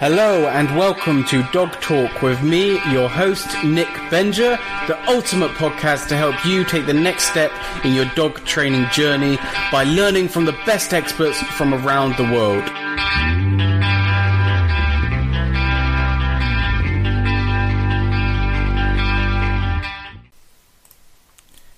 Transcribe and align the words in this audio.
Hello 0.00 0.46
and 0.46 0.78
welcome 0.78 1.24
to 1.24 1.42
Dog 1.50 1.72
Talk 1.80 2.22
with 2.22 2.40
me, 2.40 2.74
your 2.92 3.08
host, 3.08 3.48
Nick 3.64 3.88
Benger, 4.10 4.56
the 4.86 4.96
ultimate 5.10 5.50
podcast 5.56 6.06
to 6.06 6.16
help 6.16 6.46
you 6.46 6.62
take 6.62 6.86
the 6.86 6.94
next 6.94 7.24
step 7.24 7.50
in 7.84 7.94
your 7.94 8.04
dog 8.14 8.44
training 8.44 8.86
journey 8.92 9.38
by 9.72 9.82
learning 9.82 10.28
from 10.28 10.44
the 10.44 10.56
best 10.64 10.94
experts 10.94 11.42
from 11.42 11.74
around 11.74 12.16
the 12.16 12.32
world. 12.32 12.62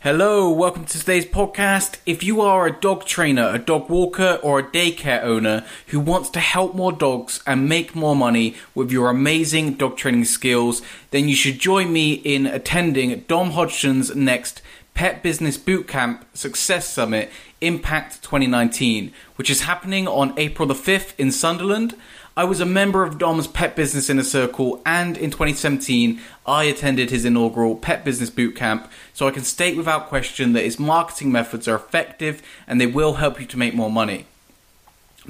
Hello, 0.02 0.48
welcome 0.48 0.86
to 0.86 0.98
today's 0.98 1.26
podcast. 1.26 1.98
If 2.06 2.22
you 2.22 2.40
are 2.40 2.66
a 2.66 2.72
dog 2.72 3.04
trainer, 3.04 3.50
a 3.52 3.58
dog 3.58 3.90
walker, 3.90 4.40
or 4.42 4.58
a 4.58 4.62
daycare 4.62 5.22
owner 5.22 5.62
who 5.88 6.00
wants 6.00 6.30
to 6.30 6.40
help 6.40 6.74
more 6.74 6.90
dogs 6.90 7.42
and 7.46 7.68
make 7.68 7.94
more 7.94 8.16
money 8.16 8.56
with 8.74 8.90
your 8.90 9.10
amazing 9.10 9.74
dog 9.74 9.98
training 9.98 10.24
skills, 10.24 10.80
then 11.10 11.28
you 11.28 11.34
should 11.34 11.58
join 11.58 11.92
me 11.92 12.14
in 12.14 12.46
attending 12.46 13.20
Dom 13.28 13.50
Hodgson's 13.50 14.16
next 14.16 14.62
Pet 14.94 15.22
Business 15.22 15.58
Bootcamp 15.58 16.24
Success 16.32 16.88
Summit 16.88 17.30
Impact 17.60 18.22
2019, 18.22 19.12
which 19.36 19.50
is 19.50 19.64
happening 19.64 20.08
on 20.08 20.32
April 20.38 20.66
the 20.66 20.72
5th 20.72 21.12
in 21.18 21.30
Sunderland. 21.30 21.94
I 22.40 22.44
was 22.44 22.58
a 22.58 22.64
member 22.64 23.02
of 23.02 23.18
Dom's 23.18 23.46
Pet 23.46 23.76
Business 23.76 24.08
Inner 24.08 24.22
Circle, 24.22 24.80
and 24.86 25.18
in 25.18 25.30
2017, 25.30 26.18
I 26.46 26.64
attended 26.64 27.10
his 27.10 27.26
inaugural 27.26 27.76
Pet 27.76 28.02
Business 28.02 28.30
Bootcamp, 28.30 28.88
so 29.12 29.28
I 29.28 29.30
can 29.30 29.44
state 29.44 29.76
without 29.76 30.08
question 30.08 30.54
that 30.54 30.64
his 30.64 30.80
marketing 30.80 31.30
methods 31.30 31.68
are 31.68 31.76
effective 31.76 32.40
and 32.66 32.80
they 32.80 32.86
will 32.86 33.16
help 33.16 33.40
you 33.40 33.46
to 33.46 33.58
make 33.58 33.74
more 33.74 33.90
money. 33.90 34.24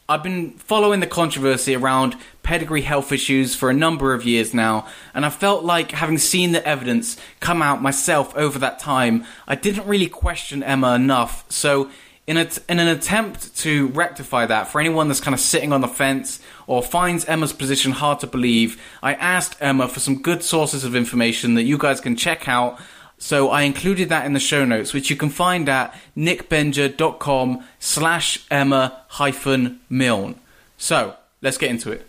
I've 0.09 0.23
been 0.23 0.53
following 0.53 1.01
the 1.01 1.07
controversy 1.09 1.75
around 1.75 2.15
pedigree 2.45 2.83
health 2.83 3.11
issues 3.11 3.57
for 3.57 3.71
a 3.71 3.75
number 3.75 4.15
of 4.15 4.25
years 4.25 4.55
now, 4.55 4.87
and 5.13 5.27
I 5.27 5.31
felt 5.31 5.65
like 5.65 5.91
having 5.91 6.19
seen 6.19 6.53
the 6.53 6.65
evidence 6.65 7.17
come 7.41 7.61
out 7.61 7.83
myself 7.83 8.37
over 8.37 8.61
that 8.61 8.79
time, 8.79 9.25
I 9.49 9.57
didn't 9.57 9.89
really 9.89 10.07
question 10.07 10.63
Emma 10.63 10.95
enough. 10.95 11.45
So, 11.51 11.91
in, 12.25 12.37
a, 12.37 12.49
in 12.69 12.79
an 12.79 12.87
attempt 12.87 13.57
to 13.57 13.89
rectify 13.89 14.47
that, 14.47 14.69
for 14.69 14.81
anyone 14.81 15.09
that's 15.09 15.21
kind 15.21 15.35
of 15.35 15.41
sitting 15.41 15.73
on 15.73 15.81
the 15.81 15.89
fence 15.89 16.41
or 16.69 16.85
finds 16.85 17.25
Emma's 17.25 17.53
position 17.53 17.91
hard 17.91 18.21
to 18.21 18.29
believe, 18.29 18.81
I 19.03 19.15
asked 19.15 19.57
Emma 19.61 19.89
for 19.89 19.99
some 19.99 20.23
good 20.23 20.45
sources 20.45 20.85
of 20.85 20.95
information 20.95 21.55
that 21.55 21.65
you 21.65 21.79
guys 21.79 22.01
can 22.01 22.15
check 22.15 22.49
out 22.49 22.81
so 23.23 23.51
I 23.51 23.63
included 23.63 24.09
that 24.09 24.27
in 24.27 24.33
the 24.33 24.41
show 24.41 24.65
notes, 24.65 24.93
which 24.93 25.09
you 25.09 25.15
can 25.15 25.31
find 25.31 25.69
at 25.69 25.95
nickbenger.com 26.17 27.65
slash 27.79 28.45
Emma 28.51 29.05
hyphen 29.11 29.79
Milne. 29.89 30.35
So 30.77 31.15
let's 31.41 31.57
get 31.57 31.71
into 31.71 31.93
it. 31.93 32.05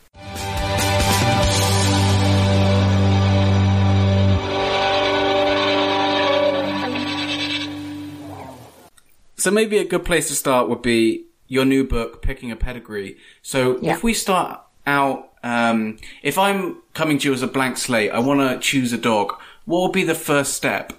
So 9.38 9.52
maybe 9.52 9.78
a 9.78 9.86
good 9.86 10.06
place 10.06 10.30
to 10.30 10.34
start 10.34 10.68
would 10.68 10.82
be 10.82 11.26
your 11.48 11.64
new 11.64 11.84
book, 11.84 12.24
Picking 12.24 12.50
a 12.50 12.56
Pedigree. 12.56 13.18
So 13.44 13.78
yeah. 13.82 13.94
if 13.94 14.04
we 14.04 14.16
start 14.16 14.62
out, 14.88 15.32
um, 15.44 16.00
if 16.24 16.40
I'm 16.40 16.82
coming 16.96 17.20
to 17.20 17.28
you 17.28 17.36
as 17.36 17.44
a 17.44 17.48
blank 17.48 17.78
slate, 17.78 18.10
I 18.10 18.18
want 18.18 18.40
to 18.40 18.68
choose 18.68 18.94
a 18.94 18.98
dog. 18.98 19.36
What 19.66 19.84
would 19.84 19.92
be 19.92 20.04
the 20.04 20.16
first 20.16 20.56
step? 20.56 20.94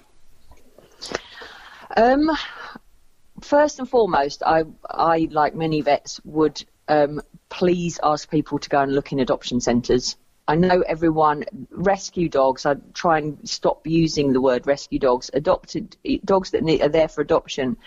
Um, 1.95 2.29
first 3.41 3.79
and 3.79 3.89
foremost, 3.89 4.43
I, 4.45 4.63
I 4.89 5.29
like 5.31 5.55
many 5.55 5.81
vets, 5.81 6.19
would 6.25 6.63
um, 6.87 7.21
please 7.49 7.99
ask 8.03 8.29
people 8.29 8.59
to 8.59 8.69
go 8.69 8.81
and 8.81 8.93
look 8.93 9.11
in 9.11 9.19
adoption 9.19 9.61
centres. 9.61 10.17
I 10.47 10.55
know 10.55 10.81
everyone 10.81 11.45
rescue 11.71 12.29
dogs. 12.29 12.65
I 12.65 12.75
try 12.93 13.17
and 13.17 13.49
stop 13.49 13.87
using 13.87 14.31
the 14.31 14.41
word 14.41 14.67
rescue 14.67 14.99
dogs. 14.99 15.31
Adopted 15.33 15.97
dogs 16.23 16.51
that 16.51 16.63
are 16.81 16.89
there 16.89 17.07
for 17.07 17.21
adoption. 17.21 17.77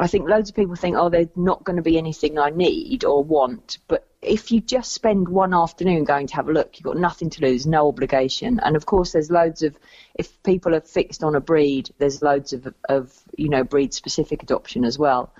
I 0.00 0.06
think 0.06 0.26
loads 0.26 0.48
of 0.48 0.56
people 0.56 0.76
think, 0.76 0.96
oh, 0.96 1.10
there's 1.10 1.28
not 1.36 1.62
going 1.62 1.76
to 1.76 1.82
be 1.82 1.98
anything 1.98 2.38
I 2.38 2.48
need 2.48 3.04
or 3.04 3.22
want, 3.22 3.78
but 3.86 4.08
if 4.22 4.50
you 4.50 4.62
just 4.62 4.92
spend 4.92 5.28
one 5.28 5.52
afternoon 5.52 6.04
going 6.04 6.26
to 6.28 6.36
have 6.36 6.48
a 6.48 6.52
look, 6.52 6.78
you've 6.78 6.84
got 6.84 6.96
nothing 6.96 7.28
to 7.28 7.42
lose, 7.42 7.66
no 7.66 7.86
obligation. 7.86 8.60
And 8.60 8.76
of 8.76 8.86
course, 8.86 9.12
there's 9.12 9.30
loads 9.30 9.62
of, 9.62 9.76
if 10.14 10.42
people 10.42 10.74
are 10.74 10.80
fixed 10.80 11.22
on 11.22 11.34
a 11.34 11.40
breed, 11.40 11.90
there's 11.98 12.22
loads 12.22 12.54
of, 12.54 12.72
of 12.88 13.12
you 13.36 13.50
know, 13.50 13.62
breed 13.62 13.92
specific 13.92 14.42
adoption 14.42 14.86
as 14.86 14.98
well. 14.98 15.34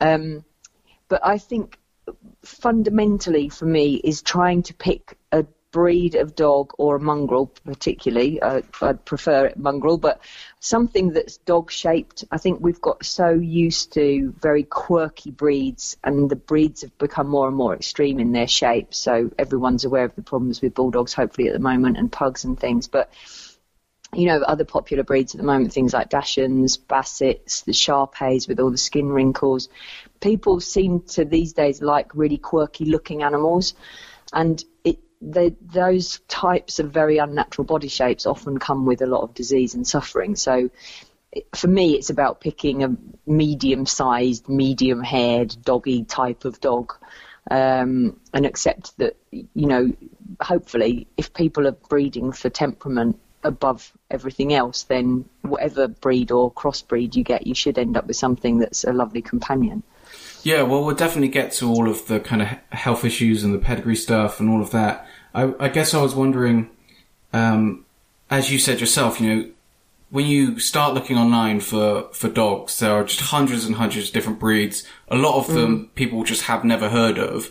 Um, 0.00 0.44
but 1.08 1.26
I 1.26 1.38
think 1.38 1.76
fundamentally 2.42 3.48
for 3.48 3.66
me 3.66 3.96
is 3.96 4.22
trying 4.22 4.62
to 4.62 4.74
pick 4.74 5.17
breed 5.70 6.14
of 6.14 6.34
dog 6.34 6.72
or 6.78 6.96
a 6.96 7.00
mongrel, 7.00 7.46
particularly. 7.46 8.40
Uh, 8.40 8.62
I'd 8.80 9.04
prefer 9.04 9.46
it 9.46 9.58
mongrel, 9.58 9.98
but 9.98 10.20
something 10.60 11.12
that's 11.12 11.36
dog 11.38 11.70
shaped. 11.70 12.24
I 12.30 12.38
think 12.38 12.60
we've 12.60 12.80
got 12.80 13.04
so 13.04 13.30
used 13.30 13.92
to 13.94 14.34
very 14.40 14.62
quirky 14.62 15.30
breeds, 15.30 15.96
and 16.02 16.30
the 16.30 16.36
breeds 16.36 16.82
have 16.82 16.96
become 16.98 17.28
more 17.28 17.48
and 17.48 17.56
more 17.56 17.74
extreme 17.74 18.18
in 18.18 18.32
their 18.32 18.48
shape. 18.48 18.94
So 18.94 19.30
everyone's 19.38 19.84
aware 19.84 20.04
of 20.04 20.14
the 20.14 20.22
problems 20.22 20.60
with 20.62 20.74
bulldogs, 20.74 21.12
hopefully, 21.12 21.48
at 21.48 21.54
the 21.54 21.60
moment, 21.60 21.98
and 21.98 22.10
pugs 22.10 22.44
and 22.44 22.58
things. 22.58 22.88
But 22.88 23.12
you 24.14 24.26
know, 24.26 24.40
other 24.40 24.64
popular 24.64 25.04
breeds 25.04 25.34
at 25.34 25.38
the 25.38 25.46
moment, 25.46 25.72
things 25.72 25.92
like 25.92 26.08
Dachshunds, 26.08 26.78
Bassets, 26.78 27.64
the 27.64 27.74
Shar-Peis 27.74 28.48
with 28.48 28.58
all 28.58 28.70
the 28.70 28.78
skin 28.78 29.10
wrinkles. 29.10 29.68
People 30.20 30.60
seem 30.60 31.02
to 31.08 31.26
these 31.26 31.52
days 31.52 31.82
like 31.82 32.14
really 32.14 32.38
quirky 32.38 32.86
looking 32.86 33.22
animals. 33.22 33.74
And 34.32 34.64
they, 35.20 35.54
those 35.60 36.20
types 36.28 36.78
of 36.78 36.92
very 36.92 37.18
unnatural 37.18 37.64
body 37.64 37.88
shapes 37.88 38.26
often 38.26 38.58
come 38.58 38.86
with 38.86 39.02
a 39.02 39.06
lot 39.06 39.22
of 39.22 39.34
disease 39.34 39.74
and 39.74 39.86
suffering. 39.86 40.36
So 40.36 40.70
for 41.54 41.68
me, 41.68 41.94
it's 41.94 42.10
about 42.10 42.40
picking 42.40 42.84
a 42.84 42.96
medium-sized, 43.26 44.48
medium-haired, 44.48 45.56
doggy 45.62 46.04
type 46.04 46.44
of 46.44 46.60
dog, 46.60 46.94
um, 47.50 48.18
and 48.32 48.46
accept 48.46 48.96
that 48.98 49.16
you 49.30 49.66
know. 49.66 49.92
Hopefully, 50.40 51.06
if 51.16 51.32
people 51.32 51.66
are 51.66 51.72
breeding 51.72 52.32
for 52.32 52.48
temperament 52.48 53.18
above 53.42 53.92
everything 54.10 54.52
else, 54.52 54.84
then 54.84 55.24
whatever 55.42 55.88
breed 55.88 56.30
or 56.30 56.52
crossbreed 56.52 57.14
you 57.14 57.24
get, 57.24 57.46
you 57.46 57.54
should 57.54 57.78
end 57.78 57.96
up 57.96 58.06
with 58.06 58.16
something 58.16 58.58
that's 58.58 58.84
a 58.84 58.92
lovely 58.92 59.22
companion. 59.22 59.82
Yeah, 60.42 60.62
well, 60.62 60.84
we'll 60.84 60.94
definitely 60.94 61.28
get 61.28 61.52
to 61.52 61.68
all 61.68 61.88
of 61.88 62.06
the 62.06 62.20
kind 62.20 62.42
of 62.42 62.48
health 62.70 63.04
issues 63.04 63.44
and 63.44 63.54
the 63.54 63.58
pedigree 63.58 63.96
stuff 63.96 64.40
and 64.40 64.48
all 64.48 64.60
of 64.60 64.70
that. 64.70 65.06
I, 65.34 65.52
I 65.58 65.68
guess 65.68 65.94
I 65.94 66.02
was 66.02 66.14
wondering, 66.14 66.70
um, 67.32 67.84
as 68.30 68.50
you 68.50 68.58
said 68.58 68.80
yourself, 68.80 69.20
you 69.20 69.34
know, 69.34 69.50
when 70.10 70.26
you 70.26 70.58
start 70.58 70.94
looking 70.94 71.18
online 71.18 71.60
for, 71.60 72.08
for 72.12 72.28
dogs, 72.28 72.78
there 72.78 72.92
are 72.92 73.04
just 73.04 73.20
hundreds 73.20 73.66
and 73.66 73.74
hundreds 73.76 74.08
of 74.08 74.14
different 74.14 74.38
breeds. 74.38 74.86
A 75.08 75.16
lot 75.16 75.38
of 75.38 75.52
them 75.52 75.86
mm. 75.86 75.94
people 75.94 76.24
just 76.24 76.44
have 76.44 76.64
never 76.64 76.88
heard 76.88 77.18
of. 77.18 77.50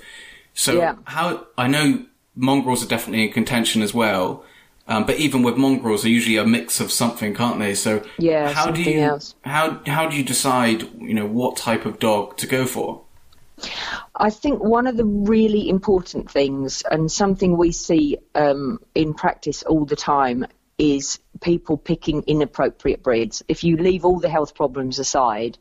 So 0.54 0.74
Yeah. 0.74 0.96
how 1.04 1.46
I 1.58 1.68
know 1.68 2.06
mongrels 2.36 2.84
are 2.84 2.88
definitely 2.88 3.28
in 3.28 3.32
contention 3.32 3.82
as 3.84 3.94
well. 3.94 4.44
Um, 4.88 5.06
but 5.06 5.18
even 5.18 5.44
with 5.44 5.58
mongrels, 5.58 6.04
they're 6.04 6.12
usually 6.12 6.38
a 6.38 6.46
mix 6.46 6.80
of 6.80 6.92
something, 6.92 7.34
can't 7.34 7.60
they? 7.60 7.76
So 7.76 8.04
Yeah, 8.18 8.52
how 8.54 8.72
do 8.72 8.82
you 8.82 9.02
else. 9.02 9.36
how 9.42 9.82
how 9.86 10.08
do 10.08 10.16
you 10.16 10.24
decide 10.24 10.84
you 11.02 11.14
know 11.14 11.26
what 11.26 11.58
type 11.58 11.86
of 11.86 12.00
dog 12.00 12.38
to 12.38 12.48
go 12.48 12.66
for? 12.66 13.02
I 14.16 14.30
think 14.30 14.64
one 14.64 14.88
of 14.88 14.98
the 14.98 15.06
really 15.06 15.68
important 15.68 16.32
things, 16.32 16.84
and 16.90 17.12
something 17.12 17.58
we 17.58 17.72
see 17.72 18.18
um, 18.36 18.80
in 18.96 19.14
practice 19.14 19.64
all 19.64 19.86
the 19.86 19.96
time, 19.96 20.46
is 20.78 21.20
people 21.42 21.78
picking 21.78 22.24
inappropriate 22.28 23.04
breeds. 23.04 23.44
If 23.48 23.64
you 23.64 23.78
leave 23.78 24.06
all 24.06 24.20
the 24.20 24.30
health 24.30 24.56
problems 24.56 25.00
aside, 25.00 25.58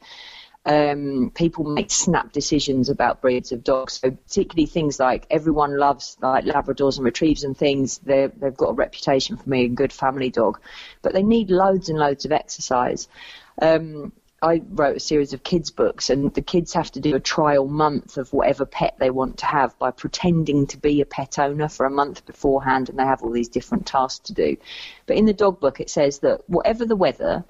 um, 0.66 1.30
people 1.32 1.64
make 1.64 1.92
snap 1.92 2.32
decisions 2.32 2.88
about 2.88 3.22
breeds 3.22 3.52
of 3.52 3.62
dogs. 3.62 4.00
So 4.00 4.10
particularly 4.10 4.66
things 4.66 4.98
like 4.98 5.26
everyone 5.30 5.78
loves 5.78 6.18
like 6.20 6.44
Labradors 6.44 6.96
and 6.96 7.04
Retrievers 7.04 7.44
and 7.44 7.56
things. 7.56 7.98
They're, 7.98 8.28
they've 8.28 8.56
got 8.56 8.70
a 8.70 8.74
reputation 8.74 9.36
for 9.36 9.48
being 9.48 9.72
a 9.72 9.74
good 9.74 9.92
family 9.92 10.30
dog, 10.30 10.60
but 11.02 11.12
they 11.12 11.22
need 11.22 11.50
loads 11.50 11.88
and 11.88 11.98
loads 11.98 12.24
of 12.24 12.32
exercise. 12.32 13.08
Um, 13.62 14.12
I 14.42 14.60
wrote 14.68 14.96
a 14.96 15.00
series 15.00 15.32
of 15.32 15.42
kids 15.42 15.70
books, 15.70 16.10
and 16.10 16.34
the 16.34 16.42
kids 16.42 16.74
have 16.74 16.90
to 16.92 17.00
do 17.00 17.14
a 17.14 17.20
trial 17.20 17.66
month 17.66 18.18
of 18.18 18.32
whatever 18.32 18.66
pet 18.66 18.96
they 18.98 19.08
want 19.08 19.38
to 19.38 19.46
have 19.46 19.78
by 19.78 19.92
pretending 19.92 20.66
to 20.68 20.76
be 20.76 21.00
a 21.00 21.06
pet 21.06 21.38
owner 21.38 21.68
for 21.68 21.86
a 21.86 21.90
month 21.90 22.26
beforehand, 22.26 22.88
and 22.88 22.98
they 22.98 23.04
have 23.04 23.22
all 23.22 23.30
these 23.30 23.48
different 23.48 23.86
tasks 23.86 24.26
to 24.26 24.34
do. 24.34 24.56
But 25.06 25.16
in 25.16 25.24
the 25.24 25.32
dog 25.32 25.58
book, 25.58 25.80
it 25.80 25.88
says 25.88 26.18
that 26.18 26.48
whatever 26.50 26.84
the 26.84 26.96
weather, 26.96 27.44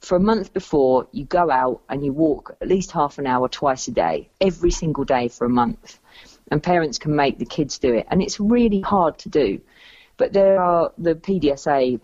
for 0.00 0.16
a 0.16 0.20
month 0.20 0.52
before, 0.52 1.08
you 1.12 1.24
go 1.24 1.50
out 1.50 1.82
and 1.88 2.04
you 2.04 2.12
walk 2.12 2.56
at 2.60 2.68
least 2.68 2.92
half 2.92 3.18
an 3.18 3.26
hour 3.26 3.48
twice 3.48 3.88
a 3.88 3.92
day, 3.92 4.28
every 4.40 4.70
single 4.70 5.04
day 5.04 5.28
for 5.28 5.46
a 5.46 5.50
month. 5.50 5.98
And 6.50 6.62
parents 6.62 6.98
can 6.98 7.16
make 7.16 7.38
the 7.38 7.46
kids 7.46 7.78
do 7.78 7.94
it. 7.94 8.06
And 8.10 8.22
it's 8.22 8.38
really 8.38 8.80
hard 8.80 9.18
to 9.20 9.28
do. 9.30 9.60
But 10.16 10.32
there 10.32 10.60
are 10.60 10.92
the 10.98 11.14
PDSA 11.14 12.00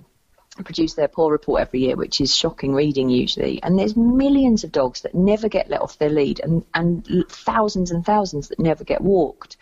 produce 0.65 0.95
their 0.95 1.09
poor 1.09 1.31
report 1.31 1.63
every 1.63 1.81
year, 1.81 1.97
which 1.97 2.21
is 2.21 2.35
shocking 2.35 2.75
reading 2.75 3.09
usually. 3.09 3.63
And 3.63 3.79
there's 3.79 3.97
millions 3.97 4.65
of 4.65 4.73
dogs 4.73 5.03
that 5.03 5.15
never 5.15 5.49
get 5.49 5.71
let 5.71 5.81
off 5.81 5.99
their 5.99 6.11
lead, 6.11 6.41
and, 6.41 6.65
and 6.75 7.07
thousands 7.29 7.91
and 7.91 8.05
thousands 8.05 8.49
that 8.49 8.59
never 8.59 8.85
get 8.85 9.01
walked. 9.01 9.57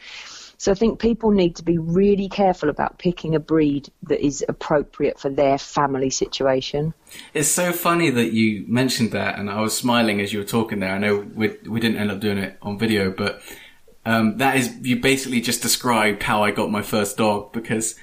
So 0.58 0.72
I 0.72 0.74
think 0.74 0.98
people 0.98 1.30
need 1.30 1.54
to 1.56 1.62
be 1.62 1.78
really 1.78 2.28
careful 2.28 2.68
about 2.68 2.98
picking 2.98 3.36
a 3.36 3.40
breed 3.40 3.90
that 4.02 4.24
is 4.24 4.44
appropriate 4.48 5.20
for 5.20 5.30
their 5.30 5.56
family 5.56 6.10
situation. 6.10 6.92
It's 7.32 7.48
so 7.48 7.72
funny 7.72 8.10
that 8.10 8.32
you 8.32 8.64
mentioned 8.66 9.12
that, 9.12 9.38
and 9.38 9.48
I 9.48 9.60
was 9.60 9.76
smiling 9.76 10.20
as 10.20 10.32
you 10.32 10.40
were 10.40 10.44
talking 10.44 10.80
there. 10.80 10.92
I 10.92 10.98
know 10.98 11.24
we 11.32 11.56
we 11.66 11.78
didn't 11.78 11.98
end 11.98 12.10
up 12.10 12.18
doing 12.18 12.38
it 12.38 12.58
on 12.60 12.76
video, 12.76 13.12
but 13.12 13.40
um, 14.04 14.38
that 14.38 14.56
is 14.56 14.74
you 14.82 15.00
basically 15.00 15.40
just 15.40 15.62
described 15.62 16.24
how 16.24 16.42
I 16.42 16.50
got 16.50 16.72
my 16.72 16.82
first 16.82 17.16
dog 17.16 17.52
because 17.52 17.94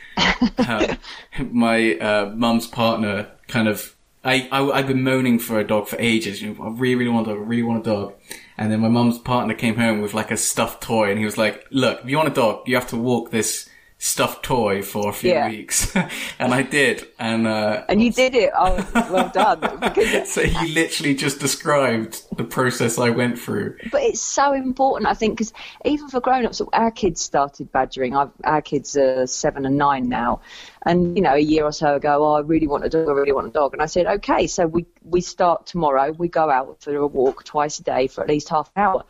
uh, 0.57 0.95
my 1.51 1.97
uh, 1.97 2.31
mum's 2.35 2.67
partner 2.67 3.31
kind 3.47 3.67
of 3.67 3.94
I, 4.25 4.47
I 4.51 4.61
I've 4.71 4.87
been 4.87 5.03
moaning 5.03 5.39
for 5.39 5.59
a 5.59 5.63
dog 5.63 5.87
for 5.87 5.97
ages. 5.99 6.41
You 6.41 6.53
know, 6.53 6.63
I 6.65 6.69
really 6.69 6.95
really 6.95 7.11
want 7.11 7.27
a 7.27 7.31
dog. 7.31 7.39
I 7.39 7.45
really 7.45 7.63
want 7.63 7.85
a 7.85 7.89
dog. 7.89 8.13
And 8.57 8.71
then 8.71 8.79
my 8.79 8.89
mum's 8.89 9.19
partner 9.19 9.53
came 9.53 9.75
home 9.75 10.01
with 10.01 10.13
like 10.13 10.31
a 10.31 10.37
stuffed 10.37 10.81
toy, 10.81 11.09
and 11.09 11.19
he 11.19 11.25
was 11.25 11.37
like, 11.37 11.65
"Look, 11.69 12.01
if 12.03 12.09
you 12.09 12.17
want 12.17 12.29
a 12.29 12.33
dog, 12.33 12.67
you 12.67 12.75
have 12.75 12.89
to 12.89 12.97
walk 12.97 13.31
this." 13.31 13.69
Stuffed 13.97 14.43
toy 14.43 14.81
for 14.83 15.09
a 15.09 15.13
few 15.13 15.31
Yeah. 15.31 15.49
weeks, 15.49 15.95
and 16.39 16.53
I 16.53 16.61
did, 16.63 17.07
and 17.17 17.47
uh, 17.47 17.85
And 17.89 18.03
you 18.03 18.11
did 18.23 18.35
it. 18.35 18.51
Oh, 18.55 18.75
well 19.11 19.29
done. 19.29 19.61
So 20.25 20.41
you 20.41 20.73
literally 20.73 21.15
just 21.15 21.39
described 21.39 22.23
the 22.37 22.43
process 22.43 22.99
I 22.99 23.09
went 23.09 23.39
through. 23.39 23.77
but 23.91 24.03
it's 24.03 24.21
so 24.21 24.53
important, 24.53 25.07
I 25.09 25.13
think, 25.13 25.37
because 25.37 25.53
even 25.85 26.09
for 26.09 26.19
grown-ups, 26.19 26.61
our 26.73 26.91
kids 26.91 27.21
started 27.21 27.71
badgering. 27.71 28.15
I've, 28.15 28.31
our 28.43 28.61
kids 28.61 28.95
are 28.97 29.25
seven 29.27 29.65
and 29.65 29.77
nine 29.77 30.07
now, 30.09 30.41
and 30.85 31.15
you 31.17 31.23
know, 31.23 31.33
a 31.33 31.39
year 31.39 31.63
or 31.63 31.71
so 31.71 31.95
ago, 31.95 32.23
oh, 32.25 32.33
I 32.33 32.41
really 32.41 32.67
want 32.67 32.83
a 32.85 32.89
dog. 32.89 33.07
I 33.07 33.11
really 33.13 33.31
want 33.31 33.47
a 33.47 33.51
dog, 33.51 33.73
and 33.73 33.81
I 33.81 33.85
said, 33.87 34.05
okay, 34.07 34.45
so 34.47 34.67
we 34.67 34.85
we 35.03 35.21
start 35.21 35.65
tomorrow. 35.65 36.11
We 36.11 36.27
go 36.27 36.49
out 36.49 36.81
for 36.81 36.93
a 36.95 37.07
walk 37.07 37.43
twice 37.45 37.79
a 37.79 37.83
day 37.83 38.07
for 38.07 38.21
at 38.21 38.29
least 38.29 38.49
half 38.49 38.69
an 38.75 38.83
hour. 38.83 39.03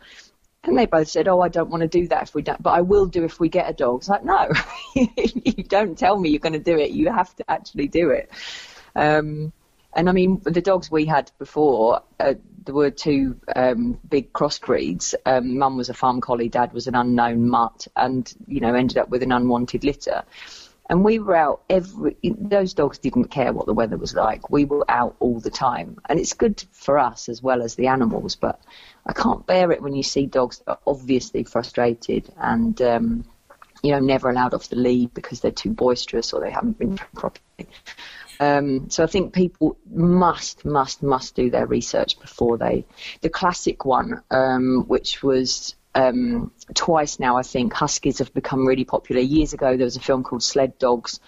And 0.66 0.76
they 0.76 0.86
both 0.86 1.08
said, 1.08 1.28
"Oh, 1.28 1.40
I 1.40 1.48
don't 1.48 1.70
want 1.70 1.82
to 1.82 1.88
do 1.88 2.08
that 2.08 2.24
if 2.24 2.34
we 2.34 2.42
don't, 2.42 2.62
but 2.62 2.70
I 2.70 2.80
will 2.80 3.06
do 3.06 3.24
if 3.24 3.38
we 3.38 3.48
get 3.48 3.70
a 3.70 3.72
dog." 3.72 4.00
It's 4.00 4.08
like, 4.08 4.24
no, 4.24 4.50
you 4.94 5.62
don't 5.64 5.96
tell 5.96 6.18
me 6.18 6.30
you're 6.30 6.40
going 6.40 6.52
to 6.52 6.58
do 6.58 6.78
it. 6.78 6.90
You 6.90 7.12
have 7.12 7.34
to 7.36 7.50
actually 7.50 7.88
do 7.88 8.10
it. 8.10 8.30
Um, 8.94 9.52
and 9.94 10.10
I 10.10 10.12
mean, 10.12 10.42
the 10.44 10.60
dogs 10.60 10.90
we 10.90 11.06
had 11.06 11.30
before, 11.38 12.02
uh, 12.20 12.34
there 12.64 12.74
were 12.74 12.90
two 12.90 13.40
um, 13.54 13.98
big 14.08 14.32
crossbreeds. 14.32 15.14
Um, 15.24 15.56
Mum 15.56 15.76
was 15.76 15.88
a 15.88 15.94
farm 15.94 16.20
collie, 16.20 16.50
Dad 16.50 16.72
was 16.72 16.86
an 16.86 16.94
unknown 16.94 17.48
mutt, 17.48 17.86
and 17.96 18.30
you 18.46 18.60
know 18.60 18.74
ended 18.74 18.98
up 18.98 19.08
with 19.08 19.22
an 19.22 19.32
unwanted 19.32 19.84
litter. 19.84 20.24
And 20.88 21.04
we 21.04 21.18
were 21.18 21.34
out 21.34 21.62
every. 21.68 22.16
Those 22.22 22.74
dogs 22.74 22.98
didn't 22.98 23.28
care 23.28 23.52
what 23.52 23.66
the 23.66 23.74
weather 23.74 23.96
was 23.96 24.14
like. 24.14 24.50
We 24.50 24.64
were 24.64 24.88
out 24.88 25.16
all 25.18 25.40
the 25.40 25.50
time, 25.50 25.98
and 26.08 26.18
it's 26.20 26.32
good 26.32 26.64
for 26.72 26.98
us 26.98 27.28
as 27.28 27.42
well 27.42 27.62
as 27.62 27.74
the 27.74 27.88
animals. 27.88 28.36
But 28.36 28.60
I 29.04 29.12
can't 29.12 29.44
bear 29.46 29.72
it 29.72 29.82
when 29.82 29.94
you 29.94 30.04
see 30.04 30.26
dogs 30.26 30.58
that 30.58 30.70
are 30.70 30.78
obviously 30.86 31.44
frustrated 31.44 32.32
and. 32.36 32.80
Um, 32.80 33.24
you 33.82 33.92
know, 33.92 34.00
never 34.00 34.30
allowed 34.30 34.54
off 34.54 34.68
the 34.68 34.74
lead 34.74 35.14
because 35.14 35.40
they're 35.40 35.50
too 35.52 35.70
boisterous 35.70 36.32
or 36.32 36.40
they 36.40 36.50
haven't 36.50 36.78
been 36.78 36.96
trained 36.96 37.12
properly. 37.14 37.68
Um, 38.40 38.90
so 38.90 39.04
I 39.04 39.06
think 39.06 39.32
people 39.32 39.76
must, 39.88 40.64
must, 40.64 41.02
must 41.02 41.36
do 41.36 41.50
their 41.50 41.66
research 41.66 42.18
before 42.18 42.58
they. 42.58 42.84
The 43.20 43.28
classic 43.28 43.84
one, 43.84 44.22
um, 44.30 44.86
which 44.88 45.22
was 45.22 45.75
um, 45.96 46.52
twice 46.74 47.18
now, 47.18 47.38
I 47.38 47.42
think, 47.42 47.72
Huskies 47.72 48.18
have 48.18 48.32
become 48.34 48.66
really 48.66 48.84
popular. 48.84 49.22
Years 49.22 49.54
ago, 49.54 49.76
there 49.76 49.86
was 49.86 49.96
a 49.96 50.00
film 50.00 50.22
called 50.22 50.42
Sled 50.42 50.78
Dogs, 50.78 51.20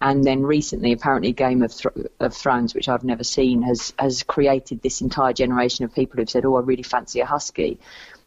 and 0.00 0.24
then 0.24 0.42
recently, 0.42 0.92
apparently, 0.92 1.32
Game 1.32 1.62
of, 1.62 1.72
Thr 1.72 1.88
of 2.20 2.34
Thrones, 2.34 2.74
which 2.74 2.88
I've 2.88 3.04
never 3.04 3.22
seen, 3.22 3.60
has 3.62 3.92
has 3.98 4.22
created 4.22 4.80
this 4.80 5.02
entire 5.02 5.34
generation 5.34 5.84
of 5.84 5.94
people 5.94 6.16
who've 6.16 6.30
said, 6.30 6.46
"Oh, 6.46 6.56
I 6.56 6.60
really 6.60 6.82
fancy 6.82 7.20
a 7.20 7.26
Husky." 7.26 7.78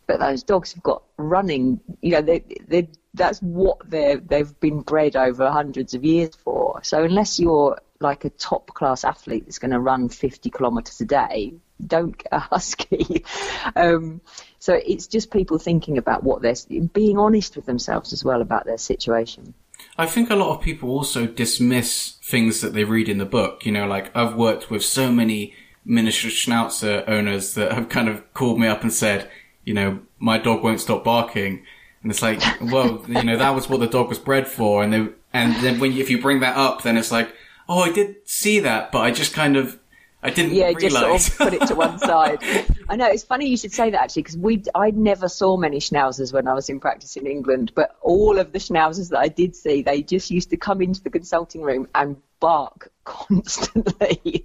But 0.06 0.20
those 0.20 0.44
dogs 0.44 0.74
have 0.74 0.84
got 0.84 1.02
running. 1.18 1.82
You 2.02 2.12
know, 2.12 2.22
they, 2.22 2.44
they, 2.68 2.90
that's 3.16 3.40
what 3.42 3.90
they 3.90 4.18
they've 4.18 4.60
been 4.60 4.82
bred 4.82 5.16
over 5.16 5.50
hundreds 5.50 5.96
of 5.96 6.06
years 6.06 6.36
for. 6.36 6.80
So 6.84 7.04
unless 7.04 7.40
you're 7.40 7.82
like 8.00 8.24
a 8.24 8.30
top 8.30 8.68
class 8.68 9.04
athlete 9.04 9.46
that's 9.46 9.58
going 9.58 9.72
to 9.72 9.80
run 9.80 10.10
50 10.10 10.52
kilometres 10.52 11.02
a 11.02 11.06
day, 11.06 11.56
don't 11.86 12.18
get 12.18 12.28
a 12.32 12.40
husky. 12.40 13.24
um, 13.76 14.22
so 14.60 14.74
it's 14.74 15.08
just 15.08 15.32
people 15.32 15.60
thinking 15.60 15.98
about 15.98 16.24
what 16.24 16.42
they're 16.42 16.56
being 16.94 17.18
honest 17.18 17.56
with 17.56 17.66
themselves 17.66 18.14
as 18.14 18.24
well 18.24 18.42
about 18.42 18.66
their 18.66 18.78
situation. 18.78 19.54
I 19.98 20.06
think 20.06 20.30
a 20.30 20.36
lot 20.36 20.56
of 20.56 20.62
people 20.62 20.90
also 20.90 21.28
dismiss 21.28 22.18
things 22.24 22.62
that 22.62 22.74
they 22.74 22.84
read 22.84 23.10
in 23.10 23.18
the 23.18 23.26
book. 23.26 23.66
You 23.66 23.72
know, 23.72 23.88
like 23.88 24.16
I've 24.16 24.36
worked 24.36 24.70
with 24.70 24.84
so 24.84 25.12
many 25.12 25.54
miniature 25.86 26.32
schnauzer 26.32 27.08
owners 27.08 27.54
that 27.54 27.72
have 27.72 27.90
kind 27.90 28.10
of 28.10 28.34
called 28.34 28.60
me 28.60 28.68
up 28.68 28.82
and 28.82 28.94
said, 28.94 29.30
you 29.64 29.74
know, 29.74 30.00
my 30.20 30.38
dog 30.38 30.64
won't 30.64 30.82
stop 30.82 31.04
barking. 31.04 31.66
And 32.02 32.12
it's 32.12 32.22
like, 32.22 32.42
well, 32.62 33.04
you 33.08 33.24
know, 33.24 33.38
that 33.38 33.56
was 33.56 33.70
what 33.70 33.80
the 33.80 33.88
dog 33.88 34.10
was 34.10 34.20
bred 34.20 34.48
for. 34.48 34.84
And 34.84 34.94
they, 34.94 35.08
and 35.34 35.56
then 35.64 35.80
when 35.80 35.94
you, 35.94 36.02
if 36.02 36.10
you 36.10 36.22
bring 36.22 36.42
that 36.42 36.58
up, 36.58 36.84
then 36.84 36.98
it's 36.98 37.12
like, 37.12 37.34
oh, 37.68 37.80
I 37.80 37.92
did 37.92 38.16
see 38.26 38.60
that, 38.60 38.92
but 38.92 39.00
I 39.00 39.12
just 39.12 39.34
kind 39.34 39.58
of, 39.58 39.80
I 40.28 40.30
didn't 40.32 40.54
yeah, 40.54 40.72
realize. 40.74 40.82
just 40.82 41.38
sort 41.38 41.50
of 41.50 41.54
put 41.54 41.62
it 41.62 41.68
to 41.68 41.76
one 41.76 42.00
side. 42.12 42.44
I 42.90 42.98
know 42.98 43.08
it's 43.08 43.24
funny 43.24 43.48
you 43.48 43.56
should 43.56 43.72
say 43.72 43.92
that 43.92 44.02
actually 44.02 44.24
because 44.24 44.38
we 44.38 44.64
I 44.76 44.92
never 44.92 45.30
saw 45.30 45.56
many 45.56 45.80
schnauzers 45.80 46.34
when 46.34 46.48
I 46.48 46.54
was 46.54 46.68
in 46.70 46.82
practice 46.82 47.16
in 47.16 47.26
England, 47.26 47.72
but 47.74 47.96
all 48.02 48.38
of 48.38 48.52
the 48.52 48.60
schnauzers 48.60 49.10
that 49.12 49.20
I 49.20 49.30
did 49.30 49.56
see, 49.56 49.84
they 49.84 50.02
just 50.02 50.30
used 50.30 50.50
to 50.50 50.58
come 50.58 50.82
into 50.82 51.02
the 51.02 51.10
consulting 51.10 51.62
room 51.62 51.88
and 51.96 52.18
bark 52.42 52.92
constantly. 53.06 54.44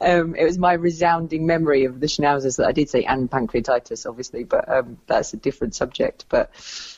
Um, 0.00 0.34
it 0.34 0.44
was 0.44 0.58
my 0.58 0.72
resounding 0.72 1.46
memory 1.46 1.84
of 1.84 2.00
the 2.00 2.06
schnauzers 2.06 2.56
that 2.56 2.66
I 2.66 2.72
did 2.72 2.90
see 2.90 3.04
and 3.06 3.30
pancreatitis, 3.30 4.08
obviously, 4.08 4.42
but 4.42 4.68
um, 4.68 4.98
that's 5.06 5.32
a 5.32 5.36
different 5.36 5.76
subject. 5.76 6.26
But 6.28 6.50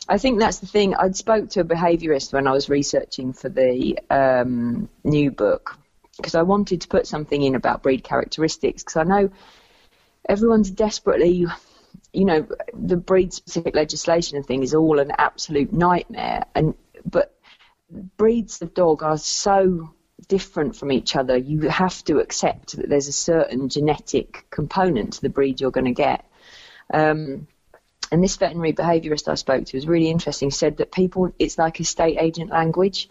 I 0.08 0.16
think 0.16 0.38
that's 0.38 0.58
the 0.58 0.66
thing. 0.66 0.94
I 0.94 1.10
spoke 1.10 1.50
to 1.50 1.60
a 1.60 1.64
behaviourist 1.64 2.32
when 2.32 2.46
I 2.46 2.52
was 2.52 2.70
researching 2.70 3.34
for 3.34 3.50
the 3.50 3.98
um, 4.08 4.88
new 5.04 5.30
book 5.30 5.78
because 6.16 6.34
I 6.34 6.42
wanted 6.42 6.82
to 6.82 6.88
put 6.88 7.06
something 7.06 7.42
in 7.42 7.54
about 7.54 7.82
breed 7.82 8.04
characteristics 8.04 8.82
because 8.82 8.96
I 8.96 9.04
know 9.04 9.30
everyone's 10.28 10.70
desperately, 10.70 11.46
you 12.12 12.24
know, 12.24 12.46
the 12.74 12.96
breed 12.96 13.32
specific 13.32 13.74
legislation 13.74 14.36
and 14.36 14.46
thing 14.46 14.62
is 14.62 14.74
all 14.74 14.98
an 14.98 15.12
absolute 15.16 15.72
nightmare. 15.72 16.44
And 16.54 16.74
but 17.04 17.34
breeds 18.16 18.62
of 18.62 18.74
dog 18.74 19.02
are 19.02 19.18
so 19.18 19.90
different 20.28 20.76
from 20.76 20.90
each 20.90 21.14
other. 21.14 21.36
You 21.36 21.68
have 21.68 22.02
to 22.04 22.18
accept 22.18 22.76
that 22.76 22.88
there's 22.88 23.08
a 23.08 23.12
certain 23.12 23.68
genetic 23.68 24.46
component 24.50 25.14
to 25.14 25.22
the 25.22 25.28
breed 25.28 25.60
you're 25.60 25.70
going 25.70 25.86
to 25.86 25.92
get. 25.92 26.24
Um, 26.92 27.46
and 28.10 28.22
this 28.22 28.36
veterinary 28.36 28.72
behaviourist 28.72 29.28
I 29.28 29.34
spoke 29.34 29.66
to 29.66 29.76
was 29.76 29.86
really 29.86 30.10
interesting. 30.10 30.50
Said 30.50 30.78
that 30.78 30.92
people, 30.92 31.32
it's 31.38 31.58
like 31.58 31.80
estate 31.80 32.18
agent 32.20 32.50
language. 32.50 33.08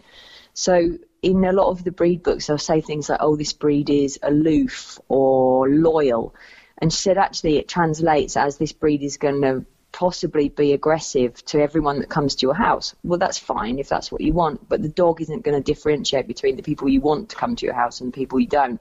So 0.54 0.98
in 1.22 1.44
a 1.44 1.52
lot 1.52 1.70
of 1.70 1.84
the 1.84 1.92
breed 1.92 2.22
books, 2.22 2.46
they'll 2.46 2.58
say 2.58 2.80
things 2.80 3.08
like, 3.08 3.20
"Oh, 3.22 3.36
this 3.36 3.52
breed 3.52 3.90
is 3.90 4.18
aloof 4.22 4.98
or 5.08 5.68
loyal," 5.68 6.34
and 6.78 6.92
she 6.92 6.98
said 6.98 7.18
actually 7.18 7.58
it 7.58 7.68
translates 7.68 8.36
as 8.36 8.58
this 8.58 8.72
breed 8.72 9.02
is 9.02 9.16
going 9.16 9.42
to 9.42 9.66
possibly 9.92 10.50
be 10.50 10.74
aggressive 10.74 11.42
to 11.46 11.58
everyone 11.58 12.00
that 12.00 12.10
comes 12.10 12.36
to 12.36 12.46
your 12.46 12.54
house. 12.54 12.94
Well, 13.02 13.18
that's 13.18 13.38
fine 13.38 13.78
if 13.78 13.88
that's 13.88 14.12
what 14.12 14.20
you 14.20 14.34
want, 14.34 14.68
but 14.68 14.82
the 14.82 14.90
dog 14.90 15.22
isn't 15.22 15.42
going 15.42 15.56
to 15.56 15.62
differentiate 15.62 16.26
between 16.26 16.56
the 16.56 16.62
people 16.62 16.88
you 16.88 17.00
want 17.00 17.30
to 17.30 17.36
come 17.36 17.56
to 17.56 17.64
your 17.64 17.74
house 17.74 18.02
and 18.02 18.12
the 18.12 18.16
people 18.16 18.38
you 18.38 18.46
don't. 18.46 18.78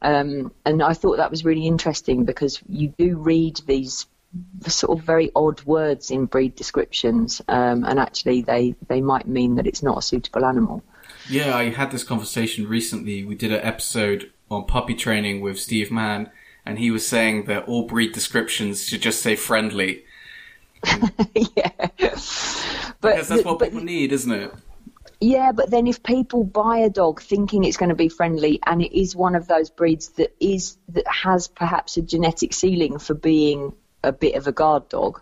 Um, 0.00 0.52
and 0.64 0.84
I 0.84 0.94
thought 0.94 1.16
that 1.16 1.32
was 1.32 1.44
really 1.44 1.66
interesting 1.66 2.24
because 2.24 2.62
you 2.68 2.94
do 2.96 3.16
read 3.16 3.60
these 3.66 4.06
sort 4.68 4.96
of 4.96 5.04
very 5.04 5.32
odd 5.34 5.62
words 5.64 6.12
in 6.12 6.26
breed 6.26 6.54
descriptions, 6.54 7.42
um, 7.48 7.84
and 7.84 7.98
actually 7.98 8.42
they, 8.42 8.76
they 8.86 9.00
might 9.00 9.26
mean 9.26 9.56
that 9.56 9.66
it's 9.66 9.82
not 9.82 9.98
a 9.98 10.02
suitable 10.02 10.44
animal. 10.44 10.84
Yeah, 11.30 11.56
I 11.56 11.70
had 11.70 11.92
this 11.92 12.02
conversation 12.02 12.66
recently. 12.66 13.24
We 13.24 13.36
did 13.36 13.52
an 13.52 13.60
episode 13.60 14.32
on 14.50 14.64
puppy 14.64 14.94
training 14.94 15.40
with 15.40 15.60
Steve 15.60 15.90
Mann, 15.90 16.30
and 16.66 16.78
he 16.78 16.90
was 16.90 17.06
saying 17.06 17.44
that 17.44 17.68
all 17.68 17.86
breed 17.86 18.12
descriptions 18.12 18.84
should 18.84 19.00
just 19.00 19.22
say 19.22 19.36
friendly. 19.36 20.04
yeah, 21.34 21.70
but 21.78 21.92
because 21.98 23.28
that's 23.28 23.44
what 23.44 23.60
but, 23.60 23.66
people 23.66 23.84
need, 23.84 24.12
isn't 24.12 24.32
it? 24.32 24.52
Yeah, 25.20 25.52
but 25.52 25.70
then 25.70 25.86
if 25.86 26.02
people 26.02 26.42
buy 26.42 26.78
a 26.78 26.90
dog 26.90 27.20
thinking 27.20 27.62
it's 27.62 27.76
going 27.76 27.90
to 27.90 27.94
be 27.94 28.08
friendly 28.08 28.58
and 28.66 28.82
it 28.82 28.98
is 28.98 29.14
one 29.14 29.34
of 29.34 29.46
those 29.46 29.70
breeds 29.70 30.08
that 30.10 30.34
is 30.40 30.78
that 30.88 31.06
has 31.06 31.46
perhaps 31.46 31.96
a 31.96 32.02
genetic 32.02 32.54
ceiling 32.54 32.98
for 32.98 33.14
being 33.14 33.74
a 34.02 34.12
bit 34.12 34.34
of 34.34 34.46
a 34.46 34.52
guard 34.52 34.88
dog, 34.88 35.20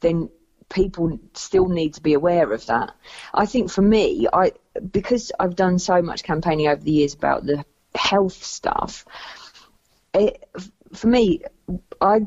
then 0.00 0.28
people 0.68 1.18
still 1.34 1.66
need 1.66 1.94
to 1.94 2.02
be 2.02 2.14
aware 2.14 2.52
of 2.52 2.66
that. 2.66 2.94
I 3.32 3.46
think 3.46 3.70
for 3.70 3.82
me, 3.82 4.26
I 4.32 4.52
because 4.90 5.32
I've 5.38 5.56
done 5.56 5.78
so 5.78 6.02
much 6.02 6.22
campaigning 6.22 6.68
over 6.68 6.82
the 6.82 6.90
years 6.90 7.14
about 7.14 7.46
the 7.46 7.64
health 7.94 8.42
stuff. 8.44 9.04
It, 10.12 10.44
for 10.92 11.06
me, 11.06 11.42
I 12.00 12.26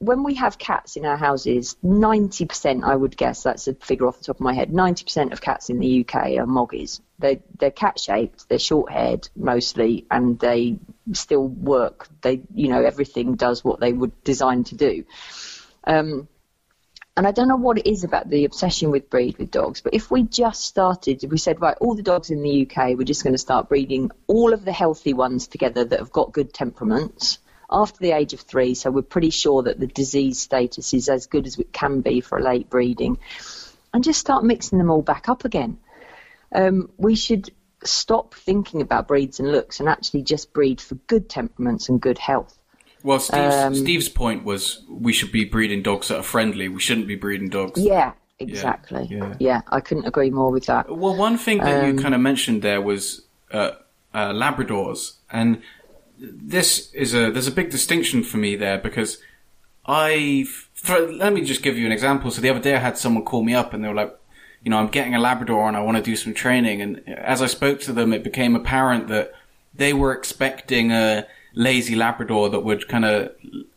when 0.00 0.22
we 0.22 0.34
have 0.34 0.58
cats 0.58 0.96
in 0.96 1.04
our 1.04 1.16
houses, 1.16 1.76
90%, 1.84 2.84
I 2.84 2.94
would 2.94 3.16
guess, 3.16 3.42
that's 3.42 3.66
a 3.66 3.74
figure 3.74 4.06
off 4.06 4.18
the 4.18 4.26
top 4.26 4.36
of 4.36 4.40
my 4.40 4.54
head, 4.54 4.70
90% 4.70 5.32
of 5.32 5.40
cats 5.40 5.70
in 5.70 5.80
the 5.80 6.00
UK 6.00 6.14
are 6.14 6.46
moggies. 6.46 7.00
They're, 7.18 7.40
they're 7.58 7.72
cat 7.72 7.98
shaped, 7.98 8.48
they're 8.48 8.60
short 8.60 8.92
haired 8.92 9.28
mostly, 9.34 10.06
and 10.08 10.38
they 10.38 10.78
still 11.12 11.48
work. 11.48 12.06
They, 12.20 12.42
you 12.54 12.68
know, 12.68 12.84
everything 12.84 13.34
does 13.34 13.64
what 13.64 13.80
they 13.80 13.92
were 13.92 14.12
designed 14.22 14.66
to 14.66 14.76
do. 14.76 15.04
Um, 15.82 16.28
and 17.18 17.26
I 17.26 17.32
don't 17.32 17.48
know 17.48 17.56
what 17.56 17.78
it 17.78 17.90
is 17.90 18.04
about 18.04 18.30
the 18.30 18.44
obsession 18.44 18.92
with 18.92 19.10
breed 19.10 19.38
with 19.38 19.50
dogs, 19.50 19.80
but 19.80 19.92
if 19.92 20.08
we 20.08 20.22
just 20.22 20.64
started, 20.64 21.24
if 21.24 21.30
we 21.32 21.36
said, 21.36 21.60
right, 21.60 21.76
all 21.80 21.96
the 21.96 22.02
dogs 22.04 22.30
in 22.30 22.42
the 22.42 22.62
UK, 22.62 22.96
we're 22.96 23.02
just 23.02 23.24
going 23.24 23.34
to 23.34 23.38
start 23.38 23.68
breeding 23.68 24.12
all 24.28 24.52
of 24.52 24.64
the 24.64 24.70
healthy 24.70 25.14
ones 25.14 25.48
together 25.48 25.84
that 25.84 25.98
have 25.98 26.12
got 26.12 26.30
good 26.30 26.54
temperaments 26.54 27.38
after 27.68 27.98
the 27.98 28.12
age 28.12 28.34
of 28.34 28.40
three, 28.42 28.74
so 28.74 28.92
we're 28.92 29.02
pretty 29.02 29.30
sure 29.30 29.64
that 29.64 29.80
the 29.80 29.88
disease 29.88 30.38
status 30.38 30.94
is 30.94 31.08
as 31.08 31.26
good 31.26 31.48
as 31.48 31.58
it 31.58 31.72
can 31.72 32.02
be 32.02 32.20
for 32.20 32.40
late 32.40 32.70
breeding, 32.70 33.18
and 33.92 34.04
just 34.04 34.20
start 34.20 34.44
mixing 34.44 34.78
them 34.78 34.88
all 34.88 35.02
back 35.02 35.28
up 35.28 35.44
again. 35.44 35.76
Um, 36.54 36.88
we 36.98 37.16
should 37.16 37.50
stop 37.82 38.32
thinking 38.32 38.80
about 38.80 39.08
breeds 39.08 39.40
and 39.40 39.50
looks 39.50 39.80
and 39.80 39.88
actually 39.88 40.22
just 40.22 40.52
breed 40.52 40.80
for 40.80 40.94
good 40.94 41.28
temperaments 41.28 41.88
and 41.88 42.00
good 42.00 42.18
health. 42.18 42.56
Well, 43.08 43.20
Steve's, 43.20 43.54
um, 43.54 43.74
Steve's 43.74 44.10
point 44.10 44.44
was 44.44 44.84
we 44.86 45.14
should 45.14 45.32
be 45.32 45.46
breeding 45.46 45.82
dogs 45.82 46.08
that 46.08 46.18
are 46.18 46.22
friendly. 46.22 46.68
We 46.68 46.78
shouldn't 46.78 47.06
be 47.06 47.16
breeding 47.16 47.48
dogs. 47.48 47.80
Yeah, 47.80 48.12
exactly. 48.38 49.08
Yeah, 49.10 49.28
yeah. 49.28 49.36
yeah 49.40 49.60
I 49.68 49.80
couldn't 49.80 50.04
agree 50.04 50.28
more 50.28 50.50
with 50.50 50.66
that. 50.66 50.94
Well, 50.94 51.16
one 51.16 51.38
thing 51.38 51.56
that 51.60 51.84
um, 51.84 51.96
you 51.96 52.02
kind 52.02 52.14
of 52.14 52.20
mentioned 52.20 52.60
there 52.60 52.82
was 52.82 53.22
uh, 53.50 53.70
uh, 54.12 54.32
Labradors, 54.32 55.14
and 55.30 55.62
this 56.18 56.92
is 56.92 57.14
a 57.14 57.30
there's 57.30 57.46
a 57.46 57.50
big 57.50 57.70
distinction 57.70 58.22
for 58.22 58.36
me 58.36 58.56
there 58.56 58.76
because 58.76 59.16
I 59.86 60.44
let 60.86 61.32
me 61.32 61.40
just 61.40 61.62
give 61.62 61.78
you 61.78 61.86
an 61.86 61.92
example. 61.92 62.30
So 62.30 62.42
the 62.42 62.50
other 62.50 62.60
day 62.60 62.74
I 62.74 62.78
had 62.78 62.98
someone 62.98 63.24
call 63.24 63.42
me 63.42 63.54
up 63.54 63.72
and 63.72 63.82
they 63.82 63.88
were 63.88 63.94
like, 63.94 64.14
you 64.62 64.70
know, 64.70 64.76
I'm 64.76 64.88
getting 64.88 65.14
a 65.14 65.18
Labrador 65.18 65.66
and 65.66 65.78
I 65.78 65.80
want 65.80 65.96
to 65.96 66.02
do 66.02 66.14
some 66.14 66.34
training. 66.34 66.82
And 66.82 67.08
as 67.08 67.40
I 67.40 67.46
spoke 67.46 67.80
to 67.80 67.94
them, 67.94 68.12
it 68.12 68.22
became 68.22 68.54
apparent 68.54 69.08
that 69.08 69.32
they 69.74 69.94
were 69.94 70.12
expecting 70.12 70.92
a 70.92 71.26
lazy 71.58 71.96
Labrador 71.96 72.48
that 72.50 72.60
would 72.60 72.88
kind 72.88 73.04
of 73.04 73.32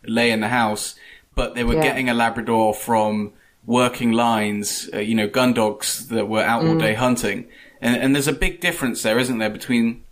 lay 0.05 0.31
in 0.31 0.39
the 0.39 0.47
house, 0.47 0.95
but 1.35 1.55
they 1.55 1.63
were 1.63 1.73
yeah. 1.73 1.81
getting 1.81 2.09
a 2.09 2.13
Labrador 2.13 2.73
from 2.73 3.33
working 3.65 4.11
lines, 4.11 4.89
uh, 4.93 4.99
you 4.99 5.15
know, 5.15 5.27
gun 5.27 5.53
dogs 5.53 6.07
that 6.07 6.29
were 6.29 6.43
out 6.43 6.63
mm. 6.63 6.69
all 6.69 6.77
day 6.77 6.93
hunting. 6.93 7.47
And, 7.81 7.97
and 7.97 8.15
there's 8.15 8.27
a 8.27 8.33
big 8.33 8.61
difference 8.61 9.01
there, 9.01 9.17
isn't 9.17 9.39
there, 9.39 9.49
between 9.49 10.03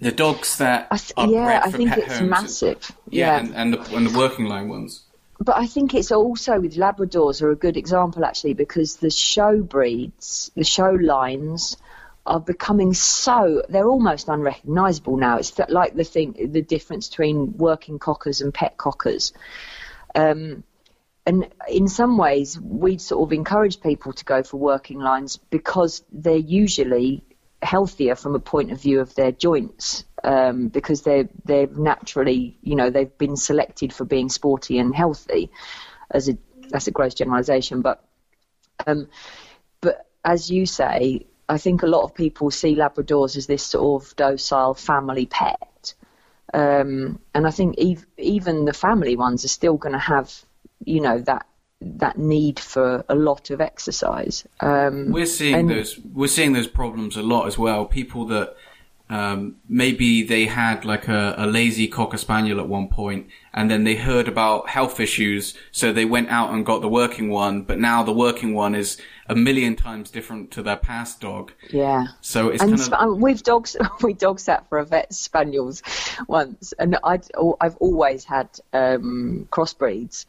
the 0.00 0.12
dogs 0.12 0.58
that 0.58 0.88
th- 0.90 1.12
are 1.16 1.26
yeah, 1.26 1.44
bred 1.44 1.62
I 1.62 1.70
for 1.70 1.76
think 1.76 1.96
it's 1.96 2.20
massive. 2.20 2.92
yeah, 3.10 3.26
Yeah, 3.26 3.40
and, 3.40 3.54
and, 3.56 3.74
the, 3.74 3.96
and 3.96 4.06
the 4.06 4.16
working 4.16 4.46
line 4.46 4.68
ones. 4.68 5.02
but 5.40 5.56
I 5.56 5.66
think 5.66 5.94
it's 5.94 6.12
also 6.12 6.60
with 6.60 6.76
Labradors 6.76 7.42
are 7.42 7.50
a 7.50 7.56
good 7.56 7.76
example 7.76 8.24
actually 8.24 8.54
because 8.54 8.96
the 8.96 9.10
show 9.10 9.60
breeds, 9.62 10.52
the 10.54 10.64
show 10.64 10.90
lines, 10.90 11.76
are 12.26 12.40
becoming 12.40 12.94
so 12.94 13.62
they're 13.68 13.88
almost 13.88 14.28
unrecognisable 14.28 15.16
now. 15.16 15.38
It's 15.38 15.58
like 15.68 15.94
the 15.94 16.04
thing, 16.04 16.50
the 16.52 16.62
difference 16.62 17.08
between 17.08 17.56
working 17.56 17.98
cockers 17.98 18.40
and 18.40 18.52
pet 18.52 18.76
cockers. 18.76 19.32
Um, 20.14 20.64
and 21.26 21.48
in 21.68 21.88
some 21.88 22.18
ways, 22.18 22.60
we 22.60 22.98
sort 22.98 23.26
of 23.26 23.32
encourage 23.32 23.80
people 23.80 24.12
to 24.12 24.24
go 24.24 24.42
for 24.42 24.58
working 24.58 24.98
lines 24.98 25.36
because 25.36 26.02
they're 26.12 26.36
usually 26.36 27.22
healthier 27.62 28.14
from 28.14 28.34
a 28.34 28.40
point 28.40 28.70
of 28.70 28.80
view 28.80 29.00
of 29.00 29.14
their 29.14 29.32
joints 29.32 30.04
um, 30.22 30.68
because 30.68 31.02
they're 31.02 31.28
they're 31.44 31.66
naturally 31.66 32.58
you 32.62 32.76
know 32.76 32.90
they've 32.90 33.16
been 33.16 33.36
selected 33.36 33.92
for 33.92 34.04
being 34.04 34.28
sporty 34.28 34.78
and 34.78 34.94
healthy 34.94 35.50
as 36.10 36.28
a 36.28 36.36
that's 36.68 36.86
a 36.86 36.90
gross 36.90 37.14
generalization 37.14 37.80
but 37.80 38.04
um, 38.86 39.08
but 39.80 40.06
as 40.24 40.50
you 40.50 40.66
say 40.66 41.26
I 41.48 41.58
think 41.58 41.82
a 41.82 41.86
lot 41.86 42.04
of 42.04 42.14
people 42.14 42.50
see 42.50 42.74
Labradors 42.74 43.36
as 43.36 43.46
this 43.46 43.62
sort 43.62 44.02
of 44.02 44.16
docile 44.16 44.74
family 44.74 45.26
pet 45.26 45.94
um, 46.54 47.18
and 47.34 47.46
I 47.46 47.50
think 47.50 47.74
ev- 47.78 48.06
even 48.16 48.64
the 48.64 48.72
family 48.72 49.16
ones 49.16 49.44
are 49.44 49.48
still 49.48 49.76
going 49.76 49.92
to 49.92 49.98
have 49.98 50.32
you 50.84 51.00
know 51.00 51.18
that 51.20 51.46
that 51.80 52.16
need 52.16 52.60
for 52.60 53.04
a 53.08 53.14
lot 53.14 53.50
of 53.50 53.60
exercise. 53.60 54.46
Um, 54.60 55.10
we're 55.10 55.26
seeing 55.26 55.54
and, 55.54 55.70
those 55.70 55.98
we're 55.98 56.28
seeing 56.28 56.52
those 56.52 56.68
problems 56.68 57.16
a 57.16 57.22
lot 57.22 57.48
as 57.48 57.58
well. 57.58 57.86
People 57.86 58.24
that 58.26 58.56
um, 59.14 59.54
maybe 59.68 60.24
they 60.24 60.46
had 60.46 60.84
like 60.84 61.06
a, 61.06 61.36
a, 61.38 61.46
lazy 61.46 61.86
cocker 61.86 62.16
spaniel 62.16 62.58
at 62.58 62.66
one 62.66 62.88
point, 62.88 63.28
and 63.52 63.70
then 63.70 63.84
they 63.84 63.94
heard 63.94 64.26
about 64.26 64.68
health 64.68 64.98
issues, 64.98 65.54
so 65.70 65.92
they 65.92 66.04
went 66.04 66.30
out 66.30 66.52
and 66.52 66.66
got 66.66 66.80
the 66.80 66.88
working 66.88 67.28
one. 67.28 67.62
But 67.62 67.78
now 67.78 68.02
the 68.02 68.12
working 68.12 68.54
one 68.54 68.74
is 68.74 69.00
a 69.28 69.36
million 69.36 69.76
times 69.76 70.10
different 70.10 70.50
to 70.50 70.64
their 70.64 70.76
past 70.76 71.20
dog. 71.20 71.52
Yeah. 71.70 72.06
So 72.22 72.48
it's 72.48 72.60
and 72.60 72.76
kind 72.76 72.82
of 72.82 72.92
um, 72.92 73.20
we've 73.20 73.40
dogs 73.40 73.76
we 74.02 74.14
dog 74.14 74.40
sat 74.40 74.68
for 74.68 74.78
a 74.78 74.84
vet 74.84 75.14
spaniels 75.14 75.84
once, 76.26 76.74
and 76.76 76.98
i 77.04 77.20
have 77.60 77.76
always 77.76 78.24
had 78.24 78.48
um, 78.72 79.46
crossbreeds. 79.52 80.26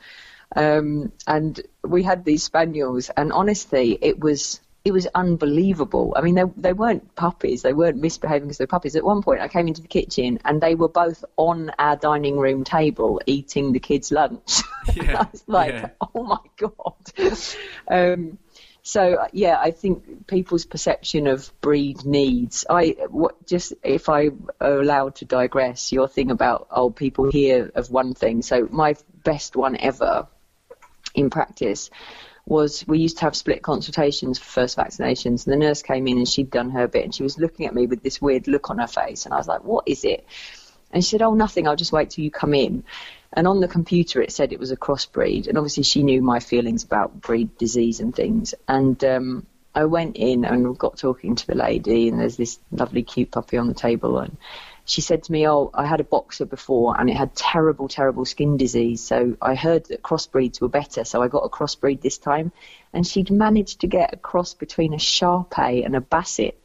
Um, 0.55 1.11
and 1.25 1.59
we 1.83 2.03
had 2.03 2.23
these 2.23 2.43
spaniels, 2.43 3.09
and 3.17 3.33
honestly, 3.33 3.97
it 3.99 4.19
was 4.19 4.61
it 4.85 4.93
was 4.93 5.07
unbelievable. 5.15 6.13
I 6.15 6.21
mean, 6.21 6.35
they 6.35 6.43
they 6.55 6.73
weren't 6.73 7.15
puppies; 7.15 7.63
they 7.63 7.73
weren't 7.73 7.97
misbehaving 7.97 8.47
because 8.47 8.59
they're 8.59 8.67
puppies. 8.67 8.95
At 8.95 9.03
one 9.03 9.23
point, 9.23 9.41
I 9.41 9.47
came 9.47 9.67
into 9.67 9.81
the 9.81 9.87
kitchen, 9.87 10.39
and 10.45 10.61
they 10.61 10.75
were 10.75 10.87
both 10.87 11.25
on 11.37 11.71
our 11.79 11.95
dining 11.95 12.37
room 12.37 12.63
table 12.63 13.19
eating 13.25 13.73
the 13.73 13.79
kids' 13.79 14.11
lunch. 14.11 14.61
Yeah, 14.95 15.21
I 15.21 15.27
was 15.31 15.43
like, 15.47 15.73
yeah. 15.73 15.89
"Oh 16.13 16.23
my 16.23 16.37
god!" 16.57 17.33
um, 17.87 18.37
so 18.83 19.27
yeah, 19.33 19.57
I 19.59 19.71
think 19.71 20.27
people's 20.27 20.65
perception 20.65 21.25
of 21.25 21.51
breed 21.59 22.05
needs. 22.05 22.67
I 22.69 22.95
what, 23.09 23.47
just 23.47 23.73
if 23.81 24.09
I 24.09 24.29
are 24.61 24.79
allowed 24.79 25.15
to 25.15 25.25
digress, 25.25 25.91
your 25.91 26.07
thing 26.07 26.29
about 26.29 26.67
oh 26.69 26.91
people 26.91 27.31
hear 27.31 27.71
of 27.73 27.89
one 27.89 28.13
thing. 28.13 28.43
So 28.43 28.67
my 28.71 28.95
best 29.23 29.55
one 29.55 29.75
ever 29.75 30.27
in 31.15 31.31
practice 31.31 31.89
was 32.45 32.85
we 32.87 32.99
used 32.99 33.17
to 33.17 33.23
have 33.23 33.35
split 33.35 33.63
consultations 33.63 34.37
for 34.37 34.45
first 34.45 34.77
vaccinations. 34.77 35.45
And 35.45 35.53
the 35.53 35.65
nurse 35.65 35.81
came 35.81 36.07
in 36.07 36.17
and 36.17 36.27
she'd 36.27 36.51
done 36.51 36.69
her 36.71 36.87
bit 36.87 37.03
and 37.03 37.15
she 37.15 37.23
was 37.23 37.39
looking 37.39 37.65
at 37.65 37.73
me 37.73 37.87
with 37.87 38.03
this 38.03 38.21
weird 38.21 38.47
look 38.47 38.69
on 38.69 38.77
her 38.77 38.87
face. 38.87 39.25
And 39.25 39.33
I 39.33 39.37
was 39.37 39.47
like, 39.47 39.63
what 39.63 39.87
is 39.87 40.03
it? 40.05 40.25
And 40.91 41.03
she 41.03 41.11
said, 41.11 41.21
oh, 41.21 41.33
nothing. 41.33 41.67
I'll 41.67 41.75
just 41.75 41.91
wait 41.91 42.11
till 42.11 42.23
you 42.23 42.31
come 42.31 42.53
in. 42.53 42.83
And 43.33 43.47
on 43.47 43.59
the 43.59 43.67
computer, 43.67 44.21
it 44.21 44.31
said 44.31 44.53
it 44.53 44.59
was 44.59 44.71
a 44.71 44.77
crossbreed. 44.77 45.47
And 45.47 45.57
obviously, 45.57 45.83
she 45.83 46.03
knew 46.03 46.21
my 46.21 46.39
feelings 46.39 46.85
about 46.85 47.19
breed 47.19 47.57
disease 47.57 47.99
and 47.99 48.15
things. 48.15 48.53
And 48.67 49.03
um, 49.03 49.45
I 49.73 49.85
went 49.85 50.15
in 50.15 50.45
and 50.45 50.77
got 50.77 50.97
talking 50.97 51.35
to 51.35 51.47
the 51.47 51.55
lady, 51.55 52.07
and 52.07 52.19
there's 52.19 52.37
this 52.37 52.59
lovely, 52.71 53.03
cute 53.03 53.31
puppy 53.31 53.57
on 53.57 53.67
the 53.67 53.73
table. 53.73 54.19
And 54.19 54.37
she 54.85 55.01
said 55.01 55.23
to 55.23 55.31
me, 55.31 55.47
"Oh, 55.47 55.71
I 55.73 55.85
had 55.85 55.99
a 55.99 56.03
boxer 56.05 56.45
before, 56.45 56.99
and 56.99 57.09
it 57.09 57.15
had 57.15 57.35
terrible, 57.35 57.87
terrible 57.87 58.25
skin 58.25 58.57
disease. 58.57 59.03
So 59.03 59.35
I 59.41 59.55
heard 59.55 59.85
that 59.85 60.03
crossbreeds 60.03 60.61
were 60.61 60.69
better, 60.69 61.03
so 61.03 61.21
I 61.21 61.27
got 61.27 61.39
a 61.39 61.49
crossbreed 61.49 62.01
this 62.01 62.17
time." 62.17 62.51
And 62.93 63.05
she'd 63.05 63.31
managed 63.31 63.81
to 63.81 63.87
get 63.87 64.13
a 64.13 64.17
cross 64.17 64.53
between 64.53 64.93
a 64.93 64.99
Shar 64.99 65.43
Pei 65.43 65.83
and 65.83 65.95
a 65.95 66.01
Basset, 66.01 66.55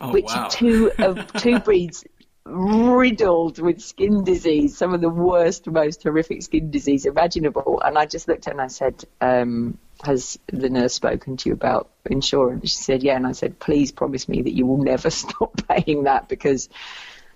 Oh, 0.00 0.12
which 0.12 0.26
wow. 0.26 0.44
are 0.44 0.50
two 0.50 0.92
of 0.98 1.32
two 1.38 1.58
breeds 1.60 2.04
riddled 2.44 3.58
with 3.58 3.80
skin 3.80 4.22
disease, 4.24 4.76
some 4.76 4.94
of 4.94 5.00
the 5.00 5.08
worst, 5.08 5.66
most 5.66 6.02
horrific 6.02 6.42
skin 6.42 6.70
disease 6.70 7.06
imaginable. 7.06 7.82
And 7.84 7.98
I 7.98 8.06
just 8.06 8.28
looked 8.28 8.46
at 8.46 8.52
her 8.54 8.60
and 8.60 8.60
I 8.60 8.68
said, 8.68 9.04
um, 9.20 9.78
has 10.04 10.38
the 10.46 10.70
nurse 10.70 10.94
spoken 10.94 11.36
to 11.38 11.48
you 11.48 11.54
about 11.54 11.90
insurance? 12.04 12.70
She 12.70 12.82
said, 12.82 13.02
yeah. 13.02 13.16
And 13.16 13.26
I 13.26 13.32
said, 13.32 13.58
please 13.58 13.90
promise 13.90 14.28
me 14.28 14.42
that 14.42 14.52
you 14.52 14.66
will 14.66 14.82
never 14.82 15.10
stop 15.10 15.60
paying 15.66 16.04
that 16.04 16.28
because 16.28 16.68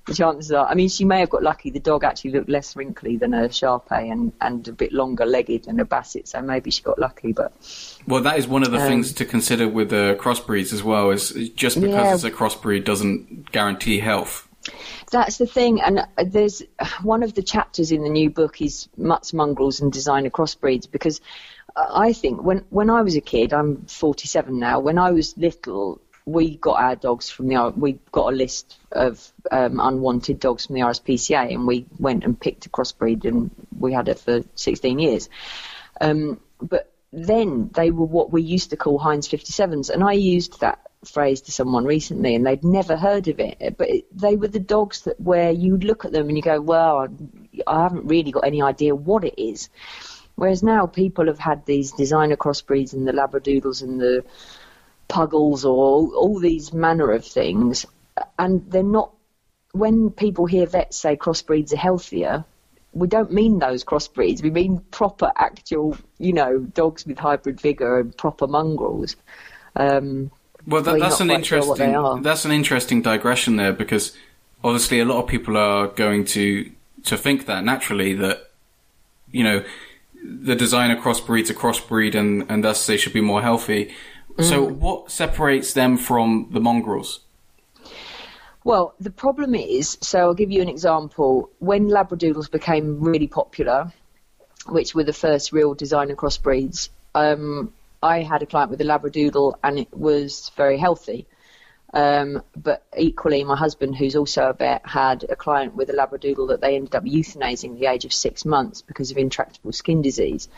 the 0.06 0.14
chances 0.14 0.50
are, 0.52 0.66
I 0.66 0.74
mean, 0.74 0.88
she 0.88 1.04
may 1.04 1.20
have 1.20 1.30
got 1.30 1.42
lucky. 1.42 1.70
The 1.70 1.80
dog 1.80 2.04
actually 2.04 2.32
looked 2.32 2.48
less 2.48 2.74
wrinkly 2.74 3.16
than 3.16 3.34
a 3.34 3.52
Shar 3.52 3.80
Pei 3.80 4.08
and, 4.08 4.32
and 4.40 4.66
a 4.66 4.72
bit 4.72 4.92
longer 4.92 5.24
legged 5.24 5.64
than 5.64 5.78
a 5.80 5.84
Basset, 5.84 6.28
so 6.28 6.40
maybe 6.42 6.70
she 6.70 6.82
got 6.82 6.98
lucky. 6.98 7.32
But 7.32 7.52
well, 8.06 8.22
that 8.22 8.38
is 8.38 8.46
one 8.46 8.62
of 8.62 8.70
the 8.70 8.80
um, 8.80 8.88
things 8.88 9.12
to 9.14 9.24
consider 9.24 9.68
with 9.68 9.90
the 9.90 10.12
uh, 10.12 10.22
crossbreeds 10.22 10.72
as 10.72 10.82
well. 10.82 11.10
Is 11.10 11.30
just 11.54 11.80
because 11.80 11.94
yeah. 11.94 12.14
it's 12.14 12.24
a 12.24 12.30
crossbreed 12.30 12.84
doesn't 12.84 13.52
guarantee 13.52 14.00
health. 14.00 14.48
That's 15.10 15.38
the 15.38 15.46
thing, 15.46 15.80
and 15.80 16.06
there's 16.24 16.62
one 17.02 17.22
of 17.22 17.34
the 17.34 17.42
chapters 17.42 17.92
in 17.92 18.02
the 18.02 18.10
new 18.10 18.30
book 18.30 18.60
is 18.60 18.88
mutts, 18.96 19.32
mongrels, 19.32 19.80
and 19.80 19.92
designer 19.92 20.30
crossbreeds 20.30 20.90
because 20.90 21.20
I 21.76 22.12
think 22.12 22.42
when 22.42 22.64
when 22.70 22.90
I 22.90 23.02
was 23.02 23.16
a 23.16 23.20
kid, 23.20 23.52
I'm 23.52 23.84
47 23.86 24.58
now. 24.58 24.80
When 24.80 24.98
I 24.98 25.10
was 25.10 25.36
little, 25.36 26.00
we 26.32 26.56
got 26.56 26.80
our 26.80 26.96
dogs 26.96 27.28
from 27.30 27.48
the 27.48 27.72
we 27.76 27.98
got 28.12 28.32
a 28.32 28.36
list 28.36 28.78
of 28.92 29.32
um, 29.50 29.80
unwanted 29.80 30.40
dogs 30.40 30.66
from 30.66 30.76
the 30.76 30.82
RSPCA, 30.82 31.52
and 31.52 31.66
we 31.66 31.86
went 31.98 32.24
and 32.24 32.38
picked 32.38 32.66
a 32.66 32.68
crossbreed, 32.68 33.24
and 33.24 33.50
we 33.78 33.92
had 33.92 34.08
it 34.08 34.18
for 34.18 34.42
16 34.54 34.98
years. 34.98 35.28
Um, 36.00 36.40
but 36.60 36.92
then 37.12 37.70
they 37.74 37.90
were 37.90 38.06
what 38.06 38.30
we 38.30 38.42
used 38.42 38.70
to 38.70 38.76
call 38.76 38.98
Heinz 38.98 39.28
57s, 39.28 39.90
and 39.90 40.04
I 40.04 40.12
used 40.12 40.60
that 40.60 40.80
phrase 41.04 41.40
to 41.42 41.52
someone 41.52 41.84
recently, 41.84 42.34
and 42.34 42.46
they'd 42.46 42.64
never 42.64 42.96
heard 42.96 43.28
of 43.28 43.40
it. 43.40 43.76
But 43.76 43.88
it, 43.88 44.04
they 44.16 44.36
were 44.36 44.48
the 44.48 44.60
dogs 44.60 45.02
that 45.02 45.20
where 45.20 45.50
you 45.50 45.78
look 45.78 46.04
at 46.04 46.12
them 46.12 46.28
and 46.28 46.36
you 46.36 46.42
go, 46.42 46.60
"Well, 46.60 47.08
I 47.66 47.82
haven't 47.82 48.06
really 48.06 48.30
got 48.30 48.46
any 48.46 48.62
idea 48.62 48.94
what 48.94 49.24
it 49.24 49.40
is." 49.42 49.68
Whereas 50.36 50.62
now 50.62 50.86
people 50.86 51.26
have 51.26 51.38
had 51.38 51.66
these 51.66 51.92
designer 51.92 52.36
crossbreeds 52.36 52.94
and 52.94 53.06
the 53.06 53.12
Labradoodles 53.12 53.82
and 53.82 54.00
the 54.00 54.24
puggles 55.10 55.64
or 55.64 56.08
all, 56.14 56.38
these 56.38 56.72
manner 56.72 57.10
of 57.10 57.24
things, 57.24 57.84
and 58.38 58.70
they're 58.70 58.82
not. 58.82 59.12
When 59.72 60.10
people 60.10 60.46
hear 60.46 60.66
vets 60.66 60.96
say 60.96 61.16
crossbreeds 61.16 61.72
are 61.72 61.76
healthier, 61.76 62.44
we 62.92 63.06
don't 63.06 63.32
mean 63.32 63.58
those 63.58 63.84
crossbreeds. 63.84 64.42
We 64.42 64.50
mean 64.50 64.78
proper, 64.90 65.30
actual, 65.36 65.96
you 66.18 66.32
know, 66.32 66.58
dogs 66.58 67.06
with 67.06 67.18
hybrid 67.18 67.60
vigor 67.60 68.00
and 68.00 68.16
proper 68.16 68.46
mongrels. 68.46 69.16
Um, 69.76 70.30
well, 70.66 70.82
that, 70.82 70.98
that's 70.98 71.20
an 71.20 71.30
interesting 71.30 71.92
sure 71.92 72.20
that's 72.20 72.44
an 72.44 72.52
interesting 72.52 73.02
digression 73.02 73.56
there 73.56 73.72
because 73.72 74.16
obviously 74.62 75.00
a 75.00 75.04
lot 75.04 75.22
of 75.22 75.28
people 75.28 75.56
are 75.56 75.88
going 75.88 76.24
to 76.26 76.70
to 77.04 77.16
think 77.16 77.46
that 77.46 77.64
naturally 77.64 78.14
that 78.14 78.50
you 79.30 79.44
know 79.44 79.64
the 80.22 80.54
designer 80.54 81.00
crossbreeds 81.00 81.48
a 81.50 81.54
crossbreed 81.54 82.14
and 82.14 82.44
and 82.50 82.64
thus 82.64 82.86
they 82.86 82.96
should 82.96 83.12
be 83.12 83.20
more 83.20 83.42
healthy. 83.42 83.94
Mm. 84.36 84.44
So, 84.44 84.62
what 84.62 85.10
separates 85.10 85.72
them 85.72 85.96
from 85.96 86.48
the 86.50 86.60
mongrels? 86.60 87.20
Well, 88.62 88.94
the 89.00 89.10
problem 89.10 89.54
is, 89.54 89.96
so 90.02 90.18
I'll 90.18 90.34
give 90.34 90.50
you 90.50 90.60
an 90.60 90.68
example. 90.68 91.50
When 91.58 91.88
Labradoodles 91.88 92.50
became 92.50 93.00
really 93.00 93.26
popular, 93.26 93.92
which 94.66 94.94
were 94.94 95.04
the 95.04 95.14
first 95.14 95.52
real 95.52 95.74
designer 95.74 96.14
crossbreeds, 96.14 96.90
um, 97.14 97.72
I 98.02 98.22
had 98.22 98.42
a 98.42 98.46
client 98.46 98.70
with 98.70 98.80
a 98.80 98.84
Labradoodle 98.84 99.54
and 99.62 99.78
it 99.78 99.92
was 99.96 100.50
very 100.56 100.78
healthy. 100.78 101.26
Um, 101.92 102.42
but 102.54 102.84
equally, 102.96 103.42
my 103.44 103.56
husband, 103.56 103.96
who's 103.96 104.14
also 104.14 104.50
a 104.50 104.52
vet, 104.52 104.86
had 104.86 105.24
a 105.28 105.36
client 105.36 105.74
with 105.74 105.90
a 105.90 105.92
Labradoodle 105.92 106.48
that 106.48 106.60
they 106.60 106.76
ended 106.76 106.94
up 106.94 107.04
euthanizing 107.04 107.72
at 107.72 107.80
the 107.80 107.86
age 107.86 108.04
of 108.04 108.12
six 108.12 108.44
months 108.44 108.82
because 108.82 109.10
of 109.10 109.16
intractable 109.16 109.72
skin 109.72 110.00
disease. 110.02 110.48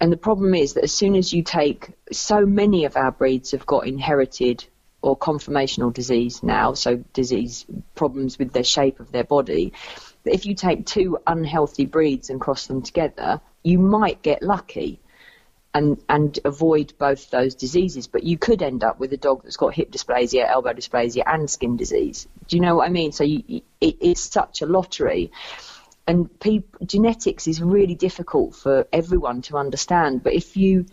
And 0.00 0.12
the 0.12 0.16
problem 0.16 0.54
is 0.54 0.74
that 0.74 0.84
as 0.84 0.92
soon 0.92 1.16
as 1.16 1.32
you 1.32 1.42
take, 1.42 1.90
so 2.12 2.46
many 2.46 2.84
of 2.84 2.96
our 2.96 3.10
breeds 3.10 3.50
have 3.50 3.66
got 3.66 3.86
inherited 3.86 4.64
or 5.02 5.16
conformational 5.16 5.92
disease 5.92 6.42
now, 6.42 6.74
so 6.74 6.96
disease 7.12 7.66
problems 7.94 8.38
with 8.38 8.52
their 8.52 8.64
shape 8.64 9.00
of 9.00 9.12
their 9.12 9.24
body. 9.24 9.72
That 10.24 10.34
if 10.34 10.46
you 10.46 10.54
take 10.54 10.86
two 10.86 11.18
unhealthy 11.26 11.86
breeds 11.86 12.30
and 12.30 12.40
cross 12.40 12.66
them 12.66 12.82
together, 12.82 13.40
you 13.62 13.78
might 13.78 14.22
get 14.22 14.42
lucky 14.42 15.00
and 15.74 16.02
and 16.08 16.38
avoid 16.44 16.92
both 16.98 17.30
those 17.30 17.54
diseases. 17.54 18.06
But 18.06 18.24
you 18.24 18.38
could 18.38 18.62
end 18.62 18.82
up 18.84 18.98
with 18.98 19.12
a 19.12 19.16
dog 19.16 19.42
that's 19.42 19.56
got 19.56 19.74
hip 19.74 19.90
dysplasia, 19.90 20.48
elbow 20.48 20.72
dysplasia, 20.72 21.22
and 21.26 21.48
skin 21.50 21.76
disease. 21.76 22.26
Do 22.46 22.56
you 22.56 22.62
know 22.62 22.76
what 22.76 22.86
I 22.86 22.90
mean? 22.90 23.12
So 23.12 23.24
you, 23.24 23.62
it, 23.80 23.96
it's 24.00 24.20
such 24.20 24.62
a 24.62 24.66
lottery 24.66 25.30
and 26.08 26.30
genetics 26.86 27.46
is 27.46 27.62
really 27.62 27.94
difficult 27.94 28.54
for 28.54 28.88
everyone 28.92 29.42
to 29.42 29.58
understand. 29.58 30.22
But 30.22 30.32
if 30.32 30.56
you 30.56 30.86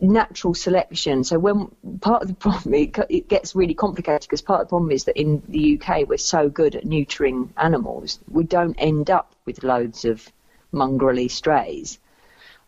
natural 0.00 0.54
selection, 0.54 1.22
so 1.22 1.38
when 1.38 1.70
part 2.00 2.22
of 2.22 2.28
the 2.28 2.34
problem 2.34 2.74
it, 2.74 2.98
it 3.10 3.28
gets 3.28 3.54
really 3.54 3.74
complicated 3.74 4.22
because 4.22 4.40
part 4.40 4.62
of 4.62 4.66
the 4.66 4.70
problem 4.70 4.90
is 4.90 5.04
that 5.04 5.20
in 5.20 5.42
the 5.48 5.78
UK 5.78 6.08
we're 6.08 6.16
so 6.16 6.48
good 6.48 6.74
at 6.74 6.84
neutering 6.84 7.50
animals, 7.58 8.18
we 8.26 8.42
don't 8.42 8.74
end 8.78 9.10
up 9.10 9.36
with 9.44 9.62
loads 9.62 10.06
of 10.06 10.26
mongrelly 10.72 11.30
strays. 11.30 11.98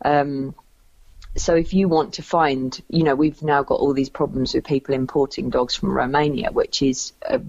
Um, 0.05 0.55
so 1.37 1.55
if 1.55 1.73
you 1.73 1.89
want 1.89 2.15
to 2.15 2.23
find, 2.23 2.79
you 2.89 3.05
know, 3.05 3.15
we've 3.15 3.43
now 3.43 3.63
got 3.63 3.81
all 3.81 3.95
these 3.95 4.11
problems 4.11 4.55
with 4.55 4.65
people 4.65 4.95
importing 4.95 5.49
dogs 5.49 5.75
from 5.75 5.91
Romania, 5.91 6.53
which 6.53 6.83
is 6.83 7.15
a 7.23 7.41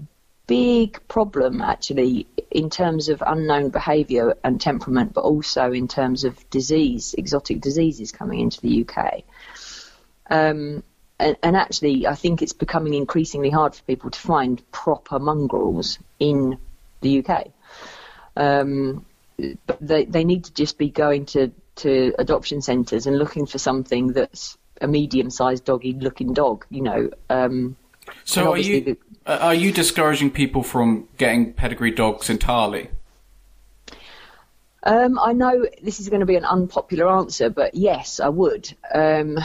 big 0.46 1.00
problem 1.08 1.60
actually 1.60 2.26
in 2.50 2.70
terms 2.70 3.08
of 3.08 3.22
unknown 3.26 3.70
behaviour 3.70 4.36
and 4.44 4.60
temperament, 4.60 5.12
but 5.12 5.22
also 5.22 5.72
in 5.72 5.88
terms 5.88 6.24
of 6.24 6.48
disease, 6.50 7.14
exotic 7.18 7.60
diseases 7.60 8.12
coming 8.12 8.40
into 8.40 8.60
the 8.60 8.86
UK. 8.86 9.22
Um, 10.30 10.82
and, 11.18 11.36
and, 11.42 11.56
actually, 11.56 12.06
I 12.06 12.14
think 12.14 12.42
it's 12.42 12.52
becoming 12.52 12.94
increasingly 12.94 13.48
hard 13.50 13.74
for 13.74 13.82
people 13.84 14.10
to 14.10 14.18
find 14.18 14.62
proper 14.70 15.18
mongrels 15.18 15.98
in 16.18 16.58
the 17.00 17.24
UK. 17.24 17.48
Um, 18.36 19.06
but 19.66 19.78
they, 19.80 20.04
they 20.04 20.24
need 20.24 20.44
to 20.44 20.52
just 20.52 20.76
be 20.76 20.90
going 20.90 21.26
to, 21.26 21.52
to 21.76 22.14
adoption 22.18 22.60
centres 22.60 23.06
and 23.06 23.18
looking 23.18 23.46
for 23.46 23.58
something 23.58 24.12
that's 24.12 24.58
a 24.80 24.86
medium-sized 24.86 25.64
doggy-looking 25.64 26.34
dog, 26.34 26.66
you 26.70 26.82
know. 26.82 27.10
Um, 27.30 27.76
so 28.24 28.52
are 28.52 28.58
you 28.58 28.80
the, 28.82 28.98
are 29.26 29.54
you 29.54 29.72
discouraging 29.72 30.30
people 30.30 30.62
from 30.62 31.08
getting 31.18 31.52
pedigree 31.52 31.90
dogs 31.90 32.30
entirely? 32.30 32.88
Um, 34.82 35.18
I 35.18 35.32
know 35.32 35.66
this 35.82 35.98
is 35.98 36.08
going 36.08 36.20
to 36.20 36.26
be 36.26 36.36
an 36.36 36.44
unpopular 36.44 37.08
answer, 37.08 37.50
but 37.50 37.74
yes, 37.74 38.20
I 38.20 38.28
would. 38.28 38.72
Um, 38.94 39.38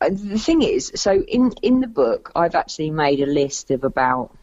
the 0.00 0.38
thing 0.38 0.62
is, 0.62 0.92
so 0.94 1.20
in 1.22 1.52
in 1.60 1.80
the 1.80 1.88
book, 1.88 2.30
I've 2.36 2.54
actually 2.54 2.90
made 2.90 3.20
a 3.20 3.26
list 3.26 3.72
of 3.72 3.82
about 3.82 4.36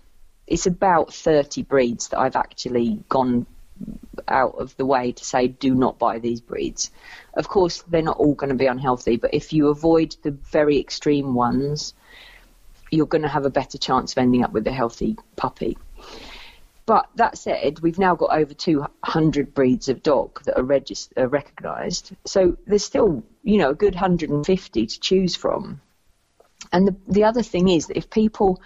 it's 0.46 0.66
about 0.66 1.14
thirty 1.14 1.64
breeds 1.64 2.10
that 2.10 2.20
I've 2.20 2.36
actually 2.36 3.00
gone 3.08 3.46
out 4.28 4.56
of 4.56 4.76
the 4.76 4.86
way 4.86 5.14
to 5.14 5.24
say 5.24 5.48
do 5.48 5.74
not 5.74 5.98
buy 5.98 6.20
these 6.20 6.42
breeds. 6.42 6.92
Of 7.34 7.48
course, 7.48 7.84
they're 7.88 8.02
not 8.02 8.18
all 8.18 8.34
going 8.34 8.50
to 8.50 8.56
be 8.56 8.66
unhealthy, 8.66 9.16
but 9.16 9.34
if 9.34 9.54
you 9.54 9.70
avoid 9.70 10.16
the 10.24 10.32
very 10.32 10.78
extreme 10.80 11.36
ones, 11.36 11.94
you're 12.92 13.06
going 13.06 13.22
to 13.24 13.28
have 13.28 13.46
a 13.46 13.50
better 13.50 13.78
chance 13.78 14.14
of 14.14 14.18
ending 14.20 14.44
up 14.44 14.52
with 14.52 14.68
a 14.68 14.72
healthy 14.72 15.18
puppy. 15.36 15.78
But 16.88 17.10
that 17.16 17.38
said, 17.38 17.82
we've 17.82 18.00
now 18.00 18.16
got 18.16 18.32
over 18.32 18.54
200 18.54 19.54
breeds 19.54 19.90
of 19.90 20.02
dog 20.02 20.42
that 20.46 20.58
are, 20.58 20.64
regist- 20.64 21.12
are 21.18 21.28
recognised. 21.28 22.16
So 22.26 22.58
there's 22.66 22.86
still, 22.86 23.24
you 23.44 23.58
know, 23.58 23.72
a 23.72 23.76
good 23.76 23.94
150 23.94 24.86
to 24.88 25.00
choose 25.00 25.36
from. 25.36 25.82
And 26.72 26.88
the, 26.88 26.96
the 27.10 27.24
other 27.26 27.44
thing 27.44 27.68
is 27.68 27.88
that 27.88 27.98
if 27.98 28.10
people, 28.10 28.62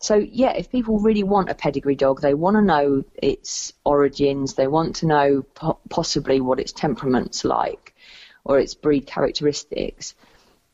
so 0.00 0.14
yeah, 0.16 0.52
if 0.52 0.70
people 0.70 1.00
really 1.00 1.22
want 1.22 1.50
a 1.50 1.54
pedigree 1.54 1.96
dog, 1.96 2.22
they 2.22 2.32
want 2.32 2.56
to 2.56 2.62
know 2.62 3.04
its 3.14 3.74
origins, 3.84 4.54
they 4.54 4.66
want 4.68 4.96
to 4.96 5.06
know 5.06 5.42
po- 5.42 5.78
possibly 5.90 6.40
what 6.40 6.58
its 6.58 6.72
temperament's 6.72 7.44
like 7.44 7.94
or 8.42 8.58
its 8.58 8.74
breed 8.74 9.06
characteristics. 9.06 10.14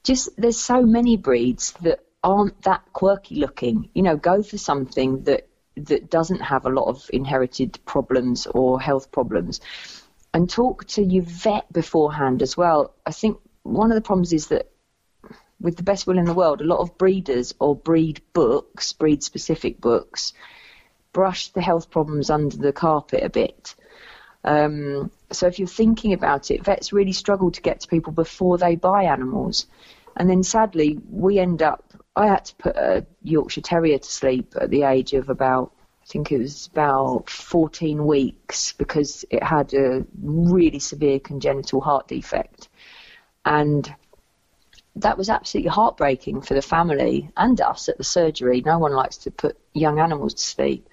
Just 0.05 0.29
there's 0.37 0.59
so 0.59 0.83
many 0.83 1.17
breeds 1.17 1.73
that 1.83 2.05
aren't 2.23 2.63
that 2.63 2.83
quirky 2.93 3.37
looking. 3.37 3.91
You 3.95 4.03
know, 4.03 4.17
go 4.17 4.43
for 4.43 4.59
something 4.59 5.25
that 5.25 5.49
that 5.77 6.11
doesn't 6.11 6.41
have 6.41 6.67
a 6.67 6.71
lot 6.71 6.89
of 6.89 7.09
inherited 7.13 7.79
problems 7.87 8.47
or 8.47 8.81
health 8.81 9.11
problems. 9.11 9.61
And 10.35 10.49
talk 10.49 10.87
to 10.89 11.03
your 11.03 11.25
vet 11.25 11.73
beforehand 11.73 12.43
as 12.43 12.57
well. 12.57 12.95
I 13.07 13.13
think 13.13 13.39
one 13.63 13.91
of 13.91 13.95
the 13.95 14.03
problems 14.03 14.33
is 14.33 14.49
that 14.49 14.71
with 15.61 15.77
the 15.77 15.83
best 15.83 16.07
will 16.07 16.19
in 16.19 16.25
the 16.25 16.35
world, 16.35 16.61
a 16.61 16.65
lot 16.65 16.81
of 16.81 16.99
breeders 16.99 17.55
or 17.59 17.77
breed 17.77 18.21
books, 18.33 18.93
breed 18.93 19.23
specific 19.23 19.81
books, 19.81 20.33
brush 21.13 21.49
the 21.49 21.63
health 21.63 21.91
problems 21.91 22.31
under 22.31 22.57
the 22.57 22.73
carpet 22.73 23.23
a 23.23 23.29
bit. 23.31 23.75
Um, 24.45 25.11
so 25.31 25.47
if 25.47 25.59
you're 25.59 25.69
thinking 25.69 26.13
about 26.13 26.51
it, 26.51 26.65
vets 26.65 26.93
really 26.93 27.13
struggle 27.13 27.51
to 27.53 27.63
get 27.63 27.81
to 27.81 27.89
people 27.89 28.13
before 28.13 28.59
they 28.59 28.75
buy 28.75 29.05
animals. 29.05 29.67
And 30.17 30.29
then 30.29 30.43
sadly, 30.43 30.99
we 31.11 31.39
end 31.39 31.63
up 31.63 31.92
I 32.15 32.27
had 32.27 32.45
to 32.47 32.55
put 32.57 32.77
a 32.77 33.07
Yorkshire 33.23 33.63
Terrier 33.63 33.99
to 33.99 34.11
sleep 34.11 34.55
at 34.61 34.71
the 34.71 34.83
age 34.83 35.15
of 35.15 35.29
about 35.29 35.73
I 36.03 36.07
think 36.07 36.33
it 36.33 36.39
was 36.39 36.67
about 36.67 37.31
14 37.31 38.05
weeks 38.05 38.73
because 38.73 39.25
it 39.31 39.43
had 39.43 39.73
a 39.73 40.05
really 40.21 40.81
severe 40.81 41.21
congenital 41.21 41.81
heart 41.81 42.09
defect. 42.09 42.69
And 43.45 43.95
that 44.97 45.17
was 45.17 45.31
absolutely 45.31 45.71
heartbreaking 45.71 46.43
for 46.43 46.55
the 46.55 46.63
family 46.63 47.31
and 47.37 47.61
us 47.61 47.89
at 47.89 47.99
the 47.99 48.05
surgery. 48.05 48.63
No 48.67 48.79
one 48.79 48.93
likes 48.93 49.19
to 49.19 49.31
put 49.31 49.57
young 49.75 50.01
animals 50.01 50.35
to 50.35 50.43
sleep. 50.43 50.89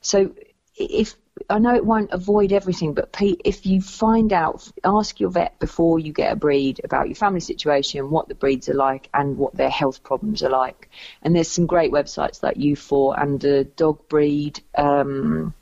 So 0.00 0.32
if 0.76 1.16
I 1.48 1.58
know 1.58 1.74
it 1.74 1.84
won't 1.84 2.10
avoid 2.12 2.52
everything, 2.52 2.92
but 2.94 3.12
Pete, 3.12 3.40
if 3.44 3.64
you 3.64 3.80
find 3.80 4.32
out, 4.32 4.70
ask 4.84 5.20
your 5.20 5.30
vet 5.30 5.58
before 5.58 5.98
you 5.98 6.12
get 6.12 6.32
a 6.32 6.36
breed 6.36 6.80
about 6.84 7.08
your 7.08 7.14
family 7.14 7.40
situation, 7.40 8.10
what 8.10 8.28
the 8.28 8.34
breeds 8.34 8.68
are 8.68 8.74
like, 8.74 9.08
and 9.14 9.38
what 9.38 9.54
their 9.54 9.70
health 9.70 10.02
problems 10.02 10.42
are 10.42 10.50
like. 10.50 10.90
And 11.22 11.34
there's 11.34 11.50
some 11.50 11.66
great 11.66 11.92
websites 11.92 12.42
like 12.42 12.56
U4 12.56 13.22
and 13.22 13.40
the 13.40 13.64
Dog 13.76 14.08
Breed, 14.08 14.60
um, 14.76 15.54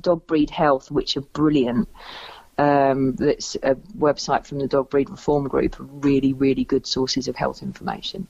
Dog 0.00 0.26
Breed 0.26 0.50
Health, 0.50 0.90
which 0.90 1.16
are 1.16 1.22
brilliant. 1.22 1.88
Um, 2.56 3.14
that's 3.14 3.56
a 3.62 3.74
website 3.98 4.46
from 4.46 4.58
the 4.58 4.68
Dog 4.68 4.90
Breed 4.90 5.10
Reform 5.10 5.48
Group, 5.48 5.76
really, 5.78 6.32
really 6.32 6.64
good 6.64 6.86
sources 6.86 7.28
of 7.28 7.36
health 7.36 7.62
information. 7.62 8.26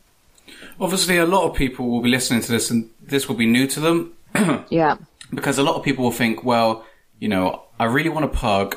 Obviously, 0.81 1.19
a 1.19 1.27
lot 1.27 1.49
of 1.49 1.57
people 1.57 1.89
will 1.89 2.03
be 2.03 2.11
listening 2.11 2.41
to 2.43 2.53
this, 2.53 2.71
and 2.71 2.91
this 3.03 3.29
will 3.29 3.37
be 3.37 3.47
new 3.47 3.67
to 3.69 3.81
them. 3.81 4.15
yeah 4.71 4.97
because 5.33 5.59
a 5.59 5.63
lot 5.63 5.77
of 5.77 5.83
people 5.83 6.05
will 6.05 6.13
think, 6.13 6.45
well, 6.45 6.85
you 7.19 7.29
know, 7.29 7.65
I 7.79 7.85
really 7.85 8.09
want 8.09 8.25
a 8.25 8.29
pug, 8.29 8.77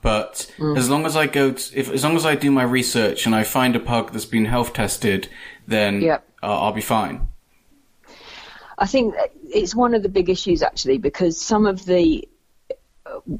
but 0.00 0.50
mm. 0.58 0.76
as 0.76 0.88
long 0.88 1.06
as 1.06 1.16
I 1.16 1.26
go, 1.26 1.52
to, 1.52 1.78
if 1.78 1.90
as 1.90 2.04
long 2.04 2.16
as 2.16 2.24
I 2.24 2.34
do 2.34 2.50
my 2.50 2.62
research 2.62 3.26
and 3.26 3.34
I 3.34 3.44
find 3.44 3.74
a 3.76 3.80
pug 3.80 4.12
that's 4.12 4.24
been 4.24 4.44
health 4.44 4.72
tested, 4.72 5.28
then 5.66 6.00
yep. 6.00 6.24
uh, 6.42 6.60
I'll 6.60 6.72
be 6.72 6.80
fine. 6.80 7.28
I 8.78 8.86
think 8.86 9.14
it's 9.42 9.74
one 9.74 9.94
of 9.94 10.02
the 10.02 10.08
big 10.08 10.30
issues 10.30 10.62
actually 10.62 10.98
because 10.98 11.40
some 11.40 11.66
of 11.66 11.84
the 11.84 12.28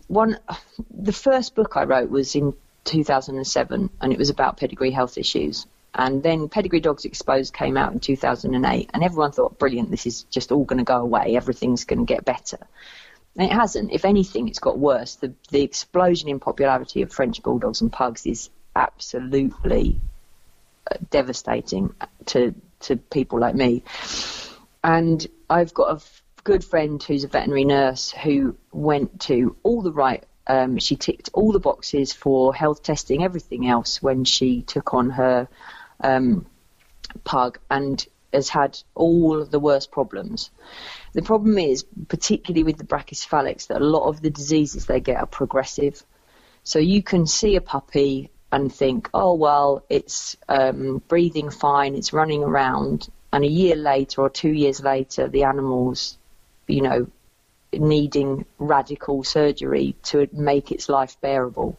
one 0.09 0.39
the 0.91 1.13
first 1.13 1.55
book 1.55 1.77
I 1.77 1.85
wrote 1.85 2.11
was 2.11 2.35
in 2.35 2.55
2007 2.85 3.91
and 4.01 4.13
it 4.13 4.19
was 4.19 4.31
about 4.31 4.57
pedigree 4.57 4.91
health 4.91 5.17
issues 5.17 5.67
and 5.99 6.23
then 6.23 6.49
Pedigree 6.49 6.79
Dogs 6.79 7.05
Exposed 7.05 7.53
came 7.53 7.77
out 7.77 7.93
in 7.93 7.99
2008, 7.99 8.91
and 8.95 9.03
everyone 9.03 9.33
thought, 9.33 9.59
brilliant, 9.59 9.91
this 9.91 10.07
is 10.07 10.23
just 10.25 10.53
all 10.53 10.65
going 10.65 10.79
to 10.79 10.85
go 10.85 10.99
away, 10.99 11.35
everything's 11.35 11.85
going 11.85 11.99
to 11.99 12.05
get 12.05 12.25
better. 12.25 12.59
And 13.37 13.51
it 13.51 13.53
hasn't. 13.53 13.91
If 13.91 14.05
anything, 14.05 14.49
it's 14.49 14.61
got 14.61 14.79
worse. 14.79 15.17
The, 15.17 15.35
the 15.51 15.63
explosion 15.63 16.29
in 16.29 16.39
popularity 16.39 17.03
of 17.03 17.13
French 17.13 17.43
Bulldogs 17.43 17.81
and 17.81 17.93
Pugs 17.93 18.27
is 18.27 18.49
absolutely 18.77 20.01
uh, 20.89 20.97
devastating 21.11 21.93
to, 22.27 22.55
to 22.81 22.97
people 22.97 23.41
like 23.41 23.57
me. 23.57 23.83
And 24.85 25.27
I've 25.51 25.75
got 25.75 25.91
a 25.91 25.95
f- 25.97 26.23
good 26.45 26.65
friend 26.65 27.03
who's 27.03 27.25
a 27.25 27.29
veterinary 27.29 27.65
nurse 27.65 28.13
who 28.13 28.57
went 28.71 29.23
to 29.23 29.57
all 29.65 29.83
the 29.83 29.93
right 29.93 30.25
um, 30.51 30.79
she 30.79 30.97
ticked 30.97 31.29
all 31.35 31.53
the 31.53 31.61
boxes 31.61 32.15
for 32.15 32.55
health 32.55 32.83
testing, 32.83 33.23
everything 33.23 33.69
else 33.69 34.03
when 34.03 34.25
she 34.25 34.63
took 34.63 34.95
on 34.95 35.11
her 35.11 35.47
um, 36.01 36.47
pug 37.25 37.59
and 37.71 38.07
has 38.33 38.49
had 38.49 38.79
all 38.95 39.45
the 39.45 39.59
worst 39.59 39.91
problems. 39.91 40.51
The 41.15 41.23
problem 41.23 41.59
is, 41.59 41.85
particularly 42.09 42.63
with 42.63 42.77
the 42.77 42.85
brachycephalics, 42.85 43.69
that 43.69 43.81
a 43.81 43.85
lot 43.85 44.09
of 44.09 44.21
the 44.21 44.31
diseases 44.31 44.87
they 44.87 45.01
get 45.01 45.17
are 45.17 45.27
progressive. 45.27 46.03
So 46.63 46.79
you 46.79 47.03
can 47.03 47.27
see 47.27 47.57
a 47.57 47.61
puppy 47.61 48.31
and 48.53 48.73
think, 48.73 49.09
oh, 49.15 49.35
well, 49.35 49.85
it's 49.89 50.37
um, 50.49 51.03
breathing 51.09 51.51
fine, 51.51 51.95
it's 51.95 52.13
running 52.13 52.43
around, 52.43 53.09
and 53.33 53.45
a 53.45 53.49
year 53.49 53.77
later 53.77 54.23
or 54.23 54.31
two 54.31 54.53
years 54.53 54.81
later, 54.83 55.29
the 55.29 55.45
animal's, 55.45 56.17
you 56.67 56.83
know, 56.83 57.09
needing 57.73 58.47
radical 58.59 59.23
surgery 59.23 59.95
to 60.03 60.29
make 60.33 60.73
its 60.73 60.89
life 60.89 61.21
bearable. 61.21 61.79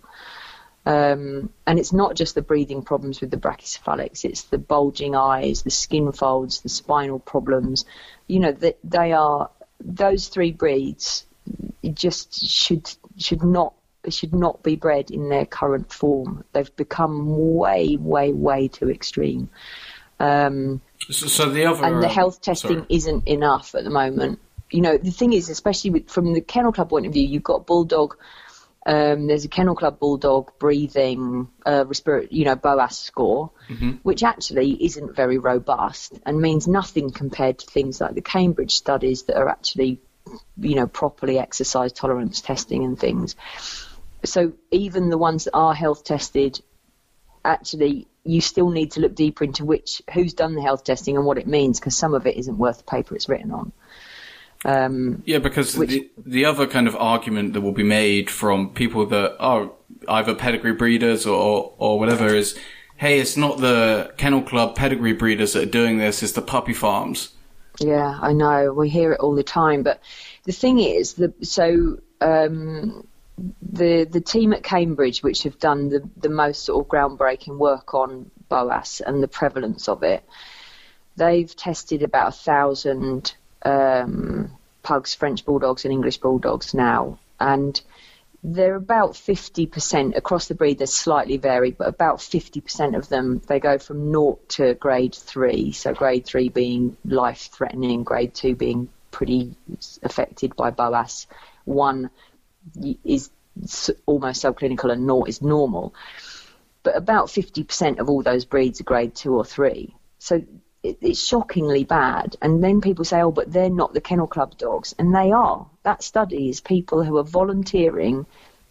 Um, 0.89 1.53
and 1.67 1.77
it's 1.77 1.93
not 1.93 2.15
just 2.15 2.33
the 2.33 2.41
breathing 2.41 2.81
problems 2.81 3.21
with 3.21 3.29
the 3.29 3.37
brachycephalics, 3.37 4.25
it's 4.25 4.41
the 4.45 4.57
bulging 4.57 5.15
eyes, 5.15 5.61
the 5.61 5.69
skin 5.69 6.11
folds, 6.11 6.61
the 6.61 6.69
spinal 6.69 7.19
problems. 7.19 7.85
You 8.25 8.39
know, 8.39 8.51
they, 8.53 8.73
they 8.83 9.13
are, 9.13 9.51
those 9.79 10.29
three 10.29 10.51
breeds 10.51 11.27
just 11.93 12.43
should, 12.43 12.89
should 13.17 13.43
not 13.43 13.75
should 14.07 14.33
not 14.33 14.63
be 14.63 14.77
bred 14.77 15.11
in 15.11 15.29
their 15.29 15.45
current 15.45 15.93
form. 15.93 16.43
They've 16.53 16.75
become 16.75 17.53
way, 17.55 17.95
way, 17.97 18.31
way 18.31 18.67
too 18.69 18.89
extreme. 18.89 19.49
Um, 20.19 20.81
so, 21.09 21.27
so, 21.27 21.49
the 21.51 21.65
other 21.65 21.85
and 21.85 22.01
the 22.01 22.07
health 22.07 22.41
testing 22.41 22.77
sorry. 22.77 22.85
isn't 22.89 23.27
enough 23.27 23.75
at 23.75 23.83
the 23.83 23.91
moment. 23.91 24.39
You 24.71 24.81
know, 24.81 24.97
the 24.97 25.11
thing 25.11 25.33
is, 25.33 25.49
especially 25.49 25.91
with, 25.91 26.09
from 26.09 26.33
the 26.33 26.41
kennel 26.41 26.71
club 26.71 26.89
point 26.89 27.05
of 27.05 27.13
view, 27.13 27.27
you've 27.27 27.43
got 27.43 27.67
bulldog 27.67 28.15
um, 28.89 29.27
there's 29.27 29.45
a 29.45 29.49
Kennel 29.49 29.75
Club 29.75 29.99
Bulldog 29.99 30.57
breathing, 30.57 31.47
uh, 31.63 31.85
respiratory, 31.85 32.27
you 32.31 32.45
know, 32.45 32.55
BOAS 32.55 32.97
score, 32.97 33.51
mm-hmm. 33.69 33.91
which 34.01 34.23
actually 34.23 34.83
isn't 34.83 35.15
very 35.15 35.37
robust 35.37 36.17
and 36.25 36.41
means 36.41 36.67
nothing 36.67 37.11
compared 37.11 37.59
to 37.59 37.67
things 37.67 38.01
like 38.01 38.15
the 38.15 38.21
Cambridge 38.21 38.75
studies 38.75 39.23
that 39.23 39.37
are 39.37 39.47
actually, 39.47 40.01
you 40.57 40.73
know, 40.73 40.87
properly 40.87 41.37
exercise 41.37 41.93
tolerance 41.93 42.41
testing 42.41 42.83
and 42.83 42.99
things. 42.99 43.35
So 44.25 44.53
even 44.71 45.09
the 45.09 45.19
ones 45.19 45.43
that 45.43 45.53
are 45.53 45.75
health 45.75 46.03
tested, 46.03 46.59
actually, 47.45 48.07
you 48.23 48.41
still 48.41 48.71
need 48.71 48.93
to 48.93 49.01
look 49.01 49.13
deeper 49.13 49.43
into 49.43 49.65
which 49.65 50.01
who's 50.11 50.33
done 50.33 50.55
the 50.55 50.63
health 50.63 50.83
testing 50.83 51.15
and 51.15 51.27
what 51.27 51.37
it 51.37 51.45
means 51.45 51.79
because 51.79 51.95
some 51.95 52.15
of 52.15 52.25
it 52.25 52.37
isn't 52.37 52.57
worth 52.57 52.79
the 52.79 52.83
paper 52.85 53.15
it's 53.15 53.29
written 53.29 53.51
on. 53.51 53.71
Um, 54.65 55.23
yeah, 55.25 55.39
because 55.39 55.77
which, 55.77 55.89
the, 55.89 56.09
the 56.17 56.45
other 56.45 56.67
kind 56.67 56.87
of 56.87 56.95
argument 56.95 57.53
that 57.53 57.61
will 57.61 57.71
be 57.71 57.83
made 57.83 58.29
from 58.29 58.73
people 58.73 59.05
that 59.07 59.37
are 59.39 59.71
either 60.07 60.35
pedigree 60.35 60.73
breeders 60.73 61.25
or, 61.25 61.73
or 61.77 61.97
whatever 61.97 62.27
is, 62.27 62.57
hey, 62.97 63.19
it's 63.19 63.37
not 63.37 63.59
the 63.59 64.13
kennel 64.17 64.41
club 64.41 64.75
pedigree 64.75 65.13
breeders 65.13 65.53
that 65.53 65.63
are 65.63 65.71
doing 65.71 65.97
this, 65.97 66.21
it's 66.21 66.33
the 66.33 66.41
puppy 66.41 66.73
farms. 66.73 67.29
Yeah, 67.79 68.19
I 68.21 68.33
know. 68.33 68.73
We 68.73 68.89
hear 68.89 69.13
it 69.13 69.21
all 69.21 69.35
the 69.35 69.43
time. 69.43 69.83
But 69.83 70.01
the 70.43 70.51
thing 70.51 70.79
is, 70.79 71.13
the, 71.13 71.33
so 71.41 71.99
um, 72.19 73.07
the 73.61 74.03
the 74.03 74.19
team 74.19 74.51
at 74.51 74.63
Cambridge, 74.63 75.23
which 75.23 75.43
have 75.43 75.59
done 75.59 75.89
the, 75.89 76.09
the 76.17 76.29
most 76.29 76.65
sort 76.65 76.85
of 76.85 76.91
groundbreaking 76.91 77.57
work 77.57 77.93
on 77.93 78.29
BOAS 78.49 79.01
and 79.05 79.23
the 79.23 79.29
prevalence 79.29 79.87
of 79.87 80.03
it, 80.03 80.23
they've 81.15 81.55
tested 81.55 82.03
about 82.03 82.29
a 82.29 82.31
thousand 82.37 83.33
um, 83.63 84.51
pugs, 84.83 85.13
French 85.13 85.45
bulldogs, 85.45 85.85
and 85.85 85.93
English 85.93 86.17
bulldogs 86.17 86.73
now, 86.73 87.19
and 87.39 87.81
they're 88.43 88.75
about 88.75 89.11
50% 89.11 90.15
across 90.15 90.47
the 90.47 90.55
breed. 90.55 90.77
They're 90.77 90.87
slightly 90.87 91.37
varied, 91.37 91.77
but 91.77 91.87
about 91.87 92.19
50% 92.19 92.97
of 92.97 93.09
them 93.09 93.41
they 93.47 93.59
go 93.59 93.77
from 93.77 94.11
naught 94.11 94.47
to 94.49 94.75
grade 94.75 95.13
three. 95.13 95.73
So 95.73 95.93
grade 95.93 96.25
three 96.25 96.47
being 96.49 96.95
life-threatening, 97.03 98.03
grade 98.03 98.33
two 98.33 98.55
being 98.55 98.87
pretty 99.11 99.55
affected 100.03 100.55
by 100.55 100.71
BOAS. 100.71 101.27
One 101.65 102.09
is 103.03 103.29
almost 104.05 104.43
subclinical, 104.43 104.91
and 104.91 105.05
naught 105.05 105.27
is 105.27 105.41
normal. 105.41 105.93
But 106.83 106.95
about 106.95 107.27
50% 107.27 107.99
of 107.99 108.09
all 108.09 108.23
those 108.23 108.45
breeds 108.45 108.79
are 108.79 108.85
grade 108.85 109.15
two 109.15 109.35
or 109.35 109.43
three. 109.43 109.93
So 110.19 110.41
it, 110.83 110.97
it's 111.01 111.23
shockingly 111.23 111.83
bad. 111.83 112.35
And 112.41 112.63
then 112.63 112.81
people 112.81 113.05
say, 113.05 113.21
oh, 113.21 113.31
but 113.31 113.51
they're 113.51 113.69
not 113.69 113.93
the 113.93 114.01
kennel 114.01 114.27
club 114.27 114.57
dogs. 114.57 114.95
And 114.97 115.13
they 115.13 115.31
are. 115.31 115.67
That 115.83 116.03
study 116.03 116.49
is 116.49 116.61
people 116.61 117.03
who 117.03 117.17
are 117.17 117.23
volunteering 117.23 118.25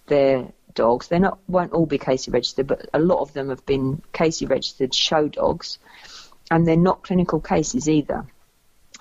their 0.07 0.53
dogs. 0.75 1.09
They 1.09 1.21
won't 1.49 1.73
all 1.73 1.87
be 1.87 1.99
KC 1.99 2.33
registered, 2.33 2.67
but 2.67 2.89
a 2.95 2.99
lot 2.99 3.21
of 3.21 3.33
them 3.33 3.51
have 3.51 3.65
been 3.67 4.03
KC 4.13 4.49
registered 4.49 4.95
show 4.95 5.29
dogs, 5.29 5.79
and 6.51 6.67
they're 6.67 6.77
not 6.77 7.03
clinical 7.03 7.41
cases 7.41 7.89
either. 7.89 8.27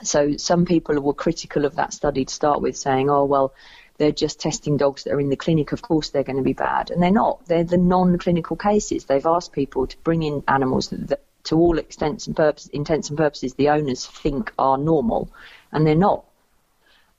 So 0.04 0.38
some 0.38 0.65
people 0.65 1.00
were 1.02 1.13
critical 1.13 1.65
of 1.65 1.76
that 1.76 1.93
study 1.93 2.26
to 2.26 2.34
start 2.34 2.62
with, 2.62 2.76
saying, 2.78 3.10
"Oh 3.10 3.26
well, 3.26 3.54
they're 3.98 4.12
just 4.12 4.39
testing 4.39 4.78
dogs 4.78 5.04
that 5.04 5.13
are 5.13 5.20
in 5.20 5.30
the 5.30 5.36
clinic. 5.36 5.72
Of 5.72 5.82
course, 5.82 6.10
they're 6.10 6.24
going 6.24 6.38
to 6.38 6.43
be 6.43 6.54
bad," 6.54 6.91
and 6.91 7.02
they're 7.02 7.12
not. 7.12 7.46
They're 7.46 7.63
the 7.63 7.78
non-clinical 7.78 8.58
cases. 8.58 9.06
They've 9.06 9.26
asked 9.26 9.54
people 9.54 9.88
to 9.88 9.98
bring 10.00 10.24
in 10.24 10.43
animals 10.48 10.89
that 10.89 11.22
to 11.48 11.58
all 11.58 11.80
extents 11.80 12.28
and 12.28 12.36
purposes, 12.36 12.70
intents 12.70 13.10
and 13.10 13.18
purposes, 13.18 13.54
the 13.54 13.70
owners 13.70 14.06
think 14.06 14.54
are 14.60 14.78
normal, 14.78 15.32
and 15.72 15.88
they're 15.88 15.96
not. 15.96 16.26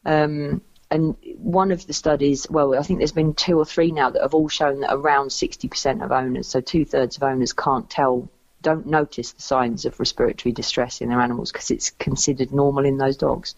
Um, 0.05 0.63
and 0.91 1.17
one 1.37 1.71
of 1.71 1.87
the 1.87 1.93
studies, 1.93 2.47
well, 2.49 2.79
I 2.79 2.83
think 2.83 2.99
there's 2.99 3.13
been 3.13 3.35
two 3.35 3.59
or 3.59 3.65
three 3.65 3.91
now 3.91 4.11
that 4.11 4.23
have 4.23 4.35
all 4.35 4.49
shown 4.49 4.81
that 4.81 4.93
around 4.93 5.29
60% 5.29 6.05
of 6.05 6.13
owners, 6.13 6.47
so 6.47 6.61
two 6.61 6.85
thirds 6.85 7.17
of 7.17 7.23
owners, 7.23 7.53
can't 7.53 7.89
tell, 7.91 8.31
don't 8.63 8.87
notice 8.87 9.33
the 9.33 9.43
signs 9.43 9.85
of 9.85 9.99
respiratory 9.99 10.53
distress 10.53 11.01
in 11.01 11.09
their 11.09 11.21
animals 11.21 11.53
because 11.53 11.71
it's 11.71 11.91
considered 11.91 12.53
normal 12.53 12.85
in 12.85 12.97
those 12.97 13.17
dogs. 13.17 13.55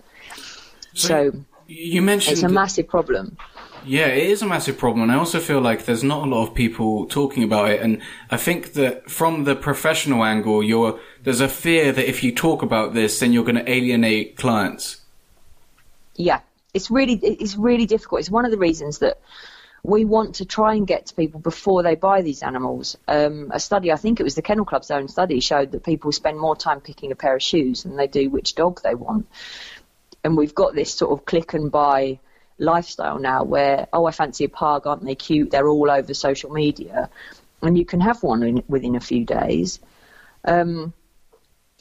So, 0.95 1.09
so 1.09 1.45
you 1.67 2.03
mentioned 2.03 2.33
it's 2.33 2.43
a 2.43 2.49
massive 2.49 2.89
problem. 2.89 3.37
Yeah, 3.85 4.07
it 4.07 4.27
is 4.27 4.43
a 4.43 4.47
massive 4.47 4.79
problem. 4.79 5.03
And 5.03 5.12
I 5.12 5.16
also 5.16 5.40
feel 5.40 5.61
like 5.61 5.85
there's 5.85 6.05
not 6.05 6.27
a 6.27 6.31
lot 6.31 6.47
of 6.47 6.55
people 6.55 7.07
talking 7.07 7.43
about 7.43 7.71
it. 7.71 7.81
And 7.81 8.03
I 8.31 8.37
think 8.37 8.75
that 8.75 9.11
from 9.11 9.45
the 9.45 9.57
professional 9.57 10.25
angle, 10.25 10.62
you're, 10.62 11.01
there's 11.23 11.40
a 11.40 11.49
fear 11.49 11.93
that 11.93 12.09
if 12.09 12.23
you 12.23 12.35
talk 12.35 12.62
about 12.62 12.95
this, 12.95 13.21
then 13.21 13.33
you're 13.33 13.45
going 13.45 13.57
to 13.57 13.71
alienate 13.71 14.37
clients. 14.37 15.01
Yeah, 16.16 16.40
it's 16.75 16.90
really 16.90 17.14
it's 17.14 17.57
really 17.57 17.87
difficult. 17.87 18.21
It's 18.21 18.31
one 18.31 18.45
of 18.45 18.51
the 18.51 18.59
reasons 18.59 18.99
that 18.99 19.21
we 19.83 20.05
want 20.05 20.35
to 20.37 20.45
try 20.45 20.75
and 20.75 20.87
get 20.87 21.07
to 21.07 21.14
people 21.14 21.40
before 21.40 21.83
they 21.83 21.95
buy 21.95 22.21
these 22.21 22.43
animals. 22.43 22.99
Um, 23.09 23.51
a 23.53 23.59
study, 23.59 23.90
I 23.90 23.97
think 23.97 24.21
it 24.21 24.25
was 24.25 24.35
the 24.35 24.43
Kennel 24.43 24.66
Club's 24.66 24.90
own 24.90 25.09
study, 25.09 25.40
showed 25.40 25.73
that 25.73 25.85
people 25.85 26.12
spend 26.12 26.38
more 26.38 26.55
time 26.55 26.81
picking 26.81 27.12
a 27.12 27.16
pair 27.16 27.35
of 27.35 27.43
shoes 27.43 27.85
than 27.85 27.97
they 27.97 28.07
do 28.07 28.29
which 28.29 28.55
dog 28.55 28.83
they 28.83 28.95
want. 28.95 29.27
And 30.23 30.37
we've 30.37 30.55
got 30.55 30.75
this 30.75 30.93
sort 30.93 31.19
of 31.19 31.25
click 31.25 31.55
and 31.55 31.73
buy 31.73 32.19
lifestyle 32.61 33.18
now 33.18 33.42
where, 33.42 33.88
oh, 33.92 34.05
I 34.05 34.12
fancy 34.12 34.44
a 34.44 34.49
pug, 34.49 34.87
aren't 34.87 35.05
they 35.05 35.14
cute? 35.14 35.51
They're 35.51 35.68
all 35.68 35.90
over 35.90 36.14
social 36.14 36.51
media. 36.51 37.11
And 37.62 37.77
you 37.77 37.85
can 37.85 38.01
have 38.01 38.23
one 38.23 38.42
in, 38.42 38.62
within 38.68 38.96
a 38.96 39.01
few 39.01 39.25
days. 39.25 39.81
Um, 40.44 40.92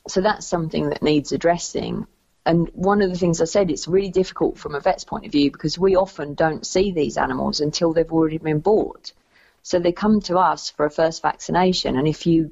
so 0.08 0.22
that's 0.22 0.48
something 0.48 0.90
that 0.90 1.04
needs 1.04 1.32
addressing. 1.32 2.08
And 2.46 2.70
one 2.74 3.02
of 3.02 3.12
the 3.12 3.18
things 3.18 3.42
I 3.42 3.46
said, 3.46 3.70
it's 3.70 3.88
really 3.88 4.10
difficult 4.10 4.58
from 4.58 4.76
a 4.76 4.80
vet's 4.80 5.04
point 5.04 5.26
of 5.26 5.32
view 5.32 5.52
because 5.52 5.78
we 5.78 5.96
often 5.96 6.34
don't 6.34 6.66
see 6.66 6.92
these 6.92 7.18
animals 7.18 7.60
until 7.60 7.94
they've 7.94 8.12
already 8.12 8.38
been 8.38 8.60
bought. 8.60 9.14
So 9.62 9.80
they 9.80 9.92
come 9.92 10.22
to 10.22 10.38
us 10.38 10.70
for 10.70 10.86
a 10.86 10.90
first 10.90 11.22
vaccination, 11.22 11.98
and 11.98 12.08
if 12.08 12.26
you 12.26 12.52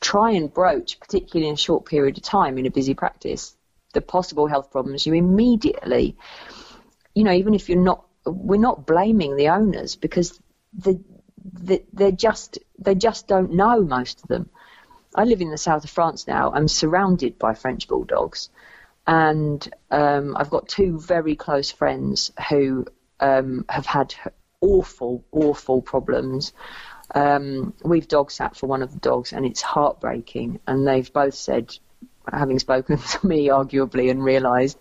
try 0.00 0.32
and 0.32 0.52
broach, 0.52 0.98
particularly 0.98 1.48
in 1.48 1.54
a 1.54 1.58
short 1.58 1.84
period 1.84 2.16
of 2.16 2.24
time 2.24 2.58
in 2.58 2.66
a 2.66 2.70
busy 2.70 2.94
practice, 2.94 3.54
the 3.92 4.00
possible 4.00 4.46
health 4.46 4.70
problems, 4.70 5.06
you 5.06 5.14
immediately, 5.14 6.16
you 7.14 7.24
know, 7.24 7.32
even 7.32 7.54
if 7.54 7.68
you're 7.68 7.78
not, 7.78 8.04
we're 8.24 8.60
not 8.60 8.86
blaming 8.86 9.36
the 9.36 9.48
owners 9.48 9.96
because 9.96 10.40
the, 10.72 11.00
the, 11.52 11.82
they're 11.92 12.12
just 12.12 12.58
they 12.78 12.94
just 12.94 13.26
don't 13.26 13.52
know 13.52 13.82
most 13.82 14.22
of 14.22 14.28
them. 14.28 14.50
I 15.14 15.24
live 15.24 15.40
in 15.40 15.50
the 15.50 15.58
south 15.58 15.84
of 15.84 15.90
France 15.90 16.26
now. 16.28 16.52
I'm 16.52 16.68
surrounded 16.68 17.38
by 17.38 17.54
French 17.54 17.88
bulldogs, 17.88 18.48
and 19.06 19.68
um, 19.90 20.36
I've 20.36 20.50
got 20.50 20.68
two 20.68 21.00
very 21.00 21.34
close 21.34 21.70
friends 21.70 22.30
who 22.48 22.86
um, 23.18 23.64
have 23.68 23.86
had 23.86 24.14
awful, 24.60 25.24
awful 25.32 25.82
problems. 25.82 26.52
Um, 27.14 27.74
we've 27.82 28.06
dog 28.06 28.30
sat 28.30 28.56
for 28.56 28.66
one 28.66 28.82
of 28.82 28.92
the 28.92 28.98
dogs, 28.98 29.32
and 29.32 29.44
it's 29.44 29.62
heartbreaking. 29.62 30.60
And 30.66 30.86
they've 30.86 31.12
both 31.12 31.34
said, 31.34 31.74
having 32.30 32.58
spoken 32.58 32.98
to 33.12 33.26
me, 33.26 33.48
arguably, 33.48 34.10
and 34.10 34.22
realised 34.22 34.78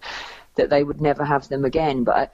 that 0.59 0.69
they 0.69 0.83
would 0.83 1.01
never 1.01 1.25
have 1.25 1.49
them 1.49 1.65
again. 1.65 2.03
But 2.03 2.15
I, 2.15 2.29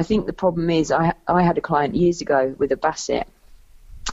I 0.00 0.02
think 0.02 0.26
the 0.26 0.32
problem 0.32 0.70
is, 0.70 0.92
I 0.92 1.14
I 1.26 1.42
had 1.42 1.58
a 1.58 1.62
client 1.62 1.94
years 1.94 2.20
ago 2.20 2.54
with 2.56 2.72
a 2.72 2.76
basset, 2.76 3.28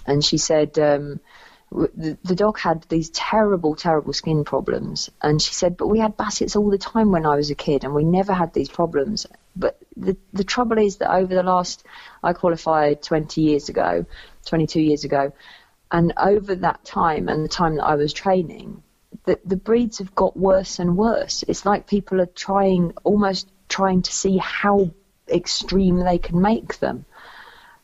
and 0.05 0.23
she 0.23 0.37
said. 0.37 0.79
Um, 0.79 1.19
the, 1.73 2.17
the 2.23 2.35
dog 2.35 2.59
had 2.59 2.83
these 2.83 3.09
terrible, 3.09 3.75
terrible 3.75 4.13
skin 4.13 4.43
problems. 4.43 5.09
And 5.21 5.41
she 5.41 5.53
said, 5.53 5.77
but 5.77 5.87
we 5.87 5.99
had 5.99 6.17
bassets 6.17 6.55
all 6.55 6.69
the 6.69 6.77
time 6.77 7.11
when 7.11 7.25
I 7.25 7.35
was 7.35 7.49
a 7.49 7.55
kid 7.55 7.83
and 7.83 7.93
we 7.93 8.03
never 8.03 8.33
had 8.33 8.53
these 8.53 8.69
problems. 8.69 9.25
But 9.55 9.77
the, 9.97 10.17
the 10.33 10.43
trouble 10.43 10.77
is 10.77 10.97
that 10.97 11.11
over 11.11 11.33
the 11.33 11.43
last, 11.43 11.83
I 12.21 12.33
qualified 12.33 13.01
20 13.01 13.41
years 13.41 13.69
ago, 13.69 14.05
22 14.45 14.81
years 14.81 15.03
ago, 15.03 15.33
and 15.91 16.13
over 16.17 16.55
that 16.55 16.83
time 16.83 17.27
and 17.29 17.43
the 17.43 17.49
time 17.49 17.75
that 17.75 17.85
I 17.85 17.95
was 17.95 18.13
training, 18.13 18.83
the, 19.25 19.39
the 19.45 19.55
breeds 19.55 19.99
have 19.99 20.13
got 20.15 20.37
worse 20.37 20.79
and 20.79 20.97
worse. 20.97 21.43
It's 21.47 21.65
like 21.65 21.87
people 21.87 22.21
are 22.21 22.27
trying, 22.27 22.93
almost 23.03 23.49
trying 23.69 24.01
to 24.03 24.11
see 24.11 24.37
how 24.37 24.91
extreme 25.27 25.99
they 25.99 26.17
can 26.17 26.41
make 26.41 26.79
them. 26.79 27.05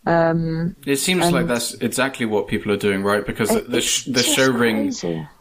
Um, 0.06 0.76
it 0.86 0.98
seems 0.98 1.32
like 1.32 1.48
that's 1.48 1.74
exactly 1.76 2.26
what 2.26 2.48
people 2.48 2.72
are 2.72 2.78
doing, 2.78 3.04
right? 3.04 3.26
Because 3.26 3.52
it, 3.52 3.70
the 3.70 3.82
sh- 3.82 4.06
the 4.06 4.24
show 4.24 4.50
ring 4.50 4.94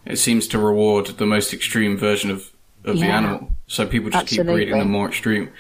it 0.05 0.17
seems 0.17 0.49
to 0.49 0.59
reward 0.59 1.07
the 1.07 1.27
most 1.27 1.55
extreme 1.55 1.97
version 1.97 2.31
of, 2.31 2.51
of 2.85 2.97
yeah, 2.97 3.07
the 3.07 3.13
animal, 3.13 3.53
so 3.67 3.87
people 3.87 4.11
just 4.11 4.23
absolutely. 4.23 4.53
keep 4.53 4.57
breeding 4.57 4.79
them 4.79 4.91
more 4.91 5.09
extreme. 5.09 5.53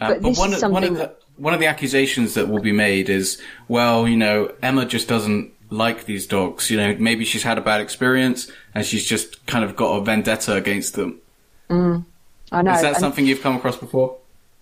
Uh, 0.00 0.14
but, 0.14 0.22
but 0.22 0.36
one 0.36 0.54
of, 0.54 0.62
one 0.62 0.84
of 0.84 0.94
the 0.96 1.14
one 1.36 1.54
of 1.54 1.60
the 1.60 1.66
accusations 1.66 2.34
that 2.34 2.48
will 2.48 2.62
be 2.62 2.72
made 2.72 3.08
is, 3.08 3.40
well, 3.68 4.08
you 4.08 4.16
know, 4.16 4.52
Emma 4.62 4.84
just 4.84 5.06
doesn't 5.06 5.52
like 5.70 6.04
these 6.04 6.26
dogs. 6.26 6.70
You 6.70 6.76
know, 6.76 6.96
maybe 6.98 7.24
she's 7.24 7.42
had 7.42 7.58
a 7.58 7.60
bad 7.62 7.80
experience 7.80 8.50
and 8.74 8.84
she's 8.84 9.06
just 9.06 9.46
kind 9.46 9.64
of 9.64 9.76
got 9.76 9.96
a 9.96 10.04
vendetta 10.04 10.54
against 10.54 10.94
them. 10.94 11.20
Mm, 11.68 12.04
I 12.52 12.62
know. 12.62 12.72
Is 12.72 12.82
that 12.82 12.94
and 12.94 12.96
something 12.96 13.24
you've 13.26 13.40
come 13.40 13.56
across 13.56 13.76
before? 13.76 14.18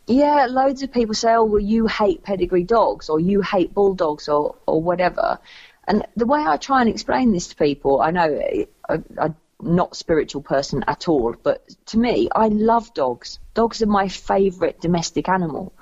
Yeah, 0.07 0.47
loads 0.49 0.83
of 0.83 0.92
people 0.92 1.14
say, 1.14 1.35
oh, 1.35 1.44
well, 1.44 1.61
you 1.61 1.87
hate 1.87 2.23
pedigree 2.23 2.64
dogs 2.64 3.11
or 3.11 3.21
you 3.21 3.42
hate 3.42 3.75
bulldogs 3.75 4.29
or, 4.29 4.55
or 4.66 4.81
whatever. 4.81 5.38
And 5.87 6.07
the 6.16 6.27
way 6.27 6.40
I 6.40 6.57
try 6.57 6.81
and 6.81 6.88
explain 6.88 7.33
this 7.33 7.49
to 7.49 7.57
people, 7.57 8.01
I 8.01 8.11
know 8.11 8.40
I, 8.88 9.03
I'm 9.18 9.37
not 9.61 9.92
a 9.92 9.94
spiritual 9.94 10.42
person 10.42 10.85
at 10.87 11.09
all, 11.09 11.35
but 11.42 11.68
to 11.87 11.99
me, 11.99 12.29
I 12.35 12.49
love 12.49 12.92
dogs. 12.94 13.38
Dogs 13.55 13.83
are 13.83 13.87
my 13.87 14.09
favourite 14.09 14.81
domestic 14.81 15.29
animal. 15.29 15.73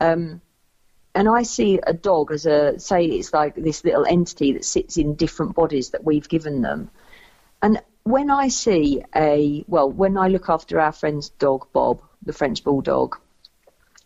Um, 0.00 0.40
and 1.14 1.28
I 1.28 1.42
see 1.42 1.78
a 1.82 1.92
dog 1.92 2.32
as 2.32 2.46
a, 2.46 2.78
say, 2.78 3.04
it's 3.04 3.32
like 3.32 3.54
this 3.54 3.84
little 3.84 4.06
entity 4.06 4.52
that 4.52 4.64
sits 4.64 4.96
in 4.96 5.14
different 5.14 5.54
bodies 5.54 5.90
that 5.90 6.04
we've 6.04 6.28
given 6.28 6.62
them. 6.62 6.90
And 7.62 7.82
when 8.04 8.30
I 8.30 8.48
see 8.48 9.02
a, 9.14 9.64
well, 9.68 9.90
when 9.90 10.16
I 10.16 10.28
look 10.28 10.48
after 10.48 10.80
our 10.80 10.92
friend's 10.92 11.28
dog, 11.28 11.68
Bob, 11.72 12.02
the 12.22 12.32
French 12.32 12.64
Bulldog, 12.64 13.16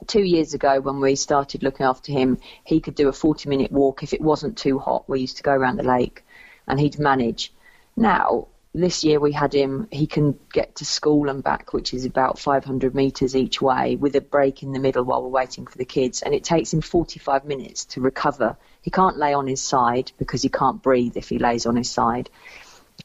two 0.06 0.22
years 0.22 0.52
ago 0.52 0.80
when 0.80 1.00
we 1.00 1.14
started 1.14 1.62
looking 1.62 1.86
after 1.86 2.12
him, 2.12 2.38
he 2.64 2.80
could 2.80 2.94
do 2.94 3.08
a 3.08 3.12
40 3.12 3.48
minute 3.48 3.72
walk 3.72 4.02
if 4.02 4.12
it 4.12 4.20
wasn't 4.20 4.58
too 4.58 4.78
hot. 4.78 5.08
We 5.08 5.20
used 5.20 5.38
to 5.38 5.42
go 5.42 5.52
around 5.52 5.76
the 5.76 5.84
lake 5.84 6.24
and 6.66 6.78
he'd 6.78 6.98
manage. 6.98 7.52
Now, 7.96 8.48
this 8.80 9.04
year 9.04 9.18
we 9.18 9.32
had 9.32 9.54
him, 9.54 9.88
he 9.90 10.06
can 10.06 10.38
get 10.52 10.76
to 10.76 10.84
school 10.84 11.28
and 11.28 11.42
back, 11.42 11.72
which 11.72 11.94
is 11.94 12.04
about 12.04 12.38
500 12.38 12.94
metres 12.94 13.34
each 13.34 13.60
way, 13.60 13.96
with 13.96 14.14
a 14.16 14.20
break 14.20 14.62
in 14.62 14.72
the 14.72 14.78
middle 14.78 15.04
while 15.04 15.22
we're 15.22 15.28
waiting 15.28 15.66
for 15.66 15.78
the 15.78 15.84
kids. 15.84 16.22
And 16.22 16.34
it 16.34 16.44
takes 16.44 16.72
him 16.72 16.80
45 16.80 17.44
minutes 17.44 17.86
to 17.86 18.00
recover. 18.00 18.56
He 18.82 18.90
can't 18.90 19.16
lay 19.16 19.32
on 19.32 19.46
his 19.46 19.62
side 19.62 20.12
because 20.18 20.42
he 20.42 20.48
can't 20.48 20.82
breathe 20.82 21.16
if 21.16 21.28
he 21.28 21.38
lays 21.38 21.66
on 21.66 21.76
his 21.76 21.90
side. 21.90 22.30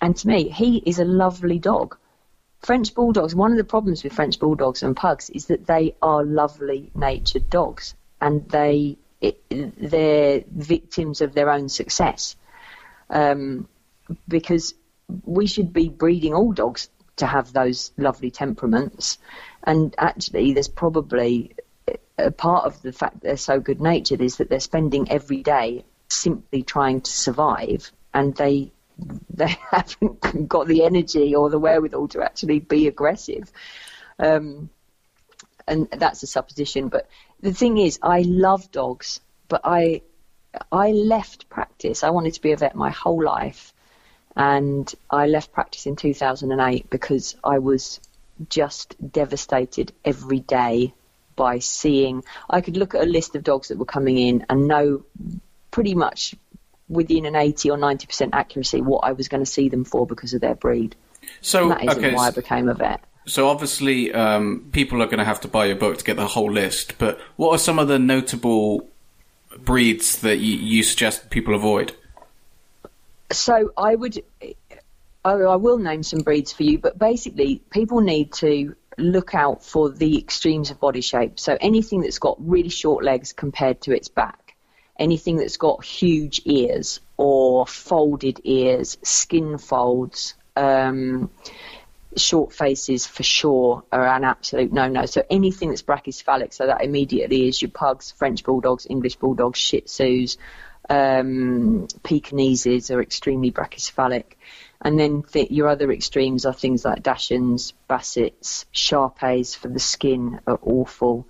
And 0.02 0.16
to 0.18 0.28
me, 0.28 0.50
he 0.50 0.78
is 0.78 1.00
a 1.00 1.06
lovely 1.06 1.60
dog. 1.60 1.98
French 2.60 2.94
bulldogs, 2.94 3.34
one 3.34 3.52
of 3.52 3.58
the 3.58 3.64
problems 3.64 4.04
with 4.04 4.14
French 4.14 4.40
bulldogs 4.40 4.84
and 4.84 4.96
pugs 4.96 5.30
is 5.30 5.46
that 5.48 5.66
they 5.66 5.96
are 6.02 6.24
lovely 6.24 6.92
natured 6.94 7.50
dogs 7.50 7.96
and 8.20 8.48
they 8.50 8.98
it, 9.20 9.42
they're 9.50 10.44
victims 10.48 11.22
of 11.22 11.34
their 11.34 11.50
own 11.50 11.70
success. 11.70 12.36
Um, 13.10 13.68
because 14.28 14.74
we 15.26 15.48
should 15.48 15.74
be 15.74 15.90
breeding 15.90 16.34
all 16.34 16.52
dogs 16.52 16.90
to 17.18 17.26
have 17.26 17.54
those 17.54 17.92
lovely 17.98 18.32
temperaments. 18.32 19.18
And 19.64 19.94
actually, 19.98 20.54
there's 20.54 20.68
probably 20.68 21.56
a 22.18 22.32
part 22.32 22.66
of 22.66 22.82
the 22.82 22.92
fact 22.92 23.22
they're 23.22 23.38
so 23.38 23.60
good 23.60 23.82
natured 23.82 24.22
is 24.22 24.38
that 24.38 24.50
they're 24.50 24.60
spending 24.60 25.12
every 25.12 25.44
day 25.44 25.86
simply 26.10 26.62
trying 26.64 27.02
to 27.02 27.12
survive 27.12 27.92
and 28.14 28.36
they 28.36 28.72
they 29.30 29.56
haven't 29.72 30.48
got 30.48 30.68
the 30.68 30.84
energy 30.84 31.36
or 31.36 31.50
the 31.50 31.60
wherewithal 31.60 32.08
to 32.10 32.22
actually 32.22 32.60
be 32.60 32.88
aggressive. 32.88 33.52
Um, 34.20 34.70
and 35.68 35.88
that's 35.90 36.24
a 36.24 36.28
supposition. 36.28 36.90
But 36.90 37.08
the 37.40 37.54
thing 37.54 37.78
is, 37.78 38.00
I 38.02 38.22
love 38.22 38.72
dogs, 38.72 39.22
but 39.48 39.62
I 39.64 40.02
I 40.72 40.92
left 40.92 41.50
practice. 41.50 42.04
I 42.04 42.10
wanted 42.10 42.34
to 42.34 42.42
be 42.42 42.52
a 42.52 42.58
vet 42.58 42.76
my 42.76 42.90
whole 42.90 43.24
life, 43.24 43.71
and 44.36 44.94
I 45.10 45.28
left 45.28 45.52
practice 45.52 45.86
in 45.86 45.96
2008 45.96 46.90
because 46.90 47.36
I 47.44 47.60
was 47.60 48.00
just 48.50 48.96
devastated 49.12 49.92
every 50.06 50.40
day 50.40 50.94
by 51.36 51.60
seeing. 51.60 52.24
I 52.50 52.62
could 52.62 52.78
look 52.78 52.96
at 52.96 53.02
a 53.02 53.06
list 53.06 53.36
of 53.36 53.44
dogs 53.44 53.70
that 53.70 53.78
were 53.78 53.86
coming 53.86 54.18
in 54.18 54.46
and 54.50 54.68
know 54.68 55.04
pretty 55.72 55.96
much 55.96 56.36
within 56.88 57.26
an 57.26 57.36
80 57.36 57.72
or 57.72 57.78
90% 57.78 58.30
accuracy 58.34 58.82
what 58.82 59.00
I 59.00 59.14
was 59.14 59.28
going 59.28 59.44
to 59.44 59.50
see 59.50 59.70
them 59.70 59.86
for 59.86 60.06
because 60.06 60.34
of 60.34 60.42
their 60.42 60.56
breed. 60.56 60.96
So 61.40 61.64
and 61.64 61.72
that 61.72 61.84
isn't 61.86 62.06
okay, 62.06 62.16
why 62.16 62.28
I 62.28 62.32
became 62.32 62.68
a 62.68 62.74
vet. 62.74 63.02
So 63.26 63.48
obviously, 63.48 64.12
um, 64.14 64.70
people 64.72 65.02
are 65.02 65.06
going 65.06 65.20
to 65.20 65.26
have 65.26 65.42
to 65.42 65.48
buy 65.48 65.66
your 65.66 65.76
book 65.76 65.98
to 66.00 66.04
get 66.04 66.18
the 66.18 66.28
whole 66.28 66.52
list. 66.52 66.98
But 66.98 67.20
what 67.36 67.52
are 67.52 67.60
some 67.60 67.80
of 67.80 67.88
the 67.88 68.00
notable 68.00 68.90
breeds 69.58 70.20
that 70.22 70.38
you, 70.38 70.56
you 70.58 70.84
suggest 70.84 71.30
people 71.30 71.54
avoid? 71.54 71.94
So 73.32 73.72
I 73.78 73.96
would, 73.96 74.24
I 75.24 75.36
will 75.36 75.78
name 75.78 76.04
some 76.04 76.20
breeds 76.20 76.52
for 76.52 76.64
you, 76.64 76.78
but 76.80 76.98
basically, 76.98 77.62
people 77.70 78.02
need 78.02 78.34
to 78.34 78.76
look 78.98 79.34
out 79.34 79.64
for 79.64 79.90
the 79.90 80.18
extremes 80.18 80.70
of 80.72 80.80
body 80.80 81.02
shape. 81.02 81.40
So 81.40 81.58
anything 81.60 82.02
that's 82.02 82.20
got 82.20 82.38
really 82.40 82.70
short 82.70 83.04
legs 83.04 83.34
compared 83.34 83.82
to 83.82 83.94
its 83.94 84.10
back 84.10 84.42
anything 85.02 85.38
that's 85.38 85.58
got 85.58 85.84
huge 85.84 86.42
ears 86.46 87.00
or 87.18 87.66
folded 87.66 88.40
ears, 88.44 88.98
skin 89.04 89.58
folds, 89.58 90.36
um, 90.56 91.30
short 92.16 92.54
faces 92.54 93.08
for 93.08 93.24
sure 93.24 93.84
are 93.92 94.06
an 94.06 94.24
absolute 94.24 94.72
no-no. 94.72 95.06
So 95.08 95.24
anything 95.30 95.70
that's 95.70 95.82
brachycephalic, 95.82 96.54
so 96.54 96.68
that 96.68 96.84
immediately 96.84 97.48
is 97.48 97.62
your 97.62 97.72
pugs, 97.72 98.12
French 98.12 98.44
bulldogs, 98.44 98.86
English 98.90 99.16
bulldogs, 99.16 99.58
Shih 99.58 99.82
Tzus, 99.82 100.38
um, 100.92 101.88
Pekingeses 102.04 102.94
are 102.94 103.02
extremely 103.02 103.52
brachycephalic. 103.52 104.34
And 104.82 105.00
then 105.00 105.24
th- 105.24 105.52
your 105.52 105.68
other 105.68 105.92
extremes 105.92 106.46
are 106.46 106.54
things 106.54 106.84
like 106.84 107.02
Dachshunds, 107.02 107.74
Bassets, 107.90 108.66
Shar-Peis. 108.72 109.56
For 109.56 109.70
the 109.70 109.80
skin 109.80 110.42
are 110.46 110.60
awful. 110.62 111.28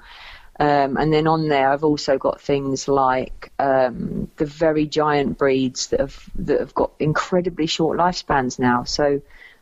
Um, 0.59 0.97
and 0.97 1.13
then 1.13 1.27
on 1.27 1.47
there, 1.47 1.71
I've 1.71 1.83
also 1.83 2.17
got 2.17 2.41
things 2.41 2.87
like 2.87 3.51
um, 3.59 4.31
the 4.37 4.45
very 4.45 4.87
giant 4.87 5.37
breeds 5.37 5.87
that 5.87 5.99
have 5.99 6.29
that 6.35 6.59
have 6.59 6.73
got 6.73 6.91
incredibly 6.99 7.67
short 7.67 7.97
lifespans 7.97 8.57
now. 8.57 8.83
So, 8.83 9.21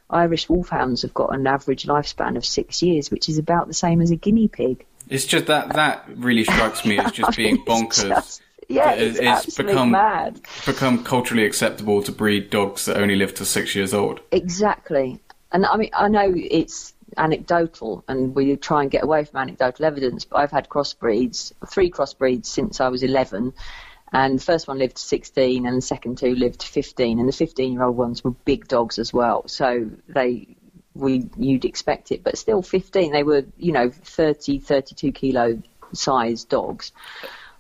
Irish 0.10 0.50
Wolfhounds 0.50 1.04
have 1.04 1.14
got 1.14 1.34
an 1.34 1.46
average 1.46 1.86
lifespan 1.86 2.38
of 2.38 2.46
six 2.46 2.82
years, 2.82 3.12
which 3.12 3.30
is 3.30 3.38
about 3.38 3.68
the 3.68 3.74
same 3.74 4.02
as 4.02 4.12
a 4.12 4.16
guinea 4.16 4.48
pig. 4.48 4.86
It's 5.08 5.26
just 5.26 5.48
that 5.48 5.74
that 5.74 6.06
really 6.16 6.44
strikes 6.44 6.86
me 6.86 7.00
as 7.00 7.12
just 7.12 7.38
being 7.38 7.64
bonkers. 7.66 8.08
Just, 8.08 8.42
yeah, 8.70 8.92
it's, 8.92 9.20
it's 9.20 9.58
become- 9.58 9.92
mad. 9.92 10.40
Become 10.66 11.04
culturally 11.04 11.44
acceptable 11.44 12.04
to 12.04 12.12
breed 12.12 12.50
dogs 12.50 12.86
that 12.86 12.98
only 12.98 13.16
live 13.16 13.34
to 13.36 13.46
six 13.46 13.76
years 13.76 13.94
old. 13.94 14.22
Exactly. 14.32 15.20
And 15.52 15.66
I 15.66 15.76
mean, 15.78 15.90
I 15.94 16.08
know 16.08 16.32
it's 16.36 16.94
anecdotal 17.18 18.04
and 18.08 18.36
we 18.36 18.56
try 18.56 18.84
and 18.84 18.92
get 18.92 19.04
away 19.04 19.26
from 19.26 19.42
anecdotal 19.42 19.86
evidence, 19.86 20.26
but 20.26 20.38
I've 20.38 20.52
had 20.52 20.70
crossbreeds, 20.70 21.54
three 21.68 21.90
crossbreeds 21.90 22.46
since 22.46 22.80
I 22.80 22.90
was 22.90 23.02
11. 23.02 23.54
And 24.14 24.40
the 24.40 24.44
first 24.44 24.68
one 24.68 24.78
lived 24.78 24.98
to 24.98 25.02
16 25.02 25.66
and 25.66 25.78
the 25.78 25.82
second 25.82 26.20
two 26.20 26.36
lived 26.36 26.62
to 26.62 26.68
15. 26.68 27.20
And 27.20 27.28
the 27.28 27.34
15 27.34 27.74
year 27.74 27.84
old 27.84 27.98
ones 27.98 28.24
were 28.24 28.32
big 28.32 28.68
dogs 28.68 29.00
as 29.00 29.12
well. 29.12 29.48
So 29.48 29.90
they, 30.08 30.56
we, 30.94 31.28
you'd 31.38 31.66
expect 31.66 32.12
it, 32.12 32.24
but 32.24 32.38
still 32.38 32.62
15, 32.62 33.12
they 33.12 33.24
were, 33.24 33.46
you 33.58 33.72
know, 33.72 33.90
30, 33.90 34.60
32 34.60 35.12
kilo 35.12 35.62
size 35.94 36.44
dogs. 36.44 36.92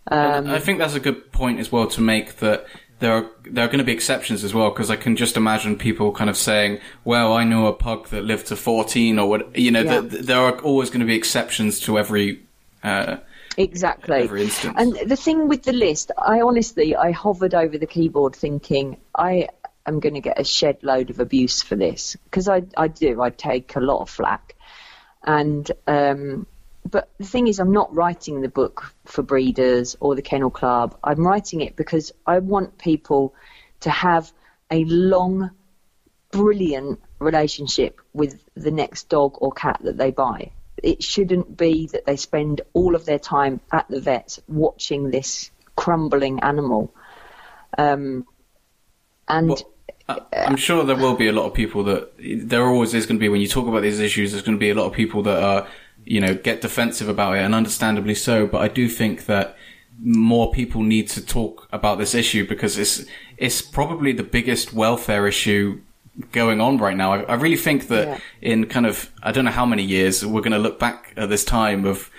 Um, 0.09 0.47
I 0.49 0.59
think 0.59 0.79
that's 0.79 0.95
a 0.95 0.99
good 0.99 1.31
point 1.31 1.59
as 1.59 1.71
well 1.71 1.87
to 1.87 2.01
make 2.01 2.37
that 2.37 2.65
there 2.99 3.13
are 3.13 3.29
there 3.45 3.63
are 3.63 3.67
going 3.67 3.79
to 3.79 3.83
be 3.85 3.93
exceptions 3.93 4.43
as 4.43 4.53
well 4.53 4.69
because 4.69 4.89
I 4.89 4.95
can 4.95 5.15
just 5.15 5.37
imagine 5.37 5.77
people 5.77 6.11
kind 6.11 6.29
of 6.29 6.37
saying, 6.37 6.79
"Well, 7.05 7.33
I 7.33 7.43
know 7.43 7.67
a 7.67 7.73
pug 7.73 8.09
that 8.09 8.23
lived 8.23 8.47
to 8.47 8.55
14 8.55 9.19
or 9.19 9.29
what." 9.29 9.57
You 9.57 9.71
know, 9.71 9.81
Yeah. 9.81 10.01
th- 10.01 10.25
there 10.25 10.39
are 10.39 10.59
always 10.59 10.89
going 10.89 10.99
to 11.01 11.05
be 11.05 11.15
exceptions 11.15 11.79
to 11.81 11.97
every. 11.97 12.41
Uh, 12.83 13.17
Exactly. 13.57 14.21
every 14.21 14.43
instance. 14.43 14.75
And 14.77 14.97
the 15.09 15.17
thing 15.17 15.49
with 15.49 15.63
the 15.63 15.73
list, 15.73 16.11
I 16.17 16.39
honestly, 16.41 16.95
I 16.95 17.11
hovered 17.11 17.53
over 17.53 17.77
the 17.77 17.87
keyboard 17.87 18.33
thinking, 18.33 18.95
I 19.15 19.49
am 19.85 19.99
going 19.99 20.13
to 20.13 20.21
get 20.21 20.39
a 20.39 20.45
shed 20.45 20.77
load 20.81 21.09
of 21.09 21.19
abuse 21.19 21.61
for 21.61 21.75
this 21.75 22.15
because 22.25 22.47
I, 22.47 22.63
I 22.77 22.87
do. 22.87 23.21
I 23.21 23.31
take 23.31 23.75
a 23.75 23.81
lot 23.81 24.01
of 24.01 24.09
flack, 24.09 24.55
and 25.23 25.69
um, 25.87 26.47
but 26.89 27.09
the 27.17 27.25
thing 27.25 27.47
is, 27.47 27.59
I'm 27.59 27.71
not 27.71 27.93
writing 27.93 28.41
the 28.41 28.49
book 28.49 28.93
for 29.05 29.21
breeders 29.21 29.95
or 29.99 30.15
the 30.15 30.21
kennel 30.21 30.49
club. 30.49 30.97
I'm 31.03 31.25
writing 31.25 31.61
it 31.61 31.75
because 31.75 32.11
I 32.25 32.39
want 32.39 32.77
people 32.77 33.33
to 33.81 33.89
have 33.89 34.31
a 34.71 34.83
long, 34.85 35.51
brilliant 36.31 36.99
relationship 37.19 37.99
with 38.13 38.41
the 38.55 38.71
next 38.71 39.09
dog 39.09 39.37
or 39.39 39.51
cat 39.51 39.79
that 39.83 39.97
they 39.97 40.11
buy. 40.11 40.51
It 40.81 41.03
shouldn't 41.03 41.57
be 41.57 41.87
that 41.87 42.05
they 42.05 42.15
spend 42.15 42.61
all 42.73 42.95
of 42.95 43.05
their 43.05 43.19
time 43.19 43.59
at 43.71 43.87
the 43.89 43.99
vets 43.99 44.39
watching 44.47 45.11
this 45.11 45.51
crumbling 45.75 46.39
animal. 46.39 46.93
Um, 47.77 48.25
and 49.27 49.63
I'm 50.07 50.55
sure 50.55 50.83
there 50.83 50.95
will 50.95 51.15
be 51.15 51.27
a 51.27 51.31
lot 51.31 51.45
of 51.45 51.53
people 51.53 51.83
that 51.83 52.11
there 52.17 52.65
always 52.65 52.93
is 52.93 53.05
going 53.05 53.17
to 53.17 53.19
be 53.19 53.29
when 53.29 53.41
you 53.41 53.47
talk 53.47 53.67
about 53.67 53.83
these 53.83 53.99
issues. 53.99 54.31
There's 54.31 54.43
going 54.43 54.57
to 54.57 54.59
be 54.59 54.71
a 54.71 54.75
lot 54.75 54.85
of 54.85 54.93
people 54.93 55.21
that 55.23 55.43
are, 55.43 55.67
you 56.09 56.19
know, 56.19 56.33
get 56.33 56.61
defensive 56.61 57.07
about 57.07 57.35
it, 57.37 57.41
and 57.45 57.53
understandably 57.53 58.15
so. 58.15 58.47
But 58.47 58.61
I 58.61 58.67
do 58.67 58.89
think 58.89 59.25
that 59.27 59.55
more 60.01 60.51
people 60.51 60.81
need 60.81 61.07
to 61.09 61.21
talk 61.25 61.67
about 61.71 61.97
this 61.97 62.13
issue 62.15 62.47
because 62.47 62.77
it's 62.77 63.05
it's 63.37 63.61
probably 63.61 64.11
the 64.13 64.23
biggest 64.23 64.73
welfare 64.73 65.27
issue 65.27 65.79
going 66.31 66.59
on 66.61 66.77
right 66.77 66.97
now. 66.97 67.13
I, 67.13 67.21
I 67.23 67.35
really 67.35 67.57
think 67.67 67.87
that 67.87 68.07
Yeah. 68.07 68.19
in 68.41 68.65
kind 68.65 68.85
of 68.85 69.11
I 69.23 69.31
don't 69.31 69.45
know 69.45 69.51
how 69.61 69.65
many 69.65 69.83
years 69.83 70.25
we're 70.25 70.41
going 70.47 70.59
to 70.61 70.65
look 70.67 70.79
back 70.79 71.13
at 71.15 71.29
this 71.29 71.45
time 71.45 71.85
of 71.85 72.09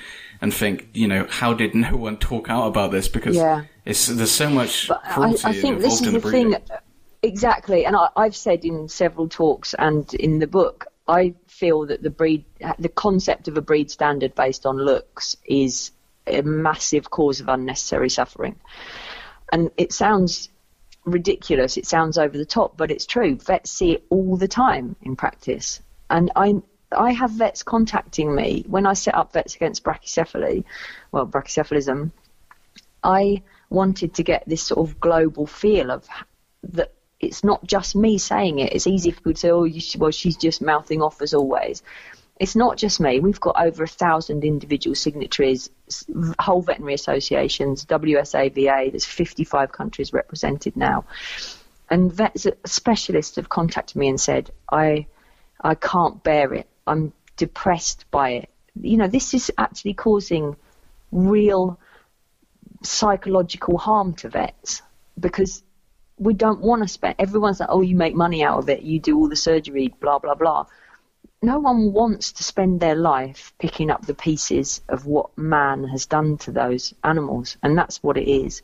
and 0.42 0.54
think, 0.54 0.88
you 0.94 1.06
know, 1.06 1.26
how 1.28 1.52
did 1.52 1.74
no 1.74 1.96
one 1.96 2.16
talk 2.16 2.48
out 2.48 2.66
about 2.66 2.92
this? 2.92 3.08
Because 3.08 3.36
Yeah. 3.36 3.62
it's 3.84 4.06
there's 4.06 4.30
so 4.30 4.48
much 4.50 4.88
But 4.88 5.00
I, 5.04 5.12
cruelty 5.14 5.44
I 5.44 5.52
think 5.52 5.80
this 5.80 6.00
is 6.00 6.12
the 6.12 6.18
the 6.20 6.30
thing. 6.30 6.56
Exactly, 7.22 7.84
and 7.84 7.94
I, 7.96 8.08
I've 8.16 8.36
said 8.36 8.64
in 8.64 8.88
several 8.88 9.28
talks 9.28 9.74
and 9.74 10.12
in 10.14 10.38
the 10.38 10.46
book, 10.46 10.86
I 11.06 11.34
feel 11.60 11.86
that 11.86 12.02
the 12.02 12.10
breed, 12.10 12.44
the 12.78 12.88
concept 12.88 13.46
of 13.48 13.56
a 13.56 13.60
breed 13.60 13.90
standard 13.90 14.34
based 14.34 14.66
on 14.66 14.76
looks, 14.76 15.36
is 15.44 15.92
a 16.26 16.42
massive 16.42 17.10
cause 17.10 17.40
of 17.40 17.48
unnecessary 17.48 18.08
suffering. 18.08 18.56
And 19.52 19.70
it 19.76 19.92
sounds 19.92 20.48
ridiculous. 21.04 21.76
It 21.76 21.86
sounds 21.86 22.18
over 22.18 22.36
the 22.36 22.44
top, 22.46 22.76
but 22.76 22.90
it's 22.90 23.06
true. 23.06 23.36
Vets 23.36 23.70
see 23.70 23.92
it 23.92 24.04
all 24.10 24.36
the 24.36 24.48
time 24.48 24.96
in 25.02 25.16
practice, 25.16 25.80
and 26.08 26.32
I. 26.34 26.62
I 26.92 27.12
have 27.12 27.30
vets 27.30 27.62
contacting 27.62 28.34
me 28.34 28.64
when 28.66 28.84
I 28.84 28.94
set 28.94 29.14
up 29.14 29.32
Vets 29.32 29.54
Against 29.54 29.84
Brachycephaly, 29.84 30.64
well, 31.12 31.24
brachycephalism. 31.24 32.10
I 33.04 33.42
wanted 33.68 34.14
to 34.14 34.24
get 34.24 34.42
this 34.44 34.64
sort 34.64 34.80
of 34.88 34.98
global 34.98 35.46
feel 35.46 35.92
of 35.92 36.08
that 36.64 36.92
it's 37.20 37.44
not 37.44 37.64
just 37.66 37.94
me 37.94 38.18
saying 38.18 38.58
it. 38.58 38.72
It's 38.72 38.86
easy 38.86 39.10
for 39.10 39.18
people 39.18 39.34
to 39.34 39.38
say, 39.38 39.50
oh, 39.50 39.64
you 39.64 39.80
well, 39.98 40.10
she's 40.10 40.36
just 40.36 40.62
mouthing 40.62 41.02
off 41.02 41.20
as 41.20 41.34
always. 41.34 41.82
It's 42.40 42.56
not 42.56 42.78
just 42.78 43.00
me. 43.00 43.20
We've 43.20 43.38
got 43.38 43.62
over 43.62 43.84
a 43.84 43.88
thousand 43.88 44.44
individual 44.44 44.94
signatories, 44.94 45.68
whole 46.38 46.62
veterinary 46.62 46.94
associations, 46.94 47.84
WSAVA, 47.84 48.90
there's 48.90 49.04
55 49.04 49.72
countries 49.72 50.14
represented 50.14 50.74
now. 50.74 51.04
And 51.90 52.10
vets, 52.10 52.46
specialists 52.64 53.36
have 53.36 53.50
contacted 53.50 53.96
me 53.96 54.08
and 54.08 54.18
said, 54.18 54.50
I, 54.72 55.06
I 55.60 55.74
can't 55.74 56.22
bear 56.22 56.54
it. 56.54 56.66
I'm 56.86 57.12
depressed 57.36 58.06
by 58.10 58.30
it. 58.30 58.50
You 58.80 58.96
know, 58.96 59.08
this 59.08 59.34
is 59.34 59.52
actually 59.58 59.94
causing 59.94 60.56
real 61.12 61.78
psychological 62.82 63.76
harm 63.76 64.14
to 64.14 64.30
vets 64.30 64.80
because 65.18 65.62
we 66.20 66.34
don't 66.34 66.60
want 66.60 66.82
to 66.82 66.88
spend. 66.88 67.16
Everyone's 67.18 67.58
like, 67.60 67.70
oh, 67.72 67.80
you 67.80 67.96
make 67.96 68.14
money 68.14 68.44
out 68.44 68.58
of 68.58 68.68
it, 68.68 68.82
you 68.82 69.00
do 69.00 69.16
all 69.16 69.28
the 69.28 69.36
surgery, 69.36 69.88
blah 70.00 70.18
blah 70.18 70.34
blah. 70.34 70.66
No 71.42 71.58
one 71.58 71.92
wants 71.94 72.32
to 72.32 72.42
spend 72.44 72.80
their 72.80 72.94
life 72.94 73.54
picking 73.58 73.90
up 73.90 74.06
the 74.06 74.14
pieces 74.14 74.82
of 74.90 75.06
what 75.06 75.36
man 75.38 75.84
has 75.84 76.04
done 76.04 76.36
to 76.38 76.52
those 76.52 76.94
animals, 77.02 77.56
and 77.62 77.76
that's 77.76 78.02
what 78.02 78.18
it 78.18 78.28
is. 78.30 78.60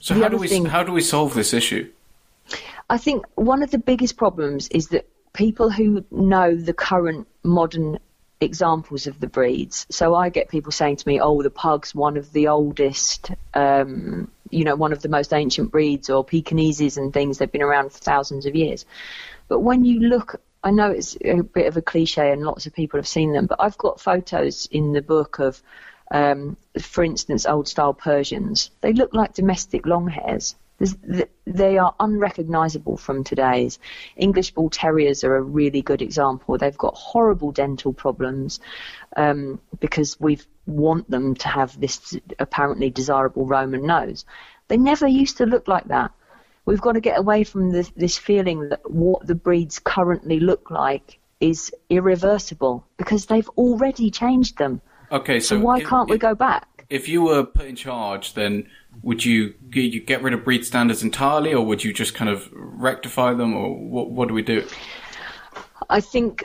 So 0.00 0.14
The 0.14 0.22
how 0.24 0.28
do 0.28 0.36
we 0.36 0.48
thing- 0.48 0.66
how 0.66 0.82
do 0.82 0.92
we 0.92 1.00
solve 1.00 1.34
this 1.34 1.54
issue? 1.54 1.88
I 2.90 2.98
think 2.98 3.24
one 3.36 3.62
of 3.62 3.70
the 3.70 3.78
biggest 3.78 4.16
problems 4.16 4.66
is 4.68 4.88
that 4.88 5.06
people 5.32 5.70
who 5.70 6.04
know 6.10 6.56
the 6.56 6.74
current 6.74 7.28
modern 7.44 7.98
examples 8.40 9.06
of 9.06 9.20
the 9.20 9.28
breeds. 9.28 9.86
So 9.88 10.16
I 10.16 10.28
get 10.28 10.48
people 10.48 10.72
saying 10.72 10.96
to 10.96 11.08
me, 11.08 11.20
"Oh, 11.20 11.40
the 11.42 11.50
pug's 11.50 11.94
one 11.94 12.16
of 12.16 12.32
the 12.32 12.48
oldest, 12.48 13.30
um, 13.54 14.28
you 14.52 14.64
know, 14.64 14.76
one 14.76 14.92
of 14.92 15.02
the 15.02 15.08
most 15.08 15.32
ancient 15.32 15.70
breeds, 15.70 16.10
or 16.10 16.24
Pekingeses 16.24 16.96
and 16.98 17.12
things. 17.12 17.38
They've 17.38 17.50
been 17.50 17.62
around 17.62 17.92
for 17.92 17.98
thousands 17.98 18.46
of 18.46 18.54
years." 18.54 18.84
But 19.48 19.60
when 19.60 19.84
you 19.84 20.00
look, 20.00 20.40
I 20.62 20.70
know 20.70 20.90
it's 20.90 21.16
a 21.24 21.42
bit 21.42 21.66
of 21.66 21.76
a 21.76 21.82
cliche, 21.82 22.30
and 22.30 22.42
lots 22.42 22.66
of 22.66 22.72
people 22.72 22.98
have 22.98 23.08
seen 23.08 23.32
them. 23.32 23.46
But 23.46 23.60
I've 23.60 23.78
got 23.78 24.00
photos 24.00 24.68
in 24.70 24.92
the 24.92 25.02
book 25.02 25.38
of, 25.38 25.60
um, 26.10 26.56
for 26.80 27.02
instance, 27.04 27.46
old-style 27.46 27.94
Persians. 27.94 28.70
They 28.80 28.92
look 28.92 29.12
like 29.12 29.34
domestic 29.34 29.86
longhairs. 29.86 30.54
They 31.46 31.78
are 31.78 31.94
unrecognisable 32.00 32.96
from 32.96 33.24
today's. 33.24 33.78
English 34.16 34.52
Bull 34.52 34.70
Terriers 34.70 35.24
are 35.24 35.36
a 35.36 35.42
really 35.42 35.82
good 35.82 36.02
example. 36.02 36.58
They've 36.58 36.76
got 36.76 36.94
horrible 36.94 37.52
dental 37.52 37.92
problems 37.92 38.60
um, 39.16 39.60
because 39.80 40.18
we 40.18 40.38
want 40.66 41.10
them 41.10 41.34
to 41.36 41.48
have 41.48 41.78
this 41.80 42.16
apparently 42.38 42.90
desirable 42.90 43.46
Roman 43.46 43.86
nose. 43.86 44.24
They 44.68 44.76
never 44.76 45.06
used 45.06 45.38
to 45.38 45.46
look 45.46 45.68
like 45.68 45.88
that. 45.88 46.12
We've 46.64 46.80
got 46.80 46.92
to 46.92 47.00
get 47.00 47.18
away 47.18 47.44
from 47.44 47.70
this, 47.70 47.90
this 47.96 48.16
feeling 48.16 48.68
that 48.68 48.88
what 48.90 49.26
the 49.26 49.34
breeds 49.34 49.78
currently 49.80 50.38
look 50.38 50.70
like 50.70 51.18
is 51.40 51.72
irreversible 51.90 52.86
because 52.96 53.26
they've 53.26 53.48
already 53.50 54.10
changed 54.10 54.58
them. 54.58 54.80
Okay, 55.10 55.40
so, 55.40 55.56
So 55.56 55.60
why 55.60 55.78
if- 55.78 55.86
can't 55.86 56.08
we 56.08 56.16
if- 56.16 56.22
go 56.22 56.34
back? 56.34 56.68
If 56.88 57.08
you 57.08 57.22
were 57.22 57.44
put 57.44 57.66
in 57.66 57.74
charge, 57.74 58.34
then 58.34 58.68
would 59.02 59.24
you 59.24 59.54
you 59.72 60.00
get 60.00 60.22
rid 60.22 60.34
of 60.34 60.44
breed 60.44 60.64
standards 60.64 61.02
entirely, 61.02 61.52
or 61.52 61.64
would 61.64 61.82
you 61.82 61.92
just 61.92 62.14
kind 62.14 62.30
of 62.30 62.48
rectify 62.52 63.34
them, 63.34 63.54
or 63.54 63.76
what? 63.76 64.10
What 64.10 64.28
do 64.28 64.34
we 64.34 64.42
do? 64.42 64.66
I 65.90 66.00
think 66.00 66.44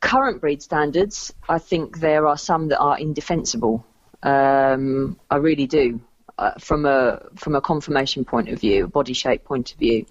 current 0.00 0.40
breed 0.40 0.62
standards, 0.62 1.34
I 1.48 1.58
think 1.58 1.98
there 2.00 2.26
are 2.26 2.38
some 2.38 2.68
that 2.68 2.78
are 2.78 2.98
indefensible. 2.98 3.84
Um, 4.22 5.18
I 5.30 5.36
really 5.36 5.66
do. 5.66 6.00
Uh, 6.38 6.52
from 6.58 6.84
a 6.84 7.22
from 7.34 7.54
a 7.54 7.60
conformation 7.60 8.24
point 8.24 8.50
of 8.50 8.60
view, 8.60 8.84
a 8.84 8.88
body 8.88 9.14
shape 9.14 9.44
point 9.44 9.72
of 9.72 9.78
view. 9.78 10.04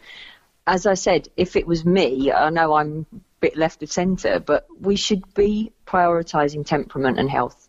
As 0.65 0.87
I 0.87 0.95
said, 0.95 1.29
if 1.37 1.55
it 1.55 1.67
was 1.67 1.85
me, 1.85 2.31
I 2.31 2.49
know 2.49 2.73
I'm 2.73 3.05
a 3.13 3.19
bit 3.39 3.55
left 3.55 3.83
of 3.83 3.91
centre, 3.91 4.39
but 4.39 4.65
we 4.79 4.95
should 4.95 5.35
be 5.35 5.71
prioritising 5.85 6.65
temperament 6.65 7.19
and 7.19 7.29
health. 7.29 7.64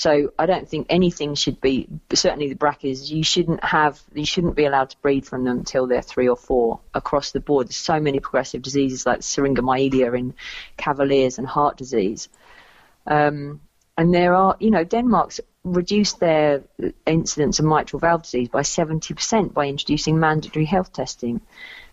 So 0.00 0.32
I 0.38 0.46
don't 0.46 0.66
think 0.66 0.86
anything 0.88 1.34
should 1.34 1.60
be 1.60 1.86
certainly 2.14 2.48
the 2.48 2.54
brackies. 2.54 3.10
You 3.10 3.22
shouldn't 3.22 3.62
have 3.62 4.00
you 4.14 4.24
shouldn't 4.24 4.56
be 4.56 4.64
allowed 4.64 4.88
to 4.88 4.96
breed 5.02 5.26
from 5.26 5.44
them 5.44 5.58
until 5.58 5.86
they're 5.86 6.00
three 6.00 6.26
or 6.26 6.38
four 6.38 6.80
across 6.94 7.32
the 7.32 7.40
board. 7.40 7.66
There's 7.66 7.76
so 7.76 8.00
many 8.00 8.18
progressive 8.18 8.62
diseases 8.62 9.04
like 9.04 9.20
syringomyelia 9.20 10.18
in 10.18 10.32
cavaliers 10.78 11.36
and 11.36 11.46
heart 11.46 11.76
disease. 11.76 12.30
Um, 13.06 13.60
and 13.98 14.14
there 14.14 14.34
are 14.34 14.56
you 14.58 14.70
know 14.70 14.84
Denmark's 14.84 15.38
reduced 15.64 16.18
their 16.18 16.62
incidence 17.04 17.58
of 17.58 17.66
mitral 17.66 18.00
valve 18.00 18.22
disease 18.22 18.48
by 18.48 18.62
70% 18.62 19.52
by 19.52 19.66
introducing 19.66 20.18
mandatory 20.18 20.64
health 20.64 20.94
testing. 20.94 21.42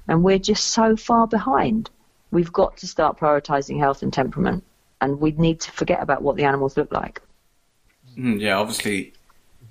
And 0.08 0.24
we're 0.24 0.40
just 0.40 0.64
so 0.64 0.96
far 0.96 1.28
behind. 1.28 1.90
We've 2.32 2.54
got 2.54 2.78
to 2.78 2.88
start 2.88 3.20
prioritising 3.20 3.80
health 3.80 4.02
and 4.02 4.14
temperament, 4.14 4.64
and 5.02 5.20
we 5.20 5.32
need 5.32 5.60
to 5.60 5.72
forget 5.72 6.02
about 6.02 6.22
what 6.22 6.38
the 6.38 6.46
animals 6.46 6.78
look 6.78 6.94
like. 6.94 7.22
Mm, 8.18 8.40
yeah, 8.40 8.58
obviously, 8.58 9.14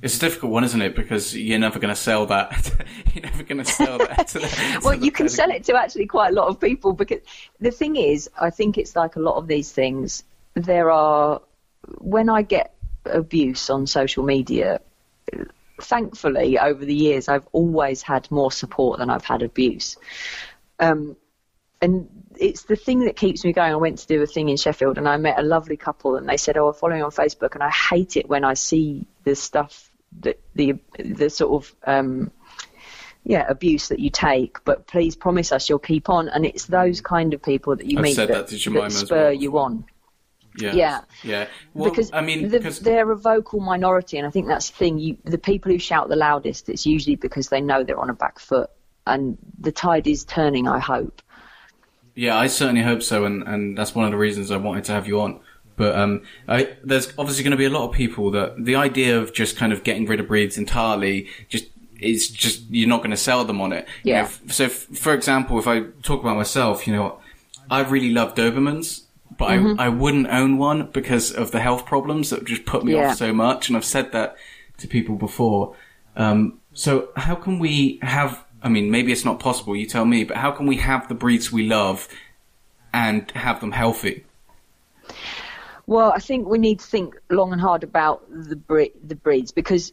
it's 0.02 0.16
a 0.16 0.20
difficult 0.20 0.52
one, 0.52 0.64
isn't 0.64 0.80
it? 0.80 0.94
Because 0.94 1.36
you're 1.36 1.58
never 1.58 1.78
going 1.78 1.94
to 1.94 2.00
sell 2.00 2.26
that. 2.26 2.72
you're 3.14 3.24
never 3.24 3.42
going 3.42 3.58
to 3.58 3.64
sell 3.64 3.98
that. 3.98 4.28
To 4.28 4.38
the, 4.38 4.46
to 4.80 4.80
well, 4.84 4.94
you 4.94 5.10
can 5.10 5.28
sell 5.28 5.50
it 5.50 5.64
to 5.64 5.76
actually 5.76 6.06
quite 6.06 6.32
a 6.32 6.34
lot 6.34 6.48
of 6.48 6.60
people 6.60 6.92
because 6.92 7.20
the 7.60 7.70
thing 7.70 7.96
is, 7.96 8.30
I 8.40 8.50
think 8.50 8.78
it's 8.78 8.94
like 8.94 9.16
a 9.16 9.20
lot 9.20 9.36
of 9.36 9.46
these 9.48 9.72
things. 9.72 10.24
There 10.54 10.90
are 10.90 11.40
when 11.98 12.28
I 12.28 12.42
get 12.42 12.74
abuse 13.04 13.70
on 13.70 13.86
social 13.86 14.24
media, 14.24 14.80
thankfully 15.80 16.58
over 16.58 16.84
the 16.84 16.94
years 16.94 17.28
I've 17.28 17.46
always 17.52 18.02
had 18.02 18.30
more 18.30 18.50
support 18.50 18.98
than 18.98 19.10
I've 19.10 19.24
had 19.24 19.42
abuse. 19.42 19.96
Um, 20.78 21.16
and 21.86 22.24
it's 22.38 22.64
the 22.64 22.76
thing 22.76 23.04
that 23.04 23.16
keeps 23.16 23.44
me 23.44 23.52
going. 23.52 23.72
I 23.72 23.76
went 23.76 23.98
to 23.98 24.06
do 24.06 24.20
a 24.20 24.26
thing 24.26 24.48
in 24.48 24.56
Sheffield 24.56 24.98
and 24.98 25.08
I 25.08 25.16
met 25.16 25.38
a 25.38 25.42
lovely 25.42 25.76
couple 25.76 26.16
and 26.16 26.28
they 26.28 26.36
said, 26.36 26.56
"Oh, 26.56 26.68
I'm 26.68 26.74
following 26.74 27.02
on 27.02 27.10
Facebook 27.10 27.54
and 27.54 27.62
I 27.62 27.70
hate 27.70 28.16
it 28.16 28.28
when 28.28 28.44
I 28.44 28.54
see 28.54 29.06
the 29.24 29.36
stuff 29.36 29.90
that 30.20 30.40
the 30.54 30.74
the 30.98 31.30
sort 31.30 31.64
of 31.64 31.74
um, 31.86 32.32
yeah 33.22 33.46
abuse 33.48 33.88
that 33.88 34.00
you 34.00 34.10
take, 34.10 34.64
but 34.64 34.86
please 34.88 35.14
promise 35.14 35.52
us 35.52 35.68
you'll 35.68 35.78
keep 35.78 36.10
on." 36.10 36.28
And 36.28 36.44
it's 36.44 36.66
those 36.66 37.00
kind 37.00 37.34
of 37.34 37.42
people 37.42 37.76
that 37.76 37.86
you 37.86 37.98
I've 37.98 38.04
meet 38.04 38.16
that, 38.16 38.28
that 38.28 38.48
that 38.48 38.92
spur 38.92 39.16
well. 39.16 39.32
you 39.32 39.58
on. 39.58 39.84
Yeah. 40.58 40.74
Yeah. 40.74 41.00
Yeah. 41.22 41.46
Well, 41.74 41.90
because 41.90 42.10
I 42.12 42.22
mean, 42.22 42.48
the, 42.48 42.58
they're 42.82 43.10
a 43.12 43.16
vocal 43.16 43.60
minority, 43.60 44.18
and 44.18 44.26
I 44.26 44.30
think 44.30 44.48
that's 44.48 44.70
the 44.70 44.76
thing. 44.76 44.98
You, 44.98 45.18
the 45.24 45.38
people 45.38 45.70
who 45.70 45.78
shout 45.78 46.08
the 46.08 46.16
loudest, 46.16 46.68
it's 46.68 46.86
usually 46.86 47.16
because 47.16 47.48
they 47.48 47.60
know 47.60 47.84
they're 47.84 48.00
on 48.00 48.10
a 48.10 48.14
back 48.14 48.38
foot, 48.38 48.70
and 49.06 49.36
the 49.58 49.72
tide 49.72 50.06
is 50.06 50.24
turning. 50.24 50.66
I 50.66 50.78
hope. 50.78 51.22
Yeah, 52.16 52.36
I 52.36 52.48
certainly 52.48 52.82
hope 52.82 53.02
so, 53.02 53.24
and, 53.26 53.42
and 53.46 53.78
that's 53.78 53.94
one 53.94 54.04
of 54.06 54.10
the 54.10 54.16
reasons 54.16 54.50
I 54.50 54.56
wanted 54.56 54.84
to 54.84 54.92
have 54.92 55.06
you 55.06 55.20
on. 55.20 55.38
But 55.76 55.94
um, 55.94 56.22
I, 56.48 56.74
there's 56.82 57.12
obviously 57.18 57.44
going 57.44 57.50
to 57.52 57.56
be 57.58 57.66
a 57.66 57.70
lot 57.70 57.86
of 57.88 57.94
people 57.94 58.30
that 58.32 58.64
the 58.64 58.74
idea 58.76 59.20
of 59.20 59.32
just 59.34 59.56
kind 59.56 59.72
of 59.72 59.84
getting 59.84 60.06
rid 60.06 60.18
of 60.20 60.26
breeds 60.26 60.56
entirely 60.56 61.28
just 61.48 61.66
is 62.00 62.28
just 62.28 62.62
you're 62.70 62.88
not 62.88 62.98
going 63.00 63.10
to 63.10 63.16
sell 63.16 63.44
them 63.44 63.60
on 63.60 63.72
it. 63.74 63.86
You 64.02 64.12
Yeah. 64.14 64.20
know, 64.22 64.26
f- 64.28 64.40
so, 64.52 64.64
f- 64.64 64.72
for 64.72 65.12
example, 65.12 65.58
if 65.58 65.68
I 65.68 65.80
talk 66.02 66.20
about 66.22 66.36
myself, 66.36 66.86
you 66.86 66.94
know, 66.94 67.18
I 67.70 67.80
really 67.82 68.10
love 68.10 68.34
Dobermans, 68.34 69.02
but 69.36 69.50
Mm-hmm. 69.50 69.78
I, 69.78 69.86
I 69.86 69.88
wouldn't 69.90 70.28
own 70.28 70.56
one 70.56 70.90
because 70.92 71.30
of 71.32 71.50
the 71.50 71.60
health 71.60 71.84
problems 71.84 72.30
that 72.30 72.44
just 72.46 72.64
put 72.64 72.82
me 72.84 72.94
Yeah. 72.94 73.10
off 73.10 73.16
so 73.16 73.34
much, 73.34 73.68
and 73.68 73.76
I've 73.76 73.84
said 73.84 74.12
that 74.12 74.36
to 74.78 74.88
people 74.88 75.16
before. 75.16 75.76
Um, 76.16 76.60
so 76.72 77.10
how 77.16 77.34
can 77.34 77.58
we 77.58 77.98
have? 78.00 78.42
I 78.66 78.68
mean, 78.68 78.90
maybe 78.90 79.12
it's 79.12 79.24
not 79.24 79.38
possible. 79.38 79.76
You 79.76 79.86
tell 79.86 80.04
me. 80.04 80.24
But 80.24 80.38
how 80.38 80.50
can 80.50 80.66
we 80.66 80.78
have 80.78 81.06
the 81.06 81.14
breeds 81.14 81.52
we 81.52 81.68
love 81.68 82.08
and 82.92 83.30
have 83.30 83.60
them 83.60 83.70
healthy? 83.70 84.24
Well, 85.86 86.12
I 86.12 86.18
think 86.18 86.48
we 86.48 86.58
need 86.58 86.80
to 86.80 86.86
think 86.86 87.14
long 87.30 87.52
and 87.52 87.60
hard 87.60 87.84
about 87.84 88.24
the 88.28 88.56
bre- 88.56 88.96
the 89.04 89.14
breeds 89.14 89.52
because 89.52 89.92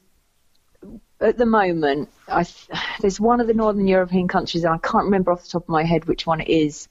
at 1.20 1.38
the 1.38 1.46
moment, 1.46 2.10
th- 2.28 2.68
there's 3.00 3.20
one 3.20 3.40
of 3.40 3.46
the 3.46 3.54
northern 3.54 3.88
European 3.88 4.28
countries, 4.28 4.64
and 4.64 4.74
I 4.74 4.80
can't 4.80 5.06
remember 5.06 5.32
off 5.32 5.44
the 5.44 5.50
top 5.50 5.64
of 5.64 5.70
my 5.70 5.84
head 5.84 6.06
which 6.06 6.26
one 6.26 6.42
it 6.42 6.50
is. 6.50 6.88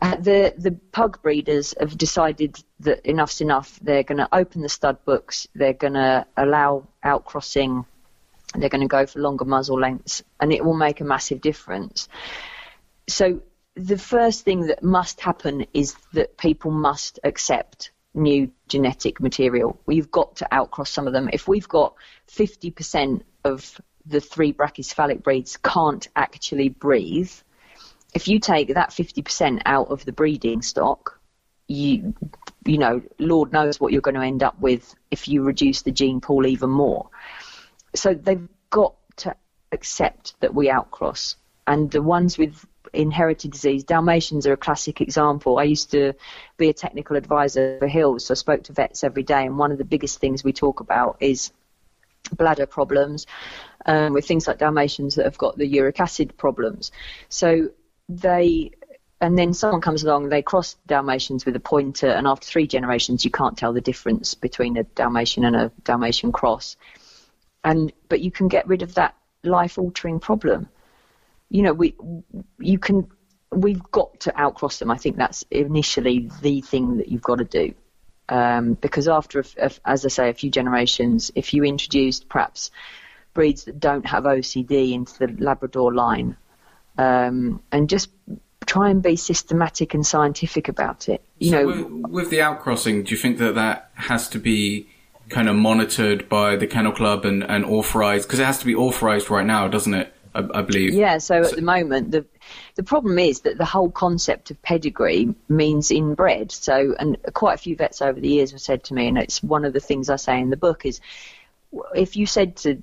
Uh, 0.00 0.14
the 0.14 0.54
the 0.56 0.78
pug 0.92 1.20
breeders 1.22 1.74
have 1.80 1.98
decided 1.98 2.56
that 2.80 3.04
enough's 3.04 3.40
enough. 3.40 3.80
They're 3.82 4.04
going 4.04 4.18
to 4.18 4.28
open 4.32 4.62
the 4.62 4.68
stud 4.68 5.04
books. 5.04 5.48
They're 5.56 5.72
going 5.72 5.94
to 5.94 6.24
allow 6.36 6.86
outcrossing. 7.04 7.84
They're 8.54 8.68
going 8.68 8.82
to 8.82 8.88
go 8.88 9.06
for 9.06 9.20
longer 9.20 9.44
muzzle 9.44 9.78
lengths, 9.78 10.22
and 10.40 10.52
it 10.52 10.64
will 10.64 10.76
make 10.76 11.00
a 11.00 11.04
massive 11.04 11.40
difference. 11.40 12.08
So 13.08 13.42
the 13.74 13.98
first 13.98 14.44
thing 14.44 14.66
that 14.66 14.82
must 14.82 15.20
happen 15.20 15.66
is 15.72 15.94
that 16.12 16.36
people 16.36 16.70
must 16.70 17.20
accept 17.24 17.92
new 18.14 18.50
genetic 18.68 19.20
material. 19.20 19.78
We've 19.86 20.10
got 20.10 20.36
to 20.36 20.48
outcross 20.50 20.88
some 20.88 21.06
of 21.06 21.12
them. 21.12 21.30
If 21.32 21.46
we've 21.46 21.68
got 21.68 21.94
50% 22.28 23.22
of 23.44 23.80
the 24.06 24.20
three 24.20 24.52
brachycephalic 24.52 25.22
breeds 25.22 25.56
can't 25.58 26.08
actually 26.16 26.70
breathe, 26.70 27.32
if 28.14 28.28
you 28.28 28.40
take 28.40 28.74
that 28.74 28.90
50% 28.90 29.62
out 29.66 29.88
of 29.88 30.04
the 30.04 30.12
breeding 30.12 30.62
stock, 30.62 31.20
you 31.68 32.14
you 32.64 32.78
know, 32.78 33.02
Lord 33.18 33.52
knows 33.52 33.80
what 33.80 33.92
you're 33.92 34.02
going 34.02 34.14
to 34.14 34.22
end 34.22 34.42
up 34.42 34.58
with 34.60 34.94
if 35.10 35.28
you 35.28 35.42
reduce 35.42 35.82
the 35.82 35.92
gene 35.92 36.20
pool 36.20 36.46
even 36.46 36.70
more. 36.70 37.08
So 37.94 38.14
they've 38.14 38.48
got 38.70 38.94
to 39.18 39.34
accept 39.72 40.34
that 40.40 40.54
we 40.54 40.68
outcross. 40.68 41.36
And 41.66 41.90
the 41.90 42.02
ones 42.02 42.38
with 42.38 42.64
inherited 42.92 43.52
disease, 43.52 43.84
Dalmatians 43.84 44.46
are 44.46 44.54
a 44.54 44.56
classic 44.56 45.00
example. 45.00 45.58
I 45.58 45.64
used 45.64 45.90
to 45.90 46.14
be 46.56 46.68
a 46.68 46.72
technical 46.72 47.16
advisor 47.16 47.78
for 47.78 47.86
Hills, 47.86 48.26
so 48.26 48.32
I 48.32 48.36
spoke 48.36 48.64
to 48.64 48.72
vets 48.72 49.04
every 49.04 49.22
day, 49.22 49.44
and 49.44 49.58
one 49.58 49.72
of 49.72 49.78
the 49.78 49.84
biggest 49.84 50.20
things 50.20 50.42
we 50.42 50.52
talk 50.52 50.80
about 50.80 51.18
is 51.20 51.52
bladder 52.32 52.66
problems 52.66 53.26
um, 53.86 54.12
with 54.12 54.26
things 54.26 54.46
like 54.46 54.58
Dalmatians 54.58 55.14
that 55.14 55.24
have 55.24 55.38
got 55.38 55.56
the 55.56 55.66
uric 55.66 56.00
acid 56.00 56.36
problems. 56.36 56.90
So 57.28 57.70
they 58.08 58.72
and 59.20 59.36
then 59.36 59.52
someone 59.52 59.80
comes 59.80 60.04
along, 60.04 60.28
they 60.28 60.42
cross 60.42 60.76
Dalmatians 60.86 61.44
with 61.44 61.56
a 61.56 61.60
pointer, 61.60 62.08
and 62.08 62.26
after 62.26 62.46
three 62.46 62.68
generations, 62.68 63.24
you 63.24 63.32
can't 63.32 63.58
tell 63.58 63.72
the 63.72 63.80
difference 63.80 64.34
between 64.34 64.76
a 64.76 64.84
Dalmatian 64.84 65.44
and 65.44 65.56
a 65.56 65.72
Dalmatian 65.82 66.30
cross. 66.30 66.76
And 67.64 67.92
but 68.08 68.20
you 68.20 68.30
can 68.30 68.48
get 68.48 68.66
rid 68.66 68.82
of 68.82 68.94
that 68.94 69.14
life-altering 69.44 70.20
problem. 70.20 70.68
You 71.50 71.62
know, 71.62 71.72
we 71.72 71.94
you 72.58 72.78
can 72.78 73.08
we've 73.50 73.82
got 73.90 74.20
to 74.20 74.32
outcross 74.32 74.78
them. 74.78 74.90
I 74.90 74.96
think 74.96 75.16
that's 75.16 75.44
initially 75.50 76.30
the 76.42 76.60
thing 76.60 76.98
that 76.98 77.08
you've 77.08 77.22
got 77.22 77.36
to 77.36 77.44
do. 77.44 77.74
Um, 78.28 78.74
because 78.74 79.08
after, 79.08 79.40
a, 79.40 79.44
a, 79.58 79.70
as 79.86 80.04
I 80.04 80.08
say, 80.08 80.28
a 80.28 80.34
few 80.34 80.50
generations, 80.50 81.30
if 81.34 81.54
you 81.54 81.64
introduced 81.64 82.28
perhaps 82.28 82.70
breeds 83.32 83.64
that 83.64 83.80
don't 83.80 84.04
have 84.04 84.24
OCD 84.24 84.92
into 84.92 85.18
the 85.18 85.42
Labrador 85.42 85.94
line, 85.94 86.36
um, 86.98 87.62
and 87.72 87.88
just 87.88 88.10
try 88.66 88.90
and 88.90 89.02
be 89.02 89.16
systematic 89.16 89.94
and 89.94 90.06
scientific 90.06 90.68
about 90.68 91.08
it. 91.08 91.22
You 91.38 91.50
so 91.50 91.62
know, 91.62 91.66
with, 91.66 92.10
with 92.10 92.30
the 92.30 92.38
outcrossing, 92.38 93.04
do 93.04 93.12
you 93.12 93.16
think 93.16 93.38
that 93.38 93.54
that 93.54 93.90
has 93.94 94.28
to 94.30 94.38
be 94.38 94.88
kind 95.28 95.48
of 95.48 95.56
monitored 95.56 96.28
by 96.28 96.56
the 96.56 96.66
kennel 96.66 96.92
club 96.92 97.24
and, 97.24 97.42
and 97.44 97.64
authorized? 97.64 98.26
Because 98.26 98.40
it 98.40 98.44
has 98.44 98.58
to 98.58 98.66
be 98.66 98.74
authorized 98.74 99.30
right 99.30 99.46
now, 99.46 99.68
doesn't 99.68 99.94
it? 99.94 100.12
I, 100.34 100.46
I 100.54 100.62
believe. 100.62 100.92
Yeah, 100.92 101.18
so 101.18 101.42
at 101.42 101.56
the 101.56 101.62
moment, 101.62 102.10
the 102.10 102.24
the 102.76 102.82
problem 102.82 103.18
is 103.18 103.40
that 103.40 103.58
the 103.58 103.64
whole 103.64 103.90
concept 103.90 104.50
of 104.50 104.60
pedigree 104.62 105.34
means 105.48 105.90
inbred. 105.90 106.52
So, 106.52 106.94
and 106.98 107.16
quite 107.34 107.54
a 107.54 107.58
few 107.58 107.76
vets 107.76 108.00
over 108.00 108.18
the 108.20 108.28
years 108.28 108.52
have 108.52 108.60
said 108.60 108.84
to 108.84 108.94
me, 108.94 109.08
and 109.08 109.18
it's 109.18 109.42
one 109.42 109.64
of 109.64 109.72
the 109.72 109.80
things 109.80 110.08
I 110.08 110.16
say 110.16 110.40
in 110.40 110.50
the 110.50 110.56
book 110.56 110.86
is, 110.86 111.00
if 111.94 112.16
you 112.16 112.26
said 112.26 112.56
to 112.58 112.80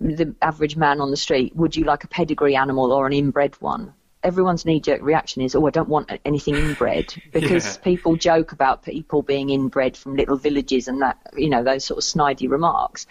the 0.00 0.34
average 0.42 0.76
man 0.76 1.00
on 1.00 1.10
the 1.10 1.16
street, 1.16 1.54
would 1.54 1.76
you 1.76 1.84
like 1.84 2.04
a 2.04 2.08
pedigree 2.08 2.56
animal 2.56 2.92
or 2.92 3.06
an 3.06 3.12
inbred 3.12 3.60
one? 3.60 3.94
Everyone's 4.22 4.64
knee-jerk 4.64 5.02
reaction 5.02 5.42
is, 5.42 5.54
oh, 5.54 5.66
I 5.66 5.70
don't 5.70 5.88
want 5.88 6.10
anything 6.24 6.54
inbred, 6.56 7.14
because 7.32 7.76
Yeah. 7.76 7.82
people 7.82 8.16
joke 8.16 8.52
about 8.52 8.84
people 8.84 9.22
being 9.22 9.50
inbred 9.50 9.96
from 9.96 10.16
little 10.16 10.36
villages 10.36 10.88
and 10.88 11.02
that, 11.02 11.18
you 11.36 11.48
know, 11.50 11.64
those 11.64 11.84
sort 11.84 11.98
of 11.98 12.04
snidey 12.04 12.48
remarks. 12.48 13.06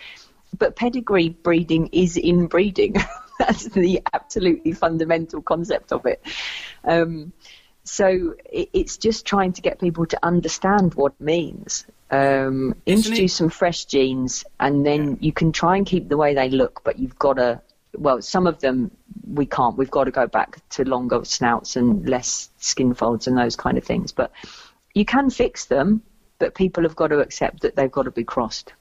But 0.57 0.75
pedigree 0.75 1.29
breeding 1.29 1.87
is 1.91 2.17
inbreeding. 2.17 2.95
That's 3.39 3.65
the 3.65 4.01
absolutely 4.13 4.73
fundamental 4.73 5.41
concept 5.41 5.91
of 5.91 6.05
it. 6.05 6.21
Um, 6.83 7.33
so 7.83 8.35
it, 8.51 8.69
it's 8.73 8.97
just 8.97 9.25
trying 9.25 9.53
to 9.53 9.61
get 9.61 9.79
people 9.79 10.05
to 10.07 10.19
understand 10.21 10.93
what 10.93 11.13
it 11.19 11.23
means. 11.23 11.85
Um, 12.11 12.75
introduce 12.85 13.31
it- 13.33 13.35
some 13.35 13.49
fresh 13.49 13.85
genes, 13.85 14.43
and 14.59 14.85
then 14.85 15.17
you 15.21 15.31
can 15.33 15.51
try 15.53 15.77
and 15.77 15.85
keep 15.85 16.07
the 16.09 16.17
way 16.17 16.35
they 16.35 16.49
look, 16.49 16.81
but 16.83 16.99
you've 16.99 17.17
got 17.17 17.33
to. 17.37 17.61
Well, 17.97 18.21
some 18.21 18.47
of 18.47 18.59
them 18.59 18.91
we 19.25 19.45
can't. 19.45 19.77
We've 19.77 19.91
got 19.91 20.05
to 20.05 20.11
go 20.11 20.27
back 20.27 20.57
to 20.71 20.83
longer 20.83 21.23
snouts 21.25 21.75
and 21.75 22.07
less 22.07 22.49
skin 22.57 22.93
folds 22.93 23.27
and 23.27 23.37
those 23.37 23.55
kind 23.55 23.77
of 23.77 23.83
things. 23.83 24.11
But 24.11 24.31
you 24.93 25.05
can 25.05 25.29
fix 25.29 25.65
them, 25.65 26.01
but 26.39 26.55
people 26.55 26.83
have 26.83 26.95
got 26.95 27.07
to 27.07 27.19
accept 27.19 27.61
that 27.61 27.75
they've 27.75 27.91
got 27.91 28.03
to 28.03 28.11
be 28.11 28.23
crossed. 28.23 28.73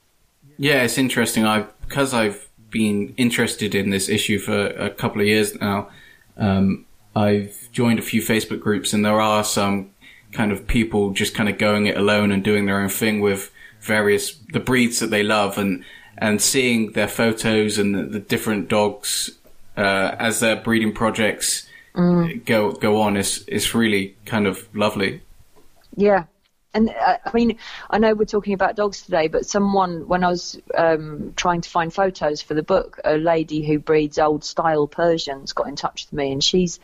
Yeah, 0.57 0.83
it's 0.83 0.97
interesting. 0.97 1.45
I 1.45 1.65
because 1.87 2.13
I've 2.13 2.47
been 2.69 3.13
interested 3.17 3.75
in 3.75 3.89
this 3.89 4.09
issue 4.09 4.39
for 4.39 4.67
a 4.67 4.89
couple 4.89 5.21
of 5.21 5.27
years 5.27 5.59
now. 5.59 5.89
Um, 6.37 6.85
I've 7.15 7.69
joined 7.71 7.99
a 7.99 8.03
few 8.03 8.21
Facebook 8.21 8.61
groups, 8.61 8.93
and 8.93 9.03
there 9.05 9.19
are 9.19 9.43
some 9.43 9.91
kind 10.31 10.51
of 10.51 10.65
people 10.65 11.11
just 11.11 11.35
kind 11.35 11.49
of 11.49 11.57
going 11.57 11.87
it 11.87 11.97
alone 11.97 12.31
and 12.31 12.43
doing 12.43 12.65
their 12.65 12.79
own 12.79 12.89
thing 12.89 13.19
with 13.19 13.51
various 13.81 14.35
the 14.53 14.59
breeds 14.59 14.99
that 14.99 15.09
they 15.09 15.23
love, 15.23 15.57
and 15.57 15.83
and 16.17 16.41
seeing 16.41 16.91
their 16.91 17.07
photos 17.07 17.77
and 17.77 17.95
the, 17.95 18.03
the 18.03 18.19
different 18.19 18.67
dogs 18.67 19.31
uh, 19.77 20.15
as 20.19 20.39
their 20.39 20.55
breeding 20.55 20.93
projects 20.93 21.67
go 22.45 22.71
go 22.71 23.01
on 23.01 23.17
is 23.17 23.43
is 23.47 23.75
really 23.75 24.15
kind 24.25 24.47
of 24.47 24.67
lovely. 24.75 25.21
Yeah, 25.95 26.25
and 26.73 26.89
uh, 26.89 27.17
I 27.25 27.31
mean, 27.33 27.57
I 27.89 27.99
know 27.99 28.13
we're 28.13 28.25
talking 28.25 28.53
about 28.53 28.75
dogs 28.75 29.01
today, 29.01 29.27
but 29.27 29.45
someone, 29.45 30.07
when 30.07 30.23
I 30.23 30.29
was 30.29 30.59
um, 30.75 31.33
trying 31.35 31.61
to 31.61 31.69
find 31.69 31.93
photos 31.93 32.41
for 32.41 32.53
the 32.53 32.63
book, 32.63 32.99
a 33.03 33.17
lady 33.17 33.65
who 33.65 33.79
breeds 33.79 34.17
old 34.17 34.43
style 34.43 34.87
Persians 34.87 35.53
got 35.53 35.67
in 35.67 35.75
touch 35.75 36.05
with 36.05 36.13
me, 36.13 36.31
and 36.31 36.43
she's, 36.43 36.79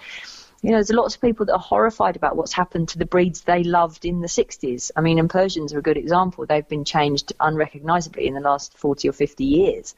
you 0.62 0.72
know, 0.72 0.78
there's 0.78 0.92
lots 0.92 1.16
of 1.16 1.22
people 1.22 1.46
that 1.46 1.54
are 1.54 1.60
horrified 1.60 2.16
about 2.16 2.36
what's 2.36 2.54
happened 2.54 2.90
to 2.90 2.98
the 2.98 3.06
breeds 3.06 3.42
they 3.42 3.64
loved 3.64 4.06
in 4.06 4.22
the 4.22 4.28
60s. 4.28 4.92
I 4.96 5.02
mean, 5.02 5.20
and 5.20 5.30
Persians 5.30 5.74
are 5.74 5.80
a 5.80 5.84
good 5.84 5.98
example. 5.98 6.46
They've 6.46 6.68
been 6.68 6.86
changed 6.86 7.34
unrecognizably 7.40 8.28
in 8.28 8.34
the 8.34 8.40
last 8.40 8.78
40 8.78 9.10
or 9.10 9.14
50 9.14 9.44
years. 9.44 9.96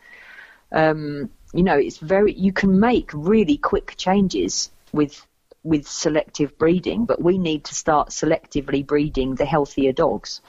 Um, 0.72 1.30
you 1.54 1.64
know, 1.64 1.78
it's 1.78 1.98
very, 1.98 2.34
you 2.34 2.52
can 2.52 2.80
make 2.80 3.12
really 3.14 3.58
quick 3.58 3.96
changes 3.98 4.70
with 4.92 5.26
with 5.64 5.86
selective 5.88 6.58
breeding, 6.58 7.06
but 7.06 7.22
we 7.22 7.38
need 7.38 7.66
to 7.66 7.76
start 7.76 8.10
selectively 8.10 8.86
breeding 8.86 9.36
the 9.36 9.46
healthier 9.46 9.92
dogs. 9.92 10.40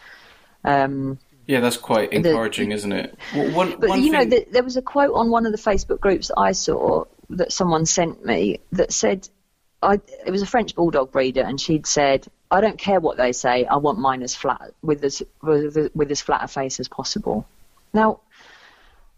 Um, 0.64 1.18
yeah, 1.46 1.58
that's 1.58 1.76
quite 1.76 2.12
encouraging, 2.12 2.68
the, 2.68 2.74
isn't 2.76 2.92
it? 2.92 3.18
one, 3.32 3.74
but 3.80 3.88
one 3.88 4.02
you 4.02 4.12
thing... 4.12 4.30
know, 4.30 4.36
the, 4.36 4.46
there 4.52 4.62
was 4.62 4.76
a 4.76 4.82
quote 4.82 5.12
on 5.14 5.30
one 5.30 5.46
of 5.46 5.52
the 5.52 5.58
Facebook 5.58 5.98
groups 5.98 6.30
I 6.36 6.52
saw 6.52 7.06
that 7.30 7.52
someone 7.52 7.86
sent 7.86 8.24
me 8.24 8.60
that 8.72 8.92
said, 8.92 9.28
I, 9.82 10.00
it 10.26 10.30
was 10.30 10.42
a 10.42 10.46
French 10.46 10.74
bulldog 10.74 11.10
breeder, 11.12 11.42
and 11.42 11.60
she'd 11.60 11.86
said, 11.86 12.26
"I 12.50 12.60
don't 12.60 12.78
care 12.78 13.00
what 13.00 13.16
they 13.16 13.32
say. 13.32 13.64
I 13.64 13.76
want 13.76 13.98
mine 13.98 14.22
as 14.22 14.34
flat 14.34 14.72
with 14.82 15.02
as 15.04 15.22
with, 15.42 15.90
with 15.94 16.10
as 16.10 16.20
flat 16.20 16.44
a 16.44 16.48
face 16.48 16.80
as 16.80 16.88
possible." 16.88 17.46
Now, 17.92 18.20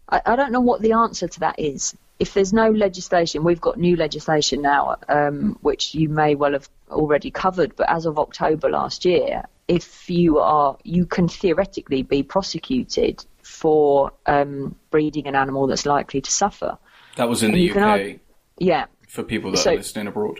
I, 0.09 0.21
I 0.25 0.35
don't 0.35 0.51
know 0.51 0.61
what 0.61 0.81
the 0.81 0.93
answer 0.93 1.27
to 1.27 1.39
that 1.41 1.59
is 1.59 1.95
if 2.19 2.33
there's 2.33 2.53
no 2.53 2.69
legislation, 2.69 3.43
we've 3.43 3.61
got 3.61 3.77
new 3.77 3.95
legislation 3.95 4.61
now, 4.61 4.95
um, 5.09 5.57
which 5.61 5.95
you 5.95 6.09
may 6.09 6.35
well 6.35 6.53
have 6.53 6.69
already 6.89 7.31
covered, 7.31 7.75
but 7.75 7.89
as 7.89 8.05
of 8.05 8.19
October 8.19 8.69
last 8.69 9.03
year, 9.03 9.43
if 9.67 10.09
you 10.09 10.39
are, 10.39 10.77
you 10.83 11.05
can 11.05 11.27
theoretically 11.27 12.03
be 12.03 12.23
prosecuted 12.23 13.25
for 13.41 14.11
um, 14.25 14.75
breeding 14.91 15.27
an 15.27 15.35
animal 15.35 15.67
that's 15.67 15.85
likely 15.85 16.21
to 16.21 16.31
suffer. 16.31 16.77
That 17.17 17.27
was 17.27 17.43
in 17.43 17.51
and 17.51 17.59
the 17.59 17.71
UK. 17.71 17.77
Argue, 17.77 18.19
yeah. 18.57 18.85
For 19.07 19.23
people 19.23 19.51
that 19.51 19.57
so, 19.57 19.73
are 19.73 19.77
listening 19.77 20.07
abroad. 20.07 20.39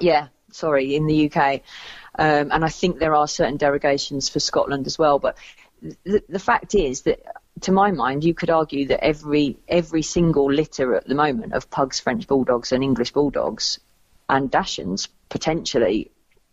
Yeah, 0.00 0.28
sorry, 0.52 0.96
in 0.96 1.06
the 1.06 1.30
UK. 1.30 1.62
Um, 2.18 2.50
and 2.50 2.64
I 2.64 2.68
think 2.68 2.98
there 2.98 3.14
are 3.14 3.28
certain 3.28 3.58
derogations 3.58 4.30
for 4.30 4.40
Scotland 4.40 4.86
as 4.86 4.98
well. 4.98 5.18
But 5.18 5.36
the, 6.04 6.22
the 6.28 6.38
fact 6.38 6.74
is 6.74 7.02
that 7.02 7.20
to 7.62 7.72
my 7.72 7.90
mind, 7.90 8.24
you 8.24 8.34
could 8.34 8.50
argue 8.50 8.86
that 8.88 9.04
every 9.04 9.58
every 9.68 10.02
single 10.02 10.50
litter 10.50 10.94
at 10.94 11.06
the 11.06 11.14
moment 11.14 11.52
of 11.52 11.70
pugs, 11.70 12.00
French 12.00 12.26
bulldogs, 12.26 12.72
and 12.72 12.82
English 12.82 13.12
bulldogs, 13.12 13.78
and 14.28 14.50
Dachshunds 14.50 15.08
potentially 15.28 16.10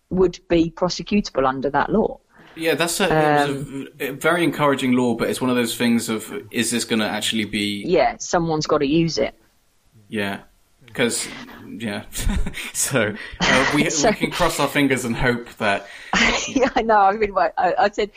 would 0.10 0.40
be 0.48 0.72
prosecutable 0.72 1.48
under 1.48 1.70
that 1.70 1.92
law. 1.92 2.20
Yeah, 2.56 2.76
that's 2.76 3.00
a, 3.00 3.44
um, 3.46 3.88
a, 4.00 4.12
very 4.12 4.44
encouraging 4.44 4.92
law, 4.92 5.16
but 5.16 5.30
it's 5.30 5.42
one 5.42 5.50
of 5.50 5.56
those 5.56 5.76
things 5.76 6.08
of 6.08 6.32
is 6.52 6.70
this 6.70 6.86
going 6.86 7.00
to 7.00 7.08
actually 7.08 7.46
be? 7.46 7.84
Yeah, 7.86 8.18
someone's 8.20 8.68
got 8.68 8.80
to 8.80 8.88
use 8.88 9.18
it. 9.18 9.34
Yeah, 10.08 10.42
because 10.94 11.28
yeah, 11.68 12.06
so, 12.74 13.16
uh, 13.40 13.72
we, 13.76 13.90
so 13.90 14.10
we 14.10 14.16
can 14.16 14.32
cross 14.32 14.60
our 14.60 14.68
fingers 14.68 15.06
and 15.06 15.16
hope 15.16 15.50
that. 15.56 15.88
yeah, 16.48 16.70
I 16.76 16.84
know. 16.84 17.00
I 17.00 17.14
mean, 17.14 17.36
I, 17.36 17.52
I 17.58 17.90
said 17.90 18.12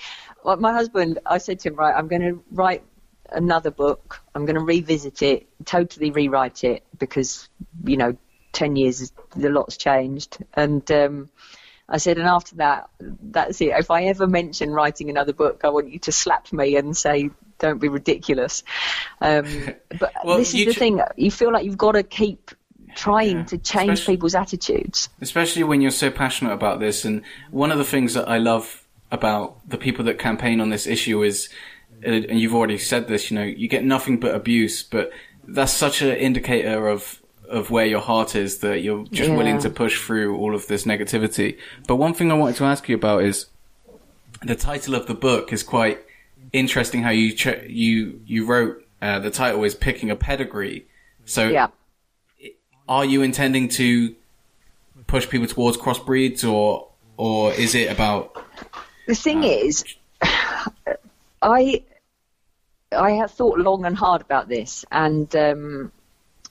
well, 0.46 0.56
my 0.58 0.72
husband, 0.72 1.18
I 1.26 1.38
said 1.38 1.58
to 1.60 1.70
him, 1.70 1.74
right, 1.74 1.92
I'm 1.92 2.06
going 2.06 2.22
to 2.22 2.42
write 2.52 2.84
another 3.30 3.72
book. 3.72 4.20
I'm 4.32 4.46
going 4.46 4.54
to 4.54 4.60
revisit 4.60 5.20
it, 5.20 5.48
totally 5.64 6.12
rewrite 6.12 6.62
it 6.62 6.84
because, 6.96 7.48
you 7.84 7.96
know, 7.96 8.16
10 8.52 8.76
years, 8.76 9.12
the 9.34 9.50
lot's 9.50 9.76
changed. 9.76 10.38
And 10.54 10.88
um, 10.92 11.30
I 11.88 11.98
said, 11.98 12.18
and 12.18 12.28
after 12.28 12.54
that, 12.56 12.88
that's 13.00 13.60
it. 13.60 13.70
If 13.70 13.90
I 13.90 14.04
ever 14.04 14.28
mention 14.28 14.70
writing 14.70 15.10
another 15.10 15.32
book, 15.32 15.62
I 15.64 15.70
want 15.70 15.90
you 15.90 15.98
to 16.00 16.12
slap 16.12 16.52
me 16.52 16.76
and 16.76 16.96
say, 16.96 17.30
don't 17.58 17.80
be 17.80 17.88
ridiculous. 17.88 18.62
Um, 19.20 19.74
but 19.98 20.12
well, 20.24 20.38
this 20.38 20.54
is 20.54 20.66
the 20.66 20.74
ch- 20.74 20.78
thing. 20.78 21.00
You 21.16 21.32
feel 21.32 21.52
like 21.52 21.64
you've 21.64 21.76
got 21.76 21.92
to 21.92 22.04
keep 22.04 22.52
trying 22.96 23.38
yeah. 23.38 23.44
to 23.44 23.58
change 23.58 23.92
especially, 23.92 24.14
people's 24.14 24.34
attitudes. 24.34 25.08
Especially 25.20 25.62
when 25.62 25.80
you're 25.80 25.90
so 25.92 26.10
passionate 26.10 26.52
about 26.52 26.80
this. 26.80 27.04
And 27.04 27.22
one 27.50 27.70
of 27.70 27.78
the 27.78 27.84
things 27.84 28.14
that 28.14 28.28
I 28.28 28.38
love 28.38 28.84
about 29.12 29.56
the 29.68 29.78
people 29.78 30.04
that 30.06 30.18
campaign 30.18 30.60
on 30.60 30.70
this 30.70 30.86
issue 30.86 31.22
is, 31.22 31.48
uh, 32.04 32.10
and 32.10 32.40
you've 32.40 32.54
already 32.54 32.78
said 32.78 33.06
this, 33.06 33.30
you 33.30 33.36
know, 33.38 33.44
you 33.44 33.68
get 33.68 33.84
nothing 33.84 34.18
but 34.18 34.34
abuse, 34.34 34.82
but 34.82 35.12
that's 35.46 35.72
such 35.72 36.02
an 36.02 36.16
indicator 36.16 36.88
of 36.88 37.22
of 37.48 37.70
where 37.70 37.86
your 37.86 38.00
heart 38.00 38.34
is 38.34 38.58
that 38.58 38.82
you're 38.82 39.04
just 39.12 39.30
yeah. 39.30 39.36
willing 39.36 39.60
to 39.60 39.70
push 39.70 40.02
through 40.02 40.36
all 40.36 40.52
of 40.52 40.66
this 40.66 40.82
negativity. 40.82 41.56
But 41.86 41.94
one 41.94 42.12
thing 42.12 42.32
I 42.32 42.34
wanted 42.34 42.56
to 42.56 42.64
ask 42.64 42.88
you 42.88 42.96
about 42.96 43.22
is 43.22 43.46
the 44.42 44.56
title 44.56 44.96
of 44.96 45.06
the 45.06 45.14
book 45.14 45.52
is 45.52 45.62
quite 45.62 46.00
interesting. 46.52 47.04
How 47.04 47.10
you 47.10 47.32
ch- 47.32 47.62
you 47.68 48.20
you 48.26 48.46
wrote 48.46 48.84
uh, 49.00 49.20
the 49.20 49.30
title 49.30 49.62
is 49.62 49.74
picking 49.74 50.10
a 50.10 50.16
pedigree. 50.16 50.86
So, 51.24 51.48
yeah. 51.48 51.68
Are 52.88 53.04
you 53.04 53.22
intending 53.22 53.68
to 53.68 54.14
push 55.06 55.28
people 55.28 55.46
towards 55.46 55.76
crossbreeds, 55.76 56.48
or 56.50 56.88
or 57.16 57.52
is 57.52 57.74
it 57.74 57.90
about 57.90 58.36
the 59.06 59.14
thing 59.14 59.44
uh, 59.44 59.48
is, 59.48 59.84
I 61.42 61.82
I 62.92 63.10
have 63.12 63.30
thought 63.30 63.58
long 63.58 63.84
and 63.84 63.96
hard 63.96 64.22
about 64.22 64.48
this, 64.48 64.84
and 64.90 65.34
um, 65.36 65.92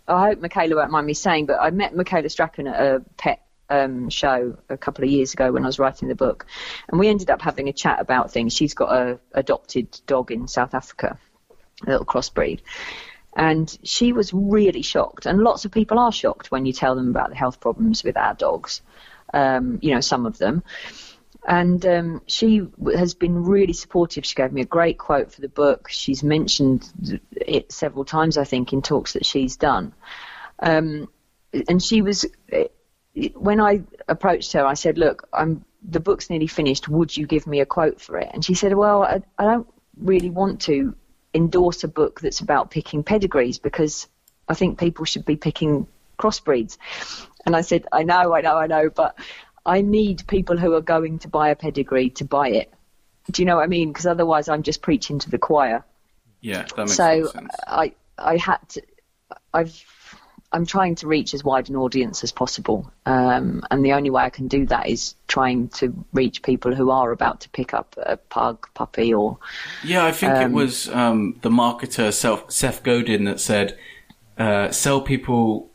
I 0.08 0.30
hope 0.30 0.42
Michaela 0.42 0.76
won't 0.76 0.92
mind 0.92 1.08
me 1.08 1.14
saying, 1.14 1.46
but 1.46 1.60
I 1.60 1.70
met 1.72 1.96
Michaela 1.96 2.30
Strachan 2.30 2.68
at 2.68 2.80
a 2.80 3.02
pet 3.18 3.42
um, 3.70 4.10
show 4.10 4.58
a 4.70 4.78
couple 4.78 5.04
of 5.04 5.10
years 5.10 5.34
ago 5.34 5.52
when 5.52 5.64
I 5.64 5.68
was 5.68 5.80
writing 5.80 6.08
the 6.08 6.16
book, 6.16 6.46
and 6.90 7.00
we 7.00 7.08
ended 7.08 7.30
up 7.30 7.42
having 7.42 7.68
a 7.70 7.74
chat 7.74 8.00
about 8.00 8.32
things. 8.32 8.54
She's 8.54 8.74
got 8.74 8.94
a 8.94 9.20
adopted 9.34 10.00
dog 10.06 10.32
in 10.32 10.48
South 10.48 10.74
Africa, 10.74 11.18
a 11.86 11.90
little 11.90 12.06
crossbreed, 12.06 12.62
and 13.36 13.78
she 13.84 14.14
was 14.14 14.34
really 14.34 14.82
shocked. 14.82 15.26
And 15.26 15.40
lots 15.40 15.66
of 15.66 15.72
people 15.72 16.00
are 16.00 16.12
shocked 16.12 16.52
when 16.52 16.66
you 16.66 16.74
tell 16.74 16.96
them 16.96 17.10
about 17.10 17.30
the 17.30 17.36
health 17.36 17.60
problems 17.60 18.04
with 18.04 18.16
our 18.16 18.34
dogs. 18.34 18.82
Um, 19.34 19.80
you 19.82 19.94
know, 19.94 20.02
some 20.02 20.26
of 20.26 20.38
them. 20.38 20.64
And 21.48 21.86
um, 21.86 22.22
she 22.26 22.66
has 22.96 23.14
been 23.14 23.44
really 23.44 23.74
supportive. 23.74 24.26
She 24.26 24.36
gave 24.36 24.54
me 24.54 24.62
a 24.62 24.66
great 24.66 24.98
quote 24.98 25.32
for 25.32 25.42
the 25.42 25.50
book. 25.50 25.90
She's 25.90 26.24
mentioned 26.24 27.22
it 27.32 27.72
several 27.72 28.06
times, 28.06 28.38
I 28.38 28.46
think, 28.46 28.72
in 28.72 28.82
talks 28.82 29.14
that 29.14 29.26
she's 29.26 29.58
done. 29.58 29.94
Um, 30.60 31.10
and 31.68 31.84
she 31.84 32.02
was, 32.02 32.26
when 33.34 33.60
I 33.60 33.84
approached 34.08 34.54
her, 34.54 34.66
I 34.66 34.74
said, 34.74 34.98
"Look, 34.98 35.28
I'm 35.32 35.66
the 35.88 36.00
book's 36.00 36.30
nearly 36.30 36.48
finished. 36.48 36.90
Would 36.90 37.16
you 37.16 37.28
give 37.28 37.46
me 37.46 37.60
a 37.60 37.66
quote 37.66 38.02
for 38.02 38.18
it?" 38.18 38.30
And 38.34 38.44
she 38.44 38.56
said, 38.56 38.74
"Well, 38.74 39.04
I, 39.04 39.22
I 39.38 39.44
don't 39.44 39.68
really 39.98 40.30
want 40.30 40.62
to 40.62 40.96
endorse 41.36 41.84
a 41.84 41.88
book 41.88 42.22
that's 42.22 42.40
about 42.40 42.72
picking 42.72 43.04
pedigrees 43.04 43.60
because 43.60 44.08
I 44.48 44.56
think 44.56 44.80
people 44.80 45.06
should 45.06 45.26
be 45.26 45.36
picking 45.36 45.88
crossbreeds." 46.18 46.78
And 47.46 47.56
I 47.56 47.62
said, 47.62 47.86
"I 47.92 48.04
know, 48.04 48.34
I 48.34 48.42
know, 48.42 48.58
I 48.58 48.68
know, 48.68 48.90
but." 48.90 49.16
I 49.66 49.82
need 49.82 50.28
people 50.28 50.58
who 50.58 50.74
are 50.76 50.82
going 50.82 51.20
to 51.20 51.28
buy 51.28 51.50
a 51.50 51.56
pedigree 51.56 52.12
to 52.12 52.24
buy 52.24 52.50
it. 52.50 52.72
Do 53.32 53.42
you 53.42 53.48
know 53.48 53.56
what 53.56 53.64
I 53.64 53.68
mean? 53.68 53.90
Because 53.92 54.06
otherwise, 54.06 54.48
I'm 54.48 54.62
just 54.62 54.82
preaching 54.82 55.18
to 55.20 55.30
the 55.30 55.40
choir. 55.40 55.84
Yeah, 56.42 56.68
that 56.76 56.78
makes 56.78 56.94
so 56.94 57.26
sense. 57.26 57.56
I 57.66 57.94
I 58.18 58.38
had 58.38 58.58
to. 58.70 58.84
I've 59.54 59.84
I'm 60.52 60.66
trying 60.66 60.96
to 60.96 61.08
reach 61.08 61.34
as 61.34 61.44
wide 61.44 61.70
an 61.70 61.76
audience 61.76 62.24
as 62.24 62.32
possible, 62.32 62.90
um, 63.06 63.64
and 63.72 63.84
the 63.84 63.94
only 63.94 64.10
way 64.10 64.24
I 64.24 64.30
can 64.30 64.48
do 64.48 64.66
that 64.68 64.88
is 64.88 65.16
trying 65.28 65.68
to 65.70 65.94
reach 66.14 66.44
people 66.44 66.74
who 66.74 66.92
are 66.92 67.12
about 67.12 67.42
to 67.42 67.50
pick 67.50 67.74
up 67.74 67.96
a 68.02 68.18
pug 68.18 68.68
puppy 68.74 69.14
or. 69.14 69.38
Yeah, 69.84 70.06
I 70.06 70.12
think 70.12 70.34
um, 70.34 70.52
it 70.52 70.56
was 70.56 70.88
um, 70.90 71.38
the 71.42 71.50
marketer 71.50 72.14
Seth 72.14 72.84
Godin 72.84 73.26
that 73.26 73.40
said, 73.40 73.78
uh, 74.38 74.72
"Sell 74.72 75.02
people 75.02 75.70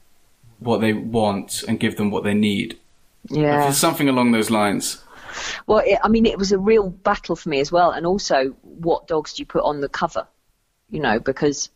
what 0.60 0.80
they 0.80 0.92
want 0.92 1.62
and 1.68 1.78
give 1.78 1.96
them 1.96 2.10
what 2.10 2.24
they 2.24 2.34
need." 2.34 2.78
Yeah. 3.28 3.70
Something 3.72 4.08
along 4.08 4.32
those 4.32 4.50
lines. 4.50 5.02
Well, 5.66 5.82
it, 5.84 5.98
I 6.02 6.08
mean, 6.08 6.26
it 6.26 6.38
was 6.38 6.52
a 6.52 6.58
real 6.58 6.90
battle 6.90 7.36
for 7.36 7.48
me 7.48 7.60
as 7.60 7.70
well, 7.70 7.90
and 7.90 8.06
also 8.06 8.50
what 8.62 9.06
dogs 9.06 9.34
do 9.34 9.42
you 9.42 9.46
put 9.46 9.64
on 9.64 9.80
the 9.80 9.88
cover? 9.88 10.26
You 10.90 11.00
know, 11.00 11.20
because 11.20 11.70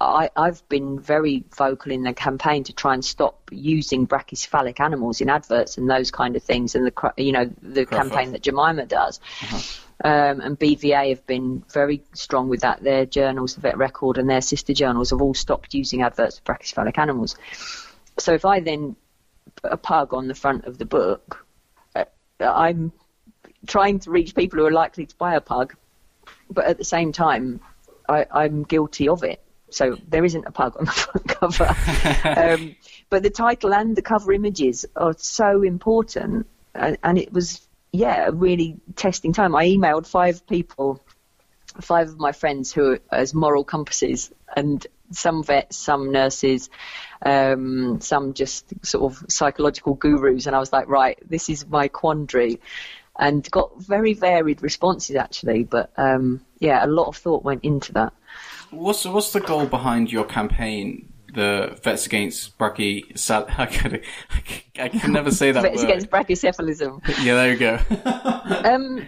I, 0.00 0.30
have 0.36 0.68
been 0.68 1.00
very 1.00 1.44
vocal 1.56 1.90
in 1.90 2.04
the 2.04 2.12
campaign 2.12 2.64
to 2.64 2.72
try 2.72 2.94
and 2.94 3.04
stop 3.04 3.50
using 3.50 4.06
brachycephalic 4.06 4.78
animals 4.78 5.20
in 5.20 5.28
adverts 5.28 5.76
and 5.76 5.90
those 5.90 6.10
kind 6.10 6.36
of 6.36 6.42
things, 6.42 6.74
and 6.76 6.86
the 6.86 7.12
you 7.16 7.32
know 7.32 7.50
the 7.62 7.84
campaign 7.84 8.32
that 8.32 8.42
Jemima 8.42 8.86
does. 8.86 9.20
Uh-huh. 9.42 9.58
Um, 10.04 10.40
and 10.40 10.58
BVA 10.58 11.08
have 11.08 11.26
been 11.26 11.64
very 11.72 12.04
strong 12.12 12.48
with 12.48 12.60
that. 12.60 12.84
Their 12.84 13.04
journals, 13.04 13.56
the 13.56 13.62
Vet 13.62 13.76
Record, 13.76 14.18
and 14.18 14.30
their 14.30 14.40
sister 14.40 14.72
journals 14.72 15.10
have 15.10 15.20
all 15.20 15.34
stopped 15.34 15.74
using 15.74 16.02
adverts 16.02 16.38
for 16.38 16.54
brachycephalic 16.54 16.98
animals. 16.98 17.36
So 18.18 18.32
if 18.32 18.44
I 18.44 18.60
then 18.60 18.94
put 19.56 19.72
a 19.72 19.76
pug 19.76 20.14
on 20.14 20.28
the 20.28 20.34
front 20.34 20.66
of 20.66 20.78
the 20.78 20.84
book, 20.84 21.44
uh, 21.96 22.04
I'm 22.40 22.92
trying 23.66 23.98
to 24.00 24.10
reach 24.12 24.36
people 24.36 24.60
who 24.60 24.66
are 24.66 24.70
likely 24.70 25.06
to 25.06 25.16
buy 25.16 25.34
a 25.34 25.40
pug, 25.40 25.74
but 26.48 26.66
at 26.66 26.78
the 26.78 26.84
same 26.84 27.10
time, 27.10 27.60
I, 28.08 28.26
I'm 28.30 28.62
guilty 28.62 29.08
of 29.08 29.24
it. 29.24 29.42
So 29.70 29.96
there 30.08 30.24
isn't 30.24 30.46
a 30.46 30.50
pug 30.50 30.76
on 30.78 30.86
the 30.86 30.90
front 30.92 31.28
cover. 31.28 31.76
um, 32.24 32.76
but 33.10 33.22
the 33.22 33.30
title 33.30 33.74
and 33.74 33.96
the 33.96 34.02
cover 34.02 34.32
images 34.32 34.86
are 34.96 35.14
so 35.16 35.62
important, 35.62 36.46
and, 36.74 36.98
and, 37.02 37.18
it 37.18 37.32
was 37.32 37.66
yeah, 37.92 38.28
a 38.28 38.32
really 38.32 38.76
testing 38.96 39.32
time. 39.32 39.54
I 39.54 39.66
emailed 39.66 40.06
five 40.06 40.46
people, 40.46 41.02
five 41.80 42.08
of 42.08 42.18
my 42.18 42.32
friends 42.32 42.72
who 42.72 42.92
are 42.92 43.00
as 43.10 43.34
moral 43.34 43.64
compasses, 43.64 44.30
and 44.54 44.86
some 45.10 45.42
vets, 45.42 45.76
some 45.76 46.12
nurses, 46.12 46.70
um, 47.24 48.00
some 48.00 48.34
just 48.34 48.72
sort 48.84 49.12
of 49.12 49.30
psychological 49.30 49.94
gurus. 49.94 50.46
And 50.46 50.54
I 50.54 50.58
was 50.58 50.72
like, 50.72 50.88
right, 50.88 51.18
this 51.28 51.48
is 51.48 51.66
my 51.66 51.88
quandary. 51.88 52.60
And 53.18 53.48
got 53.50 53.80
very 53.80 54.14
varied 54.14 54.62
responses 54.62 55.16
actually, 55.16 55.64
but 55.64 55.90
um, 55.96 56.40
yeah, 56.60 56.84
a 56.84 56.86
lot 56.86 57.08
of 57.08 57.16
thought 57.16 57.42
went 57.42 57.64
into 57.64 57.92
that. 57.94 58.12
What's 58.70 59.04
what's 59.04 59.32
the 59.32 59.40
goal 59.40 59.66
behind 59.66 60.12
your 60.12 60.24
campaign? 60.24 61.12
The 61.34 61.78
Vets 61.82 62.06
Against 62.06 62.56
Brachy... 62.58 63.04
I 63.58 63.66
can, 63.66 64.00
I 64.78 64.88
can 64.88 65.12
never 65.12 65.30
say 65.30 65.52
that 65.52 65.62
Vets 65.62 65.82
word. 65.82 65.90
Against 65.90 66.10
Brachycephalism. 66.10 67.06
Yeah, 67.22 67.34
there 67.34 67.52
you 67.52 67.58
go. 67.58 67.78
um, 68.64 69.06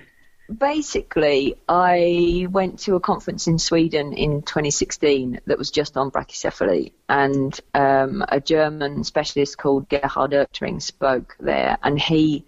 basically, 0.54 1.56
I 1.66 2.46
went 2.50 2.80
to 2.80 2.94
a 2.94 3.00
conference 3.00 3.46
in 3.46 3.58
Sweden 3.58 4.12
in 4.12 4.42
2016 4.42 5.40
that 5.46 5.58
was 5.58 5.70
just 5.70 5.96
on 5.96 6.10
brachycephaly, 6.10 6.92
and 7.08 7.58
um, 7.72 8.22
a 8.28 8.38
German 8.38 9.02
specialist 9.02 9.56
called 9.56 9.88
Gerhard 9.88 10.32
Oechtering 10.32 10.82
spoke 10.82 11.36
there, 11.40 11.78
and 11.82 11.98
he 11.98 12.44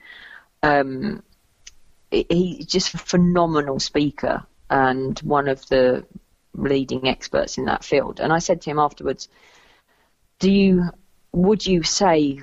um, 0.62 1.22
he's 2.10 2.66
just 2.66 2.94
a 2.94 2.98
phenomenal 2.98 3.80
speaker 3.80 4.44
and 4.70 5.18
one 5.20 5.48
of 5.48 5.66
the 5.68 6.04
leading 6.54 7.08
experts 7.08 7.58
in 7.58 7.66
that 7.66 7.84
field. 7.84 8.20
And 8.20 8.32
I 8.32 8.38
said 8.38 8.62
to 8.62 8.70
him 8.70 8.78
afterwards, 8.78 9.28
"Do 10.38 10.50
you 10.50 10.90
would 11.32 11.66
you 11.66 11.82
say 11.82 12.42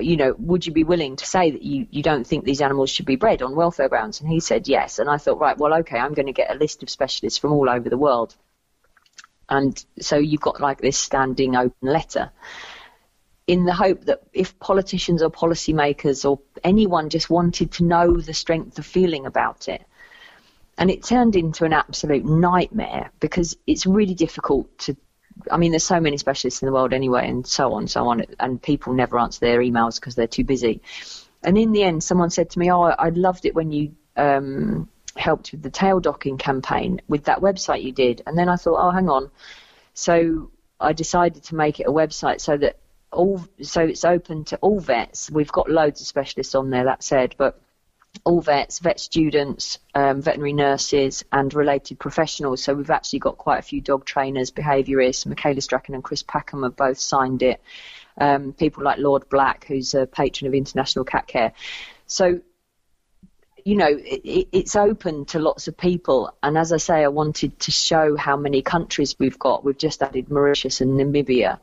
you 0.00 0.16
know, 0.16 0.34
would 0.38 0.66
you 0.66 0.72
be 0.72 0.84
willing 0.84 1.16
to 1.16 1.26
say 1.26 1.50
that 1.50 1.62
you, 1.62 1.86
you 1.90 2.02
don't 2.02 2.26
think 2.26 2.44
these 2.44 2.62
animals 2.62 2.90
should 2.90 3.06
be 3.06 3.16
bred 3.16 3.42
on 3.42 3.54
welfare 3.54 3.88
grounds? 3.88 4.20
And 4.20 4.30
he 4.30 4.40
said 4.40 4.68
yes. 4.68 4.98
And 4.98 5.08
I 5.08 5.18
thought, 5.18 5.38
right, 5.38 5.58
well, 5.58 5.74
okay, 5.74 5.98
I'm 5.98 6.14
going 6.14 6.26
to 6.26 6.32
get 6.32 6.50
a 6.50 6.58
list 6.58 6.82
of 6.82 6.90
specialists 6.90 7.38
from 7.38 7.52
all 7.52 7.68
over 7.68 7.88
the 7.88 7.98
world. 7.98 8.34
And 9.48 9.82
so 10.00 10.16
you've 10.16 10.40
got 10.40 10.60
like 10.60 10.80
this 10.80 10.96
standing 10.96 11.56
open 11.56 11.88
letter 11.88 12.30
in 13.46 13.64
the 13.64 13.74
hope 13.74 14.04
that 14.04 14.22
if 14.32 14.58
politicians 14.60 15.22
or 15.22 15.30
policymakers 15.30 16.28
or 16.28 16.40
anyone 16.62 17.10
just 17.10 17.28
wanted 17.28 17.72
to 17.72 17.84
know 17.84 18.16
the 18.16 18.34
strength 18.34 18.78
of 18.78 18.86
feeling 18.86 19.26
about 19.26 19.68
it, 19.68 19.82
and 20.80 20.90
it 20.90 21.04
turned 21.04 21.36
into 21.36 21.64
an 21.64 21.74
absolute 21.74 22.24
nightmare 22.24 23.10
because 23.20 23.56
it's 23.66 23.86
really 23.86 24.14
difficult 24.14 24.76
to 24.78 24.96
I 25.50 25.56
mean, 25.56 25.70
there's 25.70 25.84
so 25.84 26.00
many 26.00 26.18
specialists 26.18 26.60
in 26.60 26.66
the 26.66 26.72
world 26.72 26.92
anyway, 26.92 27.28
and 27.28 27.46
so 27.46 27.72
on, 27.72 27.86
so 27.86 28.08
on, 28.08 28.24
and 28.40 28.60
people 28.60 28.92
never 28.92 29.18
answer 29.18 29.40
their 29.40 29.60
emails 29.60 29.98
because 29.98 30.14
they're 30.14 30.26
too 30.26 30.44
busy. 30.44 30.82
And 31.42 31.56
in 31.56 31.72
the 31.72 31.82
end, 31.82 32.02
someone 32.02 32.30
said 32.30 32.50
to 32.50 32.58
me, 32.58 32.70
"Oh, 32.70 32.82
I 32.82 33.10
loved 33.10 33.46
it 33.46 33.54
when 33.54 33.72
you 33.72 33.94
um, 34.16 34.88
helped 35.16 35.52
with 35.52 35.62
the 35.62 35.70
tail 35.70 36.00
docking 36.00 36.36
campaign 36.36 37.00
with 37.08 37.24
that 37.24 37.40
website 37.40 37.82
you 37.82 37.92
did." 37.92 38.22
And 38.26 38.36
then 38.36 38.48
I 38.48 38.56
thought, 38.56 38.84
"Oh, 38.86 38.90
hang 38.90 39.08
on." 39.08 39.30
So 39.94 40.50
I 40.78 40.92
decided 40.92 41.44
to 41.44 41.54
make 41.54 41.80
it 41.80 41.86
a 41.86 41.92
website 41.92 42.40
so 42.40 42.56
that 42.58 42.78
all, 43.12 43.42
so 43.62 43.82
it's 43.82 44.04
open 44.04 44.44
to 44.46 44.56
all 44.58 44.80
vets. 44.80 45.30
We've 45.30 45.52
got 45.52 45.70
loads 45.70 46.00
of 46.00 46.06
specialists 46.06 46.54
on 46.54 46.70
there, 46.70 46.84
that 46.84 47.02
said, 47.02 47.34
but 47.38 47.60
all 48.24 48.40
vets, 48.40 48.80
vet 48.80 49.00
students, 49.00 49.78
um, 49.94 50.20
veterinary 50.20 50.52
nurses, 50.52 51.24
and 51.32 51.52
related 51.54 51.98
professionals. 51.98 52.62
So 52.62 52.74
we've 52.74 52.90
actually 52.90 53.20
got 53.20 53.38
quite 53.38 53.58
a 53.58 53.62
few 53.62 53.80
dog 53.80 54.04
trainers, 54.04 54.50
behaviourists. 54.50 55.26
Michaela 55.26 55.60
Strachan 55.60 55.94
and 55.94 56.04
Chris 56.04 56.22
Packham 56.22 56.62
have 56.62 56.76
both 56.76 56.98
signed 56.98 57.42
it. 57.42 57.60
Um, 58.18 58.52
people 58.52 58.84
like 58.84 58.98
Lord 58.98 59.28
Black, 59.28 59.64
who's 59.66 59.94
a 59.94 60.06
patron 60.06 60.48
of 60.48 60.54
International 60.54 61.04
Cat 61.04 61.26
Care. 61.26 61.52
So, 62.06 62.40
you 63.64 63.76
know, 63.76 63.88
it, 63.88 64.48
it's 64.52 64.76
open 64.76 65.24
to 65.26 65.38
lots 65.38 65.68
of 65.68 65.76
people. 65.76 66.34
And 66.42 66.58
as 66.58 66.72
I 66.72 66.78
say, 66.78 67.04
I 67.04 67.08
wanted 67.08 67.58
to 67.60 67.70
show 67.70 68.16
how 68.16 68.36
many 68.36 68.60
countries 68.62 69.16
we've 69.18 69.38
got. 69.38 69.64
We've 69.64 69.78
just 69.78 70.02
added 70.02 70.30
Mauritius 70.30 70.80
and 70.80 70.98
Namibia 70.98 71.58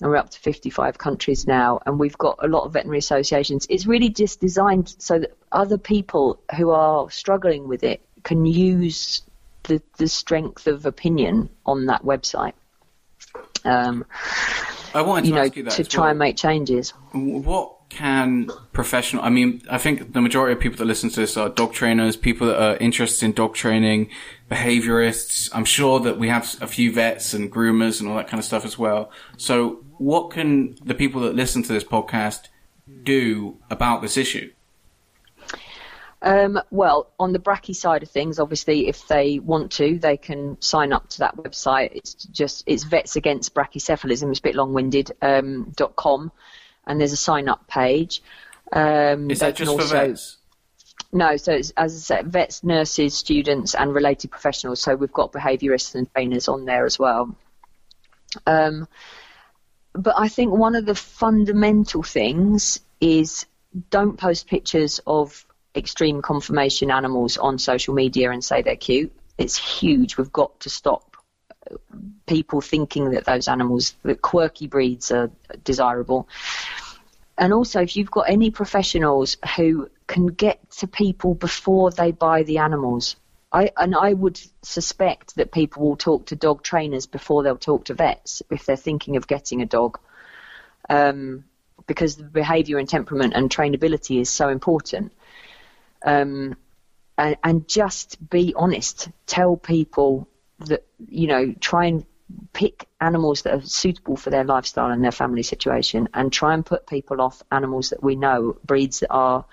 and 0.00 0.10
we're 0.10 0.16
up 0.16 0.30
to 0.30 0.40
55 0.40 0.98
countries 0.98 1.46
now, 1.46 1.80
and 1.86 1.98
we've 1.98 2.16
got 2.18 2.38
a 2.42 2.48
lot 2.48 2.64
of 2.64 2.72
veterinary 2.72 2.98
associations. 2.98 3.66
It's 3.70 3.86
really 3.86 4.08
just 4.08 4.40
designed 4.40 4.94
so 4.98 5.18
that 5.18 5.36
other 5.52 5.78
people 5.78 6.40
who 6.56 6.70
are 6.70 7.10
struggling 7.10 7.68
with 7.68 7.82
it 7.82 8.00
can 8.22 8.46
use 8.46 9.22
the, 9.64 9.82
the 9.98 10.08
strength 10.08 10.66
of 10.66 10.86
opinion 10.86 11.50
on 11.66 11.86
that 11.86 12.02
website. 12.02 12.52
Um, 13.64 14.04
I 14.94 15.02
wanted 15.02 15.22
to 15.22 15.28
you 15.28 15.34
know, 15.34 15.42
ask 15.42 15.56
you 15.56 15.62
that 15.64 15.72
to 15.72 15.84
try 15.84 16.02
well. 16.02 16.10
and 16.10 16.18
make 16.18 16.36
changes. 16.36 16.90
What 17.12 17.76
can 17.90 18.50
professional? 18.72 19.22
I 19.22 19.30
mean, 19.30 19.62
I 19.70 19.78
think 19.78 20.12
the 20.12 20.20
majority 20.20 20.54
of 20.54 20.60
people 20.60 20.78
that 20.78 20.86
listen 20.86 21.10
to 21.10 21.20
this 21.20 21.36
are 21.36 21.48
dog 21.48 21.72
trainers, 21.72 22.16
people 22.16 22.46
that 22.48 22.60
are 22.60 22.76
interested 22.78 23.26
in 23.26 23.32
dog 23.32 23.54
training, 23.54 24.10
behaviorists. 24.50 25.50
I'm 25.52 25.64
sure 25.64 26.00
that 26.00 26.18
we 26.18 26.28
have 26.28 26.56
a 26.60 26.66
few 26.66 26.92
vets 26.92 27.34
and 27.34 27.52
groomers 27.52 28.00
and 28.00 28.08
all 28.08 28.16
that 28.16 28.28
kind 28.28 28.38
of 28.38 28.44
stuff 28.44 28.64
as 28.64 28.78
well. 28.78 29.10
So, 29.36 29.84
what 30.00 30.30
can 30.30 30.76
the 30.82 30.94
people 30.94 31.20
that 31.20 31.34
listen 31.34 31.62
to 31.62 31.72
this 31.72 31.84
podcast 31.84 32.48
do 33.02 33.58
about 33.68 34.00
this 34.00 34.16
issue? 34.16 34.50
Um, 36.22 36.58
well, 36.70 37.10
on 37.18 37.32
the 37.32 37.38
brachy 37.38 37.74
side 37.74 38.02
of 38.02 38.10
things, 38.10 38.38
obviously, 38.38 38.88
if 38.88 39.06
they 39.08 39.38
want 39.38 39.72
to, 39.72 39.98
they 39.98 40.16
can 40.16 40.60
sign 40.60 40.94
up 40.94 41.08
to 41.10 41.18
that 41.18 41.36
website. 41.36 41.90
It's 41.94 42.14
just 42.14 42.64
it's 42.66 42.84
Vets 42.84 43.16
Against 43.16 43.54
Brachycephalism. 43.54 44.30
It's 44.30 44.38
a 44.38 44.42
bit 44.42 44.54
long-winded. 44.54 45.12
Um, 45.20 45.72
dot 45.76 45.96
com, 45.96 46.32
and 46.86 46.98
there's 46.98 47.12
a 47.12 47.18
sign-up 47.18 47.68
page. 47.68 48.22
Um, 48.72 49.30
Is 49.30 49.40
that 49.40 49.56
just 49.56 49.70
for 49.70 49.84
vets? 49.84 50.38
No, 51.12 51.36
so 51.36 51.52
it's, 51.52 51.70
as 51.76 51.94
I 51.94 51.98
said, 51.98 52.32
vets, 52.32 52.64
nurses, 52.64 53.14
students, 53.14 53.74
and 53.74 53.92
related 53.94 54.30
professionals. 54.30 54.80
So 54.80 54.94
we've 54.94 55.12
got 55.12 55.32
behaviourists 55.32 55.94
and 55.94 56.10
trainers 56.14 56.48
on 56.48 56.64
there 56.64 56.86
as 56.86 56.98
well. 56.98 57.36
Um, 58.46 58.88
but 59.92 60.14
I 60.16 60.28
think 60.28 60.52
one 60.52 60.74
of 60.74 60.86
the 60.86 60.94
fundamental 60.94 62.02
things 62.02 62.80
is 63.00 63.46
don't 63.90 64.16
post 64.16 64.46
pictures 64.46 65.00
of 65.06 65.44
extreme 65.74 66.22
conformation 66.22 66.90
animals 66.90 67.36
on 67.36 67.58
social 67.58 67.94
media 67.94 68.30
and 68.30 68.44
say 68.44 68.62
they're 68.62 68.76
cute. 68.76 69.12
It's 69.38 69.56
huge. 69.56 70.16
We've 70.16 70.32
got 70.32 70.60
to 70.60 70.70
stop 70.70 71.16
uh, 71.70 71.76
people 72.26 72.60
thinking 72.60 73.10
that 73.10 73.24
those 73.24 73.48
animals, 73.48 73.94
that 74.02 74.22
quirky 74.22 74.66
breeds, 74.66 75.10
are 75.10 75.30
desirable. 75.64 76.28
And 77.38 77.52
also, 77.52 77.80
if 77.80 77.96
you've 77.96 78.10
got 78.10 78.28
any 78.28 78.50
professionals 78.50 79.38
who 79.56 79.88
can 80.06 80.26
get 80.26 80.70
to 80.72 80.86
people 80.86 81.34
before 81.34 81.90
they 81.90 82.12
buy 82.12 82.42
the 82.42 82.58
animals, 82.58 83.16
I 83.52 83.70
and 83.76 83.94
I 83.96 84.12
would 84.12 84.40
suspect 84.62 85.36
that 85.36 85.50
people 85.52 85.82
will 85.82 85.96
talk 85.96 86.26
to 86.26 86.36
dog 86.36 86.62
trainers 86.62 87.06
before 87.06 87.42
they'll 87.42 87.56
talk 87.56 87.86
to 87.86 87.94
vets 87.94 88.42
if 88.50 88.64
they're 88.64 88.76
thinking 88.76 89.16
of 89.16 89.26
getting 89.26 89.60
a 89.60 89.66
dog, 89.66 89.98
um, 90.88 91.44
because 91.86 92.16
the 92.16 92.24
behaviour 92.24 92.78
and 92.78 92.88
temperament 92.88 93.34
and 93.34 93.50
trainability 93.50 94.20
is 94.20 94.30
so 94.30 94.48
important. 94.48 95.12
Um, 96.04 96.56
and, 97.18 97.36
and 97.42 97.68
just 97.68 98.30
be 98.30 98.54
honest. 98.56 99.08
Tell 99.26 99.56
people 99.56 100.28
that 100.60 100.84
you 101.08 101.26
know. 101.26 101.54
Try 101.60 101.86
and 101.86 102.06
pick 102.52 102.86
animals 103.00 103.42
that 103.42 103.54
are 103.54 103.66
suitable 103.66 104.16
for 104.16 104.30
their 104.30 104.44
lifestyle 104.44 104.92
and 104.92 105.02
their 105.02 105.10
family 105.10 105.42
situation, 105.42 106.08
and 106.14 106.32
try 106.32 106.54
and 106.54 106.64
put 106.64 106.86
people 106.86 107.20
off 107.20 107.42
animals 107.50 107.90
that 107.90 108.02
we 108.02 108.14
know 108.14 108.56
breeds 108.64 109.00
that 109.00 109.10
are, 109.10 109.44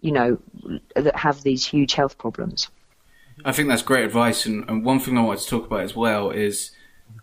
you 0.00 0.10
know, 0.10 0.38
that 0.96 1.16
have 1.16 1.42
these 1.42 1.64
huge 1.64 1.94
health 1.94 2.18
problems. 2.18 2.68
I 3.44 3.52
think 3.52 3.68
that's 3.68 3.82
great 3.82 4.04
advice. 4.04 4.46
And, 4.46 4.68
and 4.68 4.84
one 4.84 5.00
thing 5.00 5.16
I 5.18 5.22
wanted 5.22 5.42
to 5.42 5.48
talk 5.48 5.66
about 5.66 5.80
as 5.80 5.96
well 5.96 6.30
is 6.30 6.70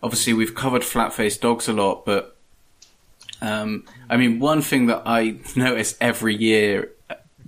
obviously 0.03 0.34
we've 0.34 0.55
covered 0.55 0.84
flat 0.84 1.14
faced 1.14 1.41
dogs 1.41 1.68
a 1.68 1.74
lot, 1.74 2.05
but 2.05 2.38
um, 3.41 3.86
I 4.09 4.18
mean, 4.18 4.39
one 4.39 4.62
thing 4.62 4.88
that 4.88 5.03
I 5.05 5.38
notice 5.55 5.97
every 5.99 6.36
year 6.36 6.91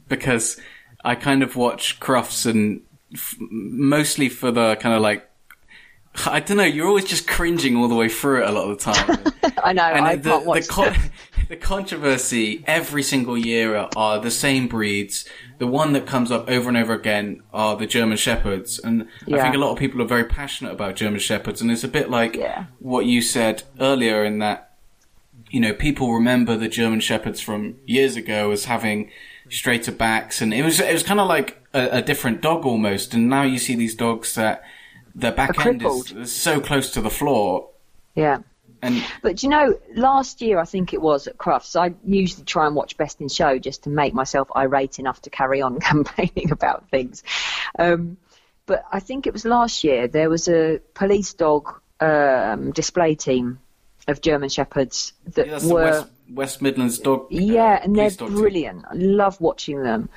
because 0.08 0.60
I 1.04 1.16
kind 1.16 1.44
of 1.44 1.56
watch 1.56 2.00
Crufts 2.00 2.50
and 2.50 2.82
f- 3.14 3.36
mostly 3.40 4.30
for 4.30 4.52
the 4.52 4.76
kind 4.78 4.96
of 4.96 5.02
like, 5.02 5.30
I 6.28 6.40
don't 6.40 6.58
know, 6.58 6.64
you're 6.64 6.88
always 6.88 7.06
just 7.06 7.28
cringing 7.28 7.76
all 7.76 7.88
the 7.88 7.96
way 7.96 8.08
through 8.08 8.44
it 8.44 8.50
a 8.50 8.52
lot 8.52 8.70
of 8.70 8.78
the 8.78 8.92
time. 8.94 9.52
I 9.64 9.74
know. 9.74 9.84
and 9.84 10.06
I 10.06 10.16
the, 10.16 10.30
can't 10.30 10.46
watch. 10.46 10.68
the, 10.68 10.74
con- 10.74 10.96
the 11.50 11.56
controversy 11.58 12.64
every 12.68 13.02
single 13.04 13.38
year 13.38 13.76
are, 13.96 14.20
the 14.20 14.30
same 14.32 14.68
breeds. 14.68 15.26
The 15.58 15.68
one 15.68 15.94
that 15.94 16.06
comes 16.06 16.32
up 16.32 16.50
over 16.50 16.70
and 16.70 16.78
over 16.78 16.94
again 16.94 17.42
are 17.54 17.76
the 17.76 17.88
German 17.88 18.18
Shepherds, 18.18 18.80
and 18.80 19.08
I 19.32 19.42
think 19.42 19.56
a 19.56 19.58
lot 19.58 19.72
of 19.72 19.78
people 19.80 20.02
are 20.02 20.08
very 20.08 20.26
passionate 20.26 20.72
about 20.74 20.96
German 20.96 21.20
Shepherds, 21.20 21.62
and 21.62 21.72
it's 21.72 21.84
a 21.84 21.88
bit 21.88 22.10
like 22.10 22.36
Yeah. 22.36 22.66
what 22.80 23.06
you 23.06 23.22
said 23.22 23.64
earlier 23.80 24.24
in 24.24 24.40
that, 24.40 24.76
you 25.50 25.60
know, 25.60 25.74
people 25.74 26.14
remember 26.14 26.56
the 26.58 26.68
German 26.68 27.00
Shepherds 27.00 27.40
from 27.42 27.76
years 27.86 28.16
ago 28.16 28.52
as 28.52 28.66
having 28.66 29.10
straighter 29.50 29.92
backs, 29.92 30.42
and 30.42 30.54
it 30.54 30.64
was 30.64 30.80
it 30.80 30.94
was 30.94 31.04
kind 31.04 31.20
of 31.20 31.28
like 31.28 31.62
a, 31.74 31.98
a 31.98 32.02
different 32.02 32.42
dog 32.42 32.66
almost, 32.66 33.14
and 33.14 33.30
now 33.30 33.44
you 33.44 33.58
see 33.58 33.76
these 33.76 33.96
dogs 33.96 34.36
that 34.36 34.64
their 35.16 35.32
back 35.32 35.50
end 35.66 35.82
is, 35.82 35.88
crippled. 35.88 36.12
is 36.18 36.36
so 36.36 36.60
close 36.60 36.92
to 36.92 37.02
the 37.02 37.10
floor, 37.10 37.70
yeah. 38.16 38.40
And 38.82 39.02
But 39.22 39.38
do 39.38 39.48
you 39.48 39.50
know, 39.50 39.80
last 39.96 40.42
year 40.42 40.60
I 40.60 40.66
think 40.66 40.94
it 40.94 41.02
was 41.02 41.28
at 41.28 41.38
Crufts, 41.38 41.80
I 41.80 41.96
usually 42.06 42.44
try 42.44 42.68
and 42.68 42.76
watch 42.76 42.98
Best 42.98 43.22
in 43.22 43.30
Show 43.30 43.58
just 43.58 43.84
to 43.84 43.90
make 43.90 44.14
myself 44.14 44.50
irate 44.56 45.00
enough 45.00 45.22
to 45.22 45.30
carry 45.30 45.62
on 45.62 45.80
campaigning 45.80 46.52
about 46.52 46.90
things. 46.90 47.24
Um, 47.80 48.18
but 48.66 48.86
I 48.92 49.00
think 49.00 49.26
it 49.26 49.34
was 49.34 49.46
last 49.46 49.84
year 49.84 50.08
there 50.08 50.30
was 50.30 50.48
a 50.48 50.80
police 50.94 51.34
dog 51.34 51.80
um, 52.00 52.72
display 52.72 53.16
team 53.16 53.60
of 54.08 54.22
German 54.22 54.50
Shepherds 54.50 55.14
that 55.34 55.48
yeah, 55.48 55.66
were 55.66 55.84
West, 55.84 56.08
West 56.30 56.62
Midlands 56.62 57.00
dog. 57.00 57.22
uh, 57.22 57.28
yeah, 57.30 57.80
and 57.82 57.96
they're 57.96 58.10
dog 58.10 58.30
team. 58.30 58.38
brilliant. 58.38 58.86
I 58.90 58.96
love 58.96 59.40
watching 59.40 59.82
them. 59.82 60.10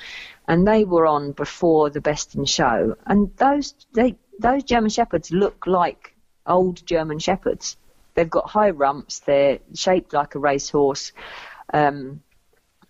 And 0.49 0.67
they 0.67 0.85
were 0.85 1.07
on 1.07 1.33
before 1.33 1.91
the 1.91 2.01
Best 2.01 2.37
in 2.37 2.45
Show, 2.45 2.97
and 3.05 3.37
those 3.37 3.75
they 3.95 4.15
those 4.39 4.65
German 4.65 4.91
Shepherds 4.91 5.31
look 5.31 5.67
like 5.67 6.15
old 6.47 6.85
German 6.87 7.19
Shepherds. 7.19 7.77
They've 8.15 8.31
got 8.31 8.49
high 8.49 8.71
rumps. 8.71 9.21
They're 9.21 9.59
shaped 9.75 10.13
like 10.13 10.35
a 10.35 10.39
racehorse, 10.39 11.13
um, 11.73 12.23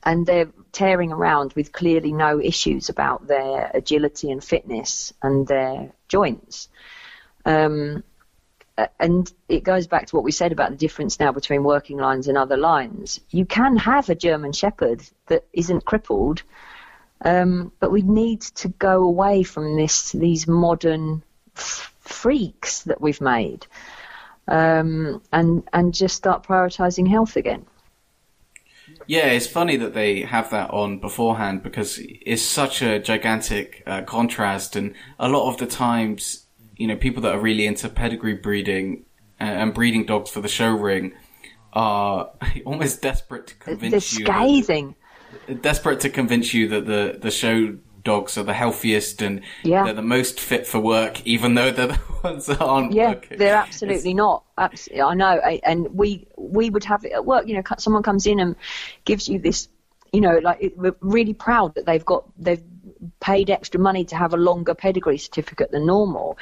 and 0.03 0.26
they're 0.26 0.51
tearing 0.72 1.12
around 1.12 1.53
with 1.55 1.72
clearly 1.72 2.12
no 2.12 2.40
issues 2.40 2.88
about 2.88 3.26
their 3.26 3.70
agility 3.74 4.30
and 4.30 4.42
fitness 4.42 5.12
and 5.22 5.47
their 5.47 5.92
joints. 6.09 6.68
Um, 7.44 8.05
and 9.01 9.32
it 9.49 9.64
goes 9.64 9.86
back 9.86 10.07
to 10.07 10.16
what 10.16 10.24
we 10.24 10.32
said 10.32 10.53
about 10.53 10.70
the 10.70 10.76
difference 10.76 11.18
now 11.18 11.32
between 11.32 11.64
working 11.64 11.97
lines 11.97 12.28
and 12.28 12.36
other 12.36 12.57
lines. 12.57 13.20
You 13.30 13.47
can 13.47 13.76
have 13.76 14.11
a 14.11 14.14
German 14.14 14.53
Shepherd 14.53 15.03
that 15.28 15.44
isn't 15.53 15.86
crippled, 15.86 16.42
um, 17.22 17.72
but 17.80 17.90
we 17.90 18.03
need 18.03 18.42
to 18.42 18.68
go 18.68 19.03
away 19.03 19.42
from 19.42 19.76
this 19.76 20.12
these 20.12 20.47
modern 20.47 21.22
f- 21.57 21.92
freaks 22.00 22.82
that 22.82 23.00
we've 23.00 23.20
made, 23.20 23.66
um, 24.48 25.20
and 25.32 25.62
and 25.72 25.94
just 25.94 26.16
start 26.16 26.44
prioritising 26.44 27.09
health 27.09 27.36
again. 27.36 27.64
Yeah, 29.09 29.26
it's 29.26 29.46
funny 29.46 29.76
that 29.76 29.94
they 29.94 30.22
have 30.22 30.50
that 30.50 30.70
on 30.70 30.98
beforehand 30.98 31.62
because 31.62 31.98
it's 32.00 32.42
such 32.42 32.82
a 32.82 32.98
gigantic 32.98 33.82
uh, 33.86 34.02
contrast, 34.02 34.76
and 34.76 34.94
a 35.18 35.28
lot 35.28 35.48
of 35.48 35.59
the 35.59 35.66
times, 35.66 36.46
you 36.76 36.86
know, 36.86 36.96
people 36.96 37.22
that 37.22 37.34
are 37.34 37.40
really 37.40 37.66
into 37.66 37.88
pedigree 37.88 38.34
breeding 38.34 39.04
uh, 39.40 39.44
and 39.44 39.74
breeding 39.74 40.07
dogs 40.07 40.30
for 40.30 40.40
the 40.40 40.48
show 40.48 40.70
ring 40.70 41.12
are 41.72 42.30
almost 42.64 43.02
desperate 43.02 43.46
to 43.48 43.54
They're 43.64 43.76
convince 43.76 44.18
you. 44.18 44.24
that- 44.26 44.32
scathing. 44.32 44.94
desperate 45.61 46.00
to 46.00 46.11
convince 46.11 46.54
you 46.54 46.68
that 46.68 46.86
the 46.86 47.18
the 47.20 47.30
show 47.30 47.76
dogs 48.07 48.38
are 48.38 48.42
the 48.44 48.54
healthiest 48.54 49.20
and 49.20 49.42
Yeah. 49.64 49.84
they're 49.84 49.92
the 49.92 50.00
most 50.18 50.40
fit 50.40 50.66
for 50.66 50.78
work, 50.80 51.14
even 51.26 51.54
though 51.54 51.70
they're 51.70 51.86
the 51.98 52.00
ones 52.24 52.46
that 52.46 52.61
aren't 52.61 52.92
Yeah, 52.92 53.11
working. 53.14 53.36
they're 53.38 53.57
absolutely 53.57 54.14
not. 54.14 54.44
Absolutely, 54.57 55.02
I 55.02 55.14
know. 55.14 55.34
And 55.64 55.88
we 55.94 56.26
we 56.38 56.70
would 56.70 56.84
have 56.84 57.04
it 57.04 57.12
at 57.12 57.24
work. 57.26 57.46
You 57.46 57.57
know, 57.57 57.62
someone 57.78 58.02
comes 58.02 58.26
in 58.26 58.38
and 58.40 58.57
gives 59.04 59.28
you 59.28 59.38
this. 59.38 59.68
You 60.12 60.20
know, 60.22 60.38
like 60.38 60.59
it- 60.62 60.78
we're 60.78 60.96
really 61.00 61.34
proud 61.34 61.74
that 61.74 61.84
they've 61.84 62.04
got 62.04 62.24
they've 62.38 62.62
paid 63.20 63.50
extra 63.50 63.78
money 63.80 64.04
to 64.07 64.16
have 64.16 64.32
a 64.32 64.36
longer 64.38 64.74
pedigree 64.74 65.18
certificate 65.18 65.70
than 65.72 65.84
normal, 65.84 66.38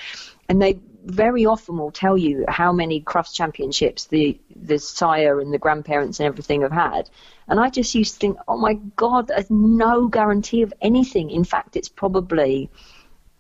and 0.49 0.61
they 0.63 0.79
very 1.05 1.45
often 1.47 1.77
will 1.79 1.91
tell 1.91 2.17
you 2.17 2.45
how 2.49 2.73
many 2.73 3.01
Crufts 3.01 3.35
championships 3.35 4.07
the 4.07 4.39
the 4.57 4.79
sire 4.79 5.41
and 5.41 5.53
the 5.53 5.59
grandparents 5.59 6.19
and 6.21 6.27
everything 6.27 6.63
have 6.63 6.73
had. 6.73 7.11
And 7.49 7.61
I 7.61 7.69
just 7.71 7.95
used 7.95 8.15
to 8.15 8.21
think, 8.21 8.39
oh 8.49 8.57
my 8.57 8.75
God, 8.97 9.29
there's 9.29 9.51
no 9.51 10.09
guarantee 10.09 10.63
of 10.63 10.73
anything. 10.81 11.31
In 11.31 11.45
fact, 11.45 11.77
it's 11.77 11.89
probably 11.89 12.71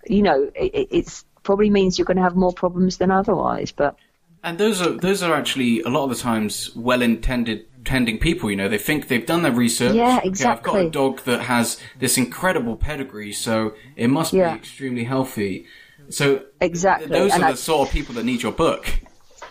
you 0.06 0.22
know, 0.22 0.50
it, 0.54 0.74
it- 0.74 0.88
it's 0.90 1.24
probably 1.42 1.70
means 1.70 1.98
you're 1.98 2.06
going 2.06 2.16
to 2.16 2.22
have 2.22 2.36
more 2.36 2.52
problems 2.52 2.96
than 2.98 3.10
otherwise. 3.10 3.72
But 3.72 3.96
And 4.42 4.58
those 4.58 4.80
are 4.82 4.90
those 4.90 5.22
are 5.22 5.34
actually 5.34 5.80
a 5.82 5.88
lot 5.88 6.04
of 6.04 6.10
the 6.10 6.16
times 6.22 6.74
well 6.76 7.02
intended 7.02 7.66
tending 7.84 8.18
people, 8.18 8.50
you 8.50 8.56
know, 8.56 8.68
they 8.68 8.78
think 8.78 9.08
they've 9.08 9.26
done 9.26 9.42
their 9.42 9.52
research. 9.52 9.94
Yeah, 9.94 10.20
Okay, 10.24 10.44
I've 10.46 10.62
got 10.62 10.76
a 10.76 10.88
dog 10.90 11.20
that 11.24 11.42
has 11.42 11.78
this 11.98 12.16
incredible 12.16 12.76
pedigree, 12.76 13.32
so 13.32 13.74
it 13.94 14.08
must 14.08 14.32
Yeah. 14.32 14.52
be 14.52 14.58
extremely 14.58 15.04
healthy. 15.04 15.66
So 16.10 16.44
Exactly, 16.60 17.06
those 17.06 17.32
and 17.32 17.42
are 17.42 17.48
I- 17.48 17.52
the 17.52 17.58
sort 17.58 17.88
of 17.88 17.92
people 17.94 18.14
that 18.16 18.24
need 18.24 18.42
your 18.42 18.52
book. 18.52 18.86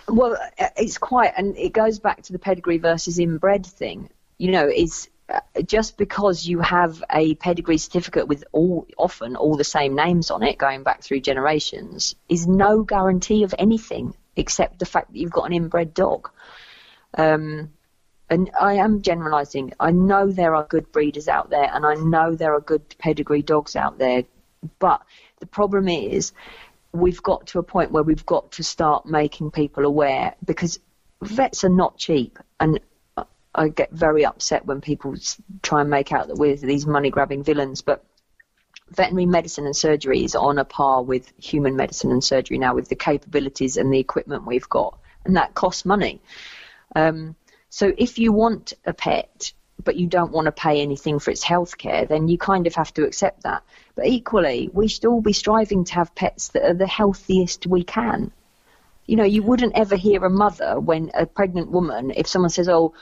well, 0.08 0.38
uh, 0.60 0.68
it's 0.78 0.98
quite, 0.98 1.34
and 1.38 1.58
it 1.58 1.74
goes 1.74 2.00
back 2.00 2.24
to 2.24 2.34
the 2.34 2.40
pedigree 2.40 2.78
versus 2.78 3.20
inbred 3.20 3.66
thing. 3.66 4.10
You 4.38 4.52
know, 4.52 4.68
is 4.68 5.10
uh, 5.30 5.40
just 5.66 5.98
because 5.98 6.46
you 6.46 6.60
have 6.60 7.04
a 7.12 7.36
pedigree 7.36 7.78
certificate 7.78 8.28
with 8.28 8.44
all 8.52 8.86
often 8.98 9.36
all 9.36 9.56
the 9.56 9.64
same 9.64 9.96
names 9.96 10.32
on 10.32 10.44
it 10.44 10.58
going 10.58 10.84
back 10.84 11.02
through 11.02 11.22
generations 11.22 12.16
is 12.28 12.46
no 12.48 12.84
guarantee 12.84 13.44
of 13.44 13.56
anything 13.58 14.16
except 14.36 14.80
the 14.80 14.86
fact 14.86 15.12
that 15.12 15.18
you've 15.18 15.32
got 15.32 15.46
an 15.46 15.54
inbred 15.54 15.94
dog. 15.94 16.30
Um, 17.18 17.70
and 18.30 18.50
I 18.60 18.74
am 18.76 19.02
generalising. 19.02 19.74
I 19.80 19.92
know 19.92 20.32
there 20.32 20.56
are 20.56 20.64
good 20.66 20.92
breeders 20.92 21.28
out 21.28 21.50
there, 21.52 21.70
and 21.72 21.86
I 21.86 21.94
know 21.94 22.36
there 22.36 22.56
are 22.56 22.62
good 22.62 22.96
pedigree 22.98 23.44
dogs 23.44 23.76
out 23.76 24.00
there. 24.00 24.24
But 24.80 25.04
the 25.44 25.48
problem 25.48 25.90
is, 25.90 26.32
we've 26.94 27.22
got 27.22 27.48
to 27.48 27.60
a 27.60 27.64
point 27.64 27.92
where 27.92 28.04
we've 28.04 28.26
got 28.26 28.54
to 28.54 28.64
start 28.64 29.06
making 29.06 29.52
people 29.52 29.84
aware 29.84 30.36
because 30.46 30.80
vets 31.22 31.66
are 31.66 31.70
not 31.84 31.98
cheap, 31.98 32.40
and 32.62 32.80
I- 33.54 33.68
get 33.68 33.92
very 33.92 34.26
upset 34.26 34.66
when 34.66 34.80
people 34.80 35.16
try 35.62 35.82
and 35.82 35.90
make 35.90 36.14
out 36.14 36.30
that 36.30 36.38
we're 36.38 36.56
these 36.56 36.88
money 36.88 37.10
grabbing 37.10 37.44
villains. 37.44 37.82
But 37.82 38.06
veterinary 38.90 39.26
medicine 39.26 39.66
and 39.66 39.76
surgery 39.76 40.24
is 40.24 40.34
on 40.34 40.58
a 40.60 40.66
par 40.66 41.04
with 41.04 41.34
human 41.38 41.76
medicine 41.76 42.12
and 42.12 42.24
surgery 42.24 42.58
now 42.58 42.74
with 42.74 42.88
the 42.88 42.96
capabilities 42.96 43.76
and 43.76 43.94
the 43.94 44.00
equipment 44.00 44.48
we've 44.48 44.70
got, 44.70 44.98
and 45.26 45.36
that 45.36 45.56
costs 45.56 45.84
money. 45.84 46.22
Um, 46.96 47.36
so 47.70 47.92
if 47.98 48.18
you 48.18 48.32
want 48.32 48.74
a 48.86 48.94
pet, 48.94 49.52
but 49.84 49.96
you 49.96 50.08
don't 50.08 50.32
want 50.32 50.46
to 50.46 50.52
pay 50.52 50.82
anything 50.82 51.20
for 51.20 51.32
its 51.32 51.44
health 51.44 51.78
care, 51.78 52.06
then 52.06 52.28
you 52.28 52.38
kind 52.38 52.68
of 52.68 52.76
have 52.76 52.94
to 52.94 53.06
accept 53.06 53.44
that. 53.44 53.64
But 53.96 54.08
equally, 54.08 54.70
we 54.74 54.88
should 54.88 55.06
all 55.06 55.22
be 55.22 55.34
striving 55.34 55.84
to 55.86 55.94
have 55.96 56.16
pets 56.16 56.50
that 56.50 56.64
are 56.64 56.74
the 56.74 56.88
healthiest 56.88 57.68
we 57.68 57.84
can. 57.84 58.32
You 59.06 59.18
know, 59.18 59.24
you 59.24 59.44
wouldn't 59.44 59.76
ever 59.76 59.96
hear 59.96 60.24
a 60.24 60.30
mother 60.30 60.80
when 60.80 61.12
a 61.14 61.26
pregnant 61.26 61.72
woman, 61.72 62.12
if 62.16 62.28
someone 62.28 62.50
says, 62.50 62.70
"Oh, 62.70 62.94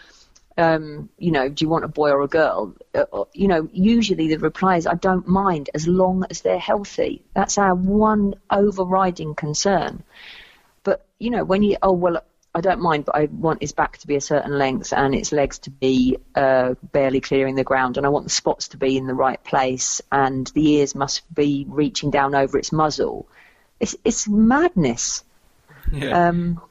um, 0.58 1.10
you 1.20 1.32
know, 1.32 1.48
do 1.48 1.64
you 1.64 1.70
want 1.70 1.86
a 1.86 1.90
boy 1.90 2.10
or 2.10 2.22
a 2.22 2.28
girl?" 2.28 2.74
Uh, 2.96 3.06
uh, 3.14 3.26
you 3.34 3.48
know, 3.48 3.70
usually 3.72 4.28
the 4.28 4.38
reply 4.38 4.78
is, 4.78 4.88
"I 4.88 4.96
don't 4.96 5.28
mind 5.28 5.70
as 5.76 5.88
long 5.88 6.26
as 6.30 6.42
they're 6.42 6.58
healthy." 6.58 7.22
That's 7.36 7.58
our 7.58 7.76
one 7.76 8.36
overriding 8.50 9.36
concern. 9.36 10.04
But 10.84 11.06
you 11.20 11.30
know, 11.30 11.44
when 11.44 11.62
you 11.62 11.78
oh 11.84 11.94
well, 11.94 12.24
I 12.54 12.60
don't 12.62 12.82
mind, 12.82 13.06
but 13.06 13.16
I 13.16 13.26
want 13.26 13.62
his 13.62 13.72
back 13.72 13.98
to 14.00 14.08
be 14.08 14.16
a 14.16 14.22
certain 14.22 14.58
length 14.58 14.92
and 14.92 15.16
its 15.16 15.32
legs 15.32 15.60
to 15.60 15.70
be 15.70 16.18
uh, 16.36 16.76
barely 16.92 17.22
clearing 17.22 17.56
the 17.56 17.64
ground, 17.64 17.96
and 17.98 18.06
I 18.06 18.10
want 18.10 18.26
the 18.26 18.30
spots 18.32 18.68
to 18.70 18.78
be 18.78 18.98
in 18.98 19.08
the 19.08 19.14
right 19.14 19.42
place, 19.44 20.02
and 20.12 20.48
the 20.48 20.68
ears 20.74 20.94
must 20.94 21.34
be 21.34 21.66
reaching 21.70 22.12
down 22.12 22.36
over 22.36 22.58
its 22.58 22.72
muzzle. 22.74 23.28
It's 23.80 23.96
it's 24.04 24.28
madness. 24.28 25.24
Yeah. 25.92 26.28
Um, 26.28 26.62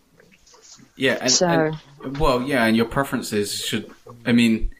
Yeah, 0.97 1.16
and, 1.22 1.31
So- 1.31 1.72
and- 2.05 2.16
well, 2.18 2.43
yeah, 2.43 2.64
and 2.66 2.76
your 2.76 2.87
preferences 2.87 3.55
should. 3.64 3.91
I 4.26 4.33
mean, 4.33 4.72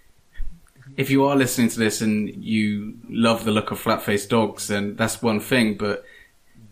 if 0.99 1.11
you 1.11 1.25
are 1.25 1.35
listening 1.37 1.71
to 1.71 1.79
this 1.79 2.03
and 2.03 2.29
you 2.45 2.99
love 3.09 3.45
the 3.45 3.51
look 3.53 3.71
of 3.71 3.79
flat-faced 3.79 4.29
dogs, 4.29 4.69
then 4.69 4.97
that's 4.97 5.23
one 5.23 5.41
thing. 5.41 5.77
But 5.79 6.05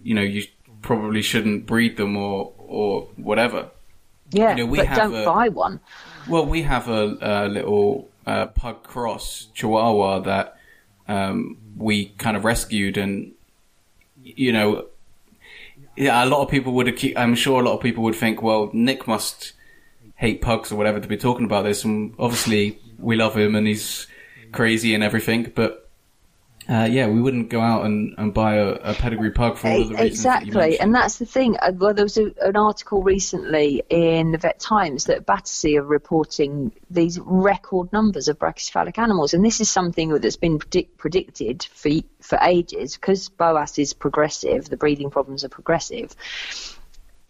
you 0.02 0.14
know, 0.14 0.22
you 0.22 0.44
probably 0.82 1.22
shouldn't 1.22 1.64
breed 1.66 1.96
them 1.96 2.16
or 2.16 2.52
or 2.58 3.08
whatever. 3.16 3.70
Yeah, 4.30 4.50
You 4.56 4.64
know, 4.64 4.70
we 4.70 4.78
but 4.78 4.86
have 4.88 4.96
don't 4.98 5.14
a- 5.14 5.24
buy 5.24 5.48
one. 5.48 5.80
Well, 6.28 6.44
we 6.46 6.62
have 6.62 6.88
a, 6.88 7.16
a 7.20 7.48
little 7.48 8.10
uh, 8.26 8.46
pug 8.48 8.82
cross 8.82 9.48
Chihuahua 9.54 10.20
that 10.20 10.56
um, 11.08 11.56
we 11.76 12.06
kind 12.18 12.36
of 12.36 12.44
rescued, 12.44 12.98
and 12.98 13.32
you 14.22 14.52
know, 14.52 14.86
yeah, 15.96 16.22
a 16.22 16.26
lot 16.26 16.42
of 16.42 16.50
people 16.50 16.74
would. 16.74 17.16
I'm 17.16 17.34
sure 17.34 17.60
a 17.60 17.64
lot 17.64 17.74
of 17.76 17.80
people 17.80 18.04
would 18.04 18.14
think, 18.14 18.42
well, 18.42 18.70
Nick 18.74 19.06
must 19.08 19.52
hate 20.16 20.42
pugs 20.42 20.70
or 20.70 20.76
whatever 20.76 21.00
to 21.00 21.08
be 21.08 21.16
talking 21.16 21.46
about 21.46 21.62
this, 21.64 21.84
and 21.84 22.14
obviously 22.18 22.78
we 22.98 23.16
love 23.16 23.36
him 23.36 23.54
and 23.54 23.66
he's 23.66 24.06
crazy 24.52 24.94
and 24.94 25.02
everything, 25.02 25.50
but. 25.54 25.87
Uh, 26.68 26.84
yeah, 26.84 27.08
we 27.08 27.18
wouldn't 27.18 27.48
go 27.48 27.60
out 27.60 27.86
and, 27.86 28.14
and 28.18 28.34
buy 28.34 28.56
a, 28.56 28.68
a 28.68 28.92
pedigree 28.94 29.30
pug 29.30 29.56
for 29.56 29.68
all 29.68 29.80
of 29.82 29.88
the 29.88 29.94
reasons 29.94 30.22
that 30.22 30.42
Exactly, 30.42 30.60
mentioned. 30.60 30.80
and 30.82 30.94
that's 30.94 31.16
the 31.18 31.24
thing. 31.24 31.56
Uh, 31.62 31.72
Well, 31.74 31.94
there 31.94 32.04
was 32.04 32.18
a, 32.18 32.30
an 32.42 32.56
article 32.56 33.02
recently 33.02 33.82
in 33.88 34.32
the 34.32 34.38
Vet 34.38 34.60
Times 34.60 35.04
that 35.04 35.24
Battersea 35.24 35.78
are 35.78 35.82
reporting 35.82 36.72
these 36.90 37.18
record 37.20 37.90
numbers 37.90 38.28
of 38.28 38.38
brachycephalic 38.38 38.98
animals, 38.98 39.32
and 39.32 39.42
this 39.42 39.62
is 39.62 39.70
something 39.70 40.10
that's 40.18 40.36
been 40.36 40.58
predict, 40.58 40.98
predicted 40.98 41.64
for 41.72 41.90
for 42.20 42.38
ages 42.42 42.96
because 42.96 43.30
BOAS 43.30 43.78
is 43.78 43.94
progressive. 43.94 44.68
The 44.68 44.76
breeding 44.76 45.08
problems 45.08 45.44
are 45.44 45.48
progressive. 45.48 46.14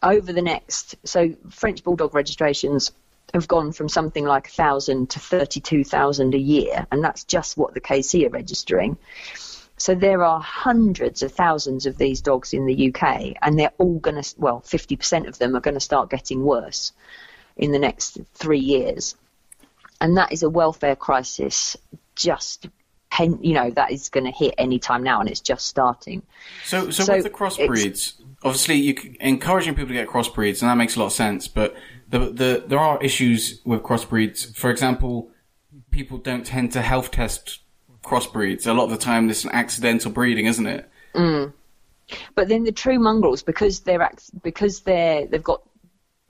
Over 0.03 0.32
the 0.32 0.43
next, 0.43 0.97
so 1.05 1.34
French 1.51 1.84
bulldog 1.84 2.14
registrations 2.14 2.91
have 3.35 3.49
gone 3.49 3.72
from 3.72 3.89
something 3.89 4.24
like 4.24 4.47
1,000 4.47 5.11
to 5.11 5.18
32,000 5.18 6.35
a 6.35 6.39
year, 6.39 6.87
and 6.91 7.05
that's 7.05 7.24
just 7.24 7.57
what 7.57 7.74
the 7.74 7.81
KC 7.81 8.26
are 8.26 8.31
registering. 8.31 8.97
So 9.76 9.95
there 9.95 10.24
are 10.24 10.41
hundreds 10.41 11.22
of 11.22 11.33
thousands 11.33 11.87
of 11.87 11.99
these 11.99 12.20
dogs 12.20 12.53
in 12.53 12.66
the 12.66 12.89
UK, 12.89 13.35
and 13.43 13.59
they're 13.59 13.72
all 13.79 13.99
going 13.99 14.20
to, 14.20 14.35
well, 14.39 14.61
50% 14.66 15.29
of 15.29 15.39
them 15.39 15.55
are 15.55 15.61
going 15.61 15.74
to 15.74 15.81
start 15.81 16.11
getting 16.11 16.43
worse. 16.43 16.93
in 17.59 17.72
the 17.72 17.79
next 17.79 18.18
three 18.35 18.61
years, 18.61 19.16
and 20.01 20.16
that 20.16 20.33
is 20.33 20.43
a 20.43 20.49
welfare 20.49 20.97
crisis. 20.97 21.76
Just 22.14 22.68
you 23.18 23.55
know 23.55 23.70
that 23.70 23.91
is 23.91 24.09
going 24.11 24.24
to 24.24 24.31
hit 24.31 24.55
any 24.59 24.79
time 24.79 25.03
now, 25.03 25.20
and 25.20 25.29
it's 25.29 25.41
just 25.41 25.66
starting. 25.66 26.22
So, 26.64 26.91
so, 26.91 27.05
so 27.05 27.14
with 27.14 27.24
the 27.24 27.31
crossbreeds, 27.31 28.14
obviously, 28.45 28.76
you 28.76 29.16
encouraging 29.20 29.74
people 29.74 29.89
to 29.89 29.95
get 29.95 30.09
crossbreeds, 30.09 30.62
and 30.62 30.70
that 30.70 30.76
makes 30.76 30.97
a 30.97 31.01
lot 31.01 31.07
of 31.07 31.12
sense. 31.12 31.49
But 31.49 31.74
the, 32.09 32.19
the 32.19 32.65
there 32.67 32.79
are 32.79 33.03
issues 33.03 33.61
with 33.65 33.83
crossbreeds. 33.83 34.55
For 34.57 34.71
example, 34.71 35.31
people 35.91 36.19
don't 36.19 36.45
tend 36.45 36.73
to 36.73 36.83
health 36.83 37.11
test 37.11 37.61
crossbreeds. 38.03 38.67
A 38.67 38.73
lot 38.73 38.85
of 38.85 38.91
the 38.91 38.97
time, 38.97 39.29
it's 39.29 39.45
an 39.45 39.51
accidental 39.53 40.11
breeding, 40.11 40.47
isn't 40.47 40.67
it? 40.67 40.91
Mm. 41.15 41.53
But 42.35 42.49
then 42.49 42.65
the 42.65 42.73
true 42.73 42.99
mongrels, 42.99 43.43
because 43.43 43.81
they're 43.81 44.11
because 44.43 44.81
they're 44.81 45.27
they've 45.27 45.43
got 45.43 45.63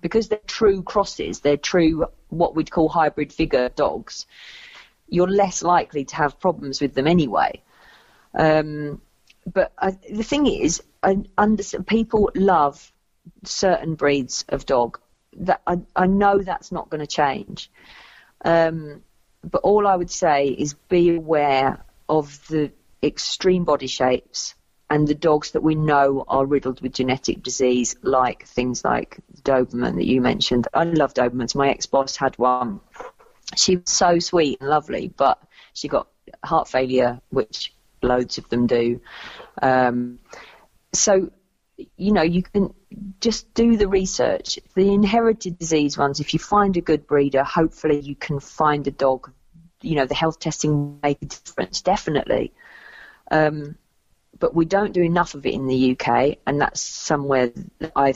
because 0.00 0.28
they're 0.28 0.40
true 0.46 0.82
crosses, 0.82 1.40
they're 1.40 1.56
true 1.56 2.06
what 2.28 2.54
we'd 2.54 2.70
call 2.70 2.88
hybrid 2.88 3.32
vigour 3.32 3.68
dogs. 3.70 4.26
You're 5.08 5.28
less 5.28 5.62
likely 5.62 6.04
to 6.06 6.16
have 6.16 6.40
problems 6.40 6.80
with 6.80 6.94
them 6.94 7.06
anyway. 7.06 7.62
Um, 8.34 9.00
but 9.46 9.72
I, 9.78 9.92
the 10.10 10.22
thing 10.22 10.46
is, 10.46 10.82
I 11.02 11.18
people 11.86 12.30
love 12.34 12.92
certain 13.44 13.94
breeds 13.94 14.44
of 14.48 14.66
dog. 14.66 14.98
That 15.36 15.62
I, 15.66 15.80
I 15.94 16.06
know 16.06 16.38
that's 16.38 16.72
not 16.72 16.90
going 16.90 17.00
to 17.00 17.06
change. 17.06 17.70
Um, 18.44 19.02
but 19.44 19.62
all 19.62 19.86
I 19.86 19.94
would 19.94 20.10
say 20.10 20.48
is 20.48 20.74
be 20.74 21.14
aware 21.14 21.84
of 22.08 22.46
the 22.48 22.72
extreme 23.02 23.64
body 23.64 23.86
shapes 23.86 24.54
and 24.90 25.06
the 25.06 25.14
dogs 25.14 25.52
that 25.52 25.62
we 25.62 25.74
know 25.74 26.24
are 26.28 26.46
riddled 26.46 26.80
with 26.80 26.94
genetic 26.94 27.42
disease, 27.42 27.96
like 28.02 28.46
things 28.46 28.84
like 28.84 29.18
Doberman 29.42 29.96
that 29.96 30.06
you 30.06 30.20
mentioned. 30.20 30.66
I 30.72 30.84
love 30.84 31.14
Dobermans. 31.14 31.54
My 31.54 31.68
ex-boss 31.68 32.16
had 32.16 32.38
one. 32.38 32.80
She 33.54 33.76
was 33.76 33.90
so 33.90 34.18
sweet 34.18 34.60
and 34.60 34.70
lovely, 34.70 35.12
but 35.14 35.42
she 35.74 35.88
got 35.88 36.08
heart 36.42 36.68
failure, 36.68 37.20
which 37.28 37.74
loads 38.02 38.38
of 38.38 38.48
them 38.48 38.66
do. 38.66 39.00
Um, 39.60 40.20
so, 40.92 41.30
you 41.96 42.12
know, 42.12 42.22
you 42.22 42.42
can 42.42 42.72
just 43.20 43.52
do 43.54 43.76
the 43.76 43.88
research. 43.88 44.58
The 44.74 44.92
inherited 44.92 45.58
disease 45.58 45.98
ones, 45.98 46.20
if 46.20 46.32
you 46.32 46.40
find 46.40 46.76
a 46.76 46.80
good 46.80 47.06
breeder, 47.06 47.44
hopefully 47.44 48.00
you 48.00 48.14
can 48.14 48.40
find 48.40 48.86
a 48.86 48.90
dog. 48.90 49.30
You 49.82 49.96
know, 49.96 50.06
the 50.06 50.14
health 50.14 50.40
testing 50.40 50.98
make 51.02 51.22
a 51.22 51.26
difference, 51.26 51.82
definitely. 51.82 52.52
Um, 53.30 53.76
but 54.38 54.54
we 54.54 54.64
don't 54.64 54.92
do 54.92 55.02
enough 55.02 55.34
of 55.34 55.46
it 55.46 55.54
in 55.54 55.66
the 55.66 55.92
UK, 55.92 56.38
and 56.46 56.60
that's 56.60 56.80
somewhere 56.80 57.50
that 57.78 57.92
I 57.96 58.12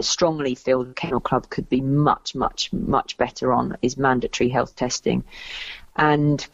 strongly 0.00 0.54
feel 0.54 0.84
the 0.84 0.94
Kennel 0.94 1.20
Club 1.20 1.48
could 1.50 1.68
be 1.68 1.80
much, 1.80 2.34
much, 2.34 2.72
much 2.72 3.16
better 3.16 3.52
on 3.52 3.76
is 3.82 3.96
mandatory 3.96 4.48
health 4.48 4.76
testing, 4.76 5.24
and 5.96 6.46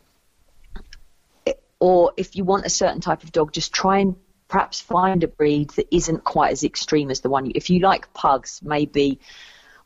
or 1.79 2.13
if 2.17 2.37
you 2.37 2.45
want 2.45 2.65
a 2.65 2.71
certain 2.71 3.01
type 3.01 3.23
of 3.23 3.33
dog, 3.33 3.53
just 3.53 3.73
try 3.73 3.99
and 3.99 4.17
perhaps 4.49 4.81
find 4.81 5.25
a 5.25 5.29
breed 5.29 5.71
that 5.71 5.95
isn't 5.95 6.25
quite 6.25 6.53
as 6.53 6.65
extreme 6.65 7.11
as 7.11 7.21
the 7.21 7.29
one. 7.29 7.47
You, 7.47 7.53
if 7.55 7.71
you 7.71 7.81
like 7.81 8.13
pugs, 8.15 8.61
maybe 8.63 9.21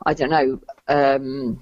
I 0.05 0.13
don't 0.13 0.29
know. 0.29 0.59
Um, 0.87 1.61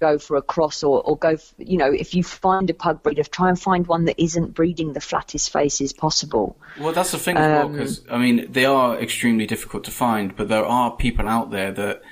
go 0.00 0.18
for 0.18 0.36
a 0.36 0.42
cross 0.42 0.82
or, 0.82 1.02
or 1.02 1.16
go, 1.16 1.36
for, 1.36 1.54
you 1.58 1.76
know, 1.76 1.92
if 1.92 2.14
you 2.14 2.22
find 2.22 2.70
a 2.70 2.74
pug 2.74 3.02
breeder, 3.02 3.24
try 3.24 3.48
and 3.48 3.60
find 3.60 3.86
one 3.86 4.04
that 4.04 4.20
isn't 4.22 4.54
breeding 4.54 4.92
the 4.92 5.00
flattest 5.00 5.52
faces 5.52 5.92
possible. 5.92 6.56
Well, 6.78 6.92
that's 6.92 7.12
the 7.12 7.18
thing 7.18 7.34
because, 7.34 7.98
um, 8.00 8.04
I 8.10 8.18
mean, 8.18 8.52
they 8.52 8.64
are 8.64 8.98
extremely 8.98 9.46
difficult 9.46 9.84
to 9.84 9.90
find, 9.90 10.36
but 10.36 10.48
there 10.48 10.64
are 10.64 10.96
people 10.96 11.28
out 11.28 11.50
there 11.50 11.72
that 11.72 12.02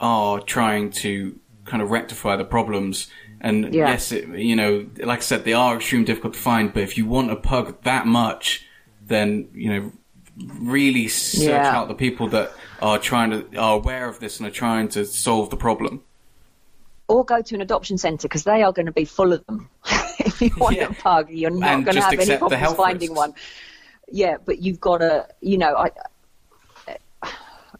are 0.00 0.40
trying 0.40 0.90
to 0.90 1.38
kind 1.64 1.82
of 1.82 1.90
rectify 1.90 2.36
the 2.36 2.44
problems. 2.44 3.08
And 3.40 3.74
yeah. 3.74 3.90
yes, 3.90 4.12
it, 4.12 4.28
you 4.28 4.56
know, 4.56 4.88
like 4.98 5.18
I 5.18 5.22
said, 5.22 5.44
they 5.44 5.52
are 5.52 5.76
extremely 5.76 6.06
difficult 6.06 6.34
to 6.34 6.40
find, 6.40 6.72
but 6.72 6.82
if 6.82 6.96
you 6.96 7.06
want 7.06 7.30
a 7.30 7.36
pug 7.36 7.82
that 7.82 8.06
much, 8.06 8.66
then, 9.08 9.48
you 9.52 9.72
know, 9.72 9.92
really 10.60 11.08
search 11.08 11.48
yeah. 11.48 11.76
out 11.76 11.88
the 11.88 11.94
people 11.94 12.28
that 12.28 12.52
are 12.80 12.98
trying 12.98 13.30
to, 13.30 13.58
are 13.58 13.76
aware 13.76 14.08
of 14.08 14.20
this 14.20 14.38
and 14.38 14.48
are 14.48 14.52
trying 14.52 14.88
to 14.88 15.04
solve 15.04 15.50
the 15.50 15.56
problem 15.56 16.02
or 17.08 17.24
go 17.24 17.42
to 17.42 17.54
an 17.54 17.60
adoption 17.60 17.98
centre 17.98 18.28
because 18.28 18.44
they 18.44 18.62
are 18.62 18.72
going 18.72 18.86
to 18.86 18.92
be 18.92 19.04
full 19.04 19.32
of 19.32 19.44
them. 19.46 19.68
if 20.20 20.40
you 20.40 20.50
want 20.58 20.76
yeah. 20.76 20.88
a 20.90 20.94
pug, 20.94 21.30
you're 21.30 21.50
not 21.50 21.84
going 21.84 21.96
to 21.96 22.02
have 22.02 22.12
any 22.12 22.36
problems 22.36 22.74
finding 22.74 23.10
risks. 23.10 23.16
one. 23.16 23.34
Yeah, 24.10 24.36
but 24.44 24.60
you've 24.60 24.80
got 24.80 24.98
to, 24.98 25.26
you 25.40 25.58
know, 25.58 25.74
I, 25.74 25.90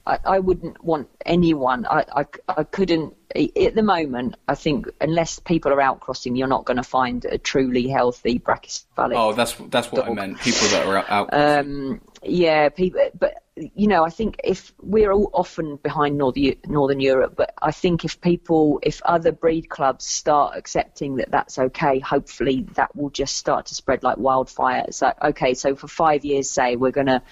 I, 0.09 0.19
I 0.25 0.39
wouldn't 0.39 0.83
want 0.83 1.09
anyone. 1.27 1.87
I, 1.87 2.05
I, 2.17 2.27
I 2.49 2.65
couldn't 2.65 3.15
at 3.37 3.75
the 3.75 3.83
moment. 3.83 4.37
I 4.49 4.55
think 4.55 4.89
unless 5.03 5.39
people 5.39 5.71
are 5.71 5.81
out 5.83 6.01
crossing, 6.01 6.35
you're 6.35 6.49
not 6.49 6.65
going 6.65 6.79
to 6.79 6.83
find 6.83 7.25
a 7.27 7.37
truly 7.37 7.89
healthy 7.89 8.39
brachycephalic. 8.39 9.17
Oh, 9.17 9.35
that's 9.35 9.55
that's 9.69 9.93
what 9.93 10.07
dog. 10.07 10.11
I 10.11 10.15
meant. 10.15 10.39
People 10.41 10.69
that 10.69 10.87
are 10.87 11.05
out. 11.09 11.29
Um, 11.33 12.01
yeah, 12.23 12.71
people, 12.71 13.11
but 13.19 13.35
you 13.57 13.87
know, 13.87 14.05
I 14.05 14.11
think 14.11 14.41
if 14.45 14.73
we're 14.81 15.13
all 15.13 15.31
often 15.35 15.77
behind 15.77 16.17
Northern, 16.17 16.55
Northern 16.67 17.01
Europe, 17.01 17.35
but 17.37 17.53
I 17.61 17.73
think 17.73 18.05
if 18.05 18.21
people, 18.21 18.81
if 18.83 19.03
other 19.05 19.33
breed 19.33 19.69
clubs 19.69 20.07
start 20.07 20.57
accepting 20.57 21.17
that 21.17 21.31
that's 21.31 21.59
okay, 21.59 21.99
hopefully 21.99 22.67
that 22.75 22.97
will 22.97 23.11
just 23.11 23.37
start 23.37 23.67
to 23.67 23.75
spread 23.75 24.03
like 24.03 24.17
wildfire. 24.17 24.85
It's 24.89 25.03
like, 25.03 25.23
okay, 25.23 25.55
so 25.55 25.77
for 25.77 25.89
five 25.89 26.25
years, 26.25 26.51
say, 26.51 26.77
we're 26.77 26.93
going 26.93 27.09
to 27.09 27.23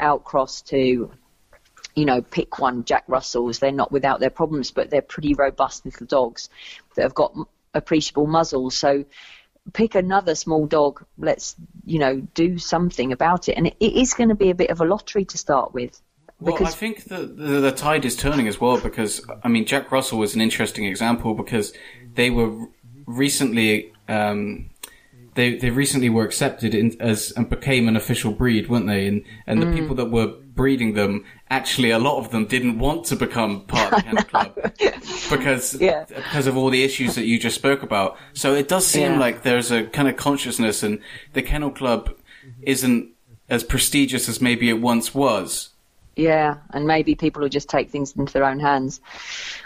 outcross 0.00 0.64
to, 0.66 1.12
you 1.94 2.04
know, 2.04 2.22
pick 2.22 2.58
one 2.58 2.84
Jack 2.84 3.04
Russells. 3.06 3.58
They're 3.58 3.72
not 3.72 3.92
without 3.92 4.20
their 4.20 4.30
problems, 4.30 4.70
but 4.70 4.90
they're 4.90 5.02
pretty 5.02 5.34
robust 5.34 5.84
little 5.84 6.06
dogs 6.06 6.48
that 6.96 7.02
have 7.02 7.14
got 7.14 7.34
appreciable 7.74 8.26
muzzles. 8.26 8.74
So 8.74 9.04
pick 9.72 9.94
another 9.94 10.34
small 10.34 10.66
dog. 10.66 11.04
Let's 11.18 11.56
you 11.84 11.98
know 11.98 12.20
do 12.34 12.58
something 12.58 13.12
about 13.12 13.48
it, 13.48 13.52
and 13.52 13.66
it, 13.66 13.76
is 13.80 14.14
going 14.14 14.30
to 14.30 14.34
be 14.34 14.50
a 14.50 14.54
bit 14.54 14.70
of 14.70 14.80
a 14.80 14.84
lottery 14.84 15.24
to 15.26 15.38
start 15.38 15.74
with. 15.74 16.00
Well, 16.40 16.66
I 16.66 16.70
think 16.70 17.04
the, 17.04 17.18
the, 17.18 17.60
the 17.60 17.70
tide 17.70 18.04
is 18.04 18.16
turning 18.16 18.48
as 18.48 18.60
well 18.60 18.80
because 18.80 19.24
I 19.44 19.48
mean 19.48 19.64
Jack 19.64 19.92
Russell 19.92 20.18
was 20.18 20.34
an 20.34 20.40
interesting 20.40 20.86
example 20.86 21.34
because 21.34 21.72
they 22.14 22.30
were 22.30 22.66
recently 23.06 23.92
um, 24.08 24.70
they 25.34 25.54
they 25.54 25.70
recently 25.70 26.10
were 26.10 26.24
accepted 26.24 26.74
in, 26.74 27.00
as 27.00 27.32
and 27.36 27.48
became 27.48 27.86
an 27.86 27.96
official 27.96 28.32
breed, 28.32 28.68
weren't 28.68 28.86
they? 28.86 29.06
And 29.06 29.22
and 29.46 29.62
the 29.62 29.66
mm. 29.66 29.74
people 29.74 29.94
that 29.96 30.06
were 30.06 30.34
breeding 30.54 30.94
them 30.94 31.24
actually 31.50 31.90
a 31.90 31.98
lot 31.98 32.18
of 32.18 32.30
them 32.30 32.46
didn't 32.46 32.78
want 32.78 33.04
to 33.06 33.16
become 33.16 33.62
part 33.66 33.92
of 33.92 33.98
the 33.98 34.02
kennel 34.02 34.24
club 34.24 34.54
because 35.30 35.80
yeah. 35.80 36.04
because 36.08 36.46
of 36.46 36.56
all 36.56 36.70
the 36.70 36.82
issues 36.82 37.14
that 37.14 37.24
you 37.24 37.38
just 37.38 37.56
spoke 37.56 37.82
about. 37.82 38.16
So 38.32 38.54
it 38.54 38.68
does 38.68 38.86
seem 38.86 39.12
yeah. 39.12 39.18
like 39.18 39.42
there's 39.42 39.70
a 39.70 39.84
kind 39.84 40.08
of 40.08 40.16
consciousness, 40.16 40.82
and 40.82 41.00
the 41.32 41.42
kennel 41.42 41.70
club 41.70 42.14
isn't 42.62 43.10
as 43.48 43.62
prestigious 43.62 44.28
as 44.28 44.40
maybe 44.40 44.68
it 44.68 44.80
once 44.80 45.14
was. 45.14 45.70
Yeah, 46.16 46.56
and 46.70 46.86
maybe 46.86 47.14
people 47.14 47.42
will 47.42 47.48
just 47.48 47.68
take 47.68 47.90
things 47.90 48.14
into 48.16 48.32
their 48.32 48.44
own 48.44 48.60
hands. 48.60 49.00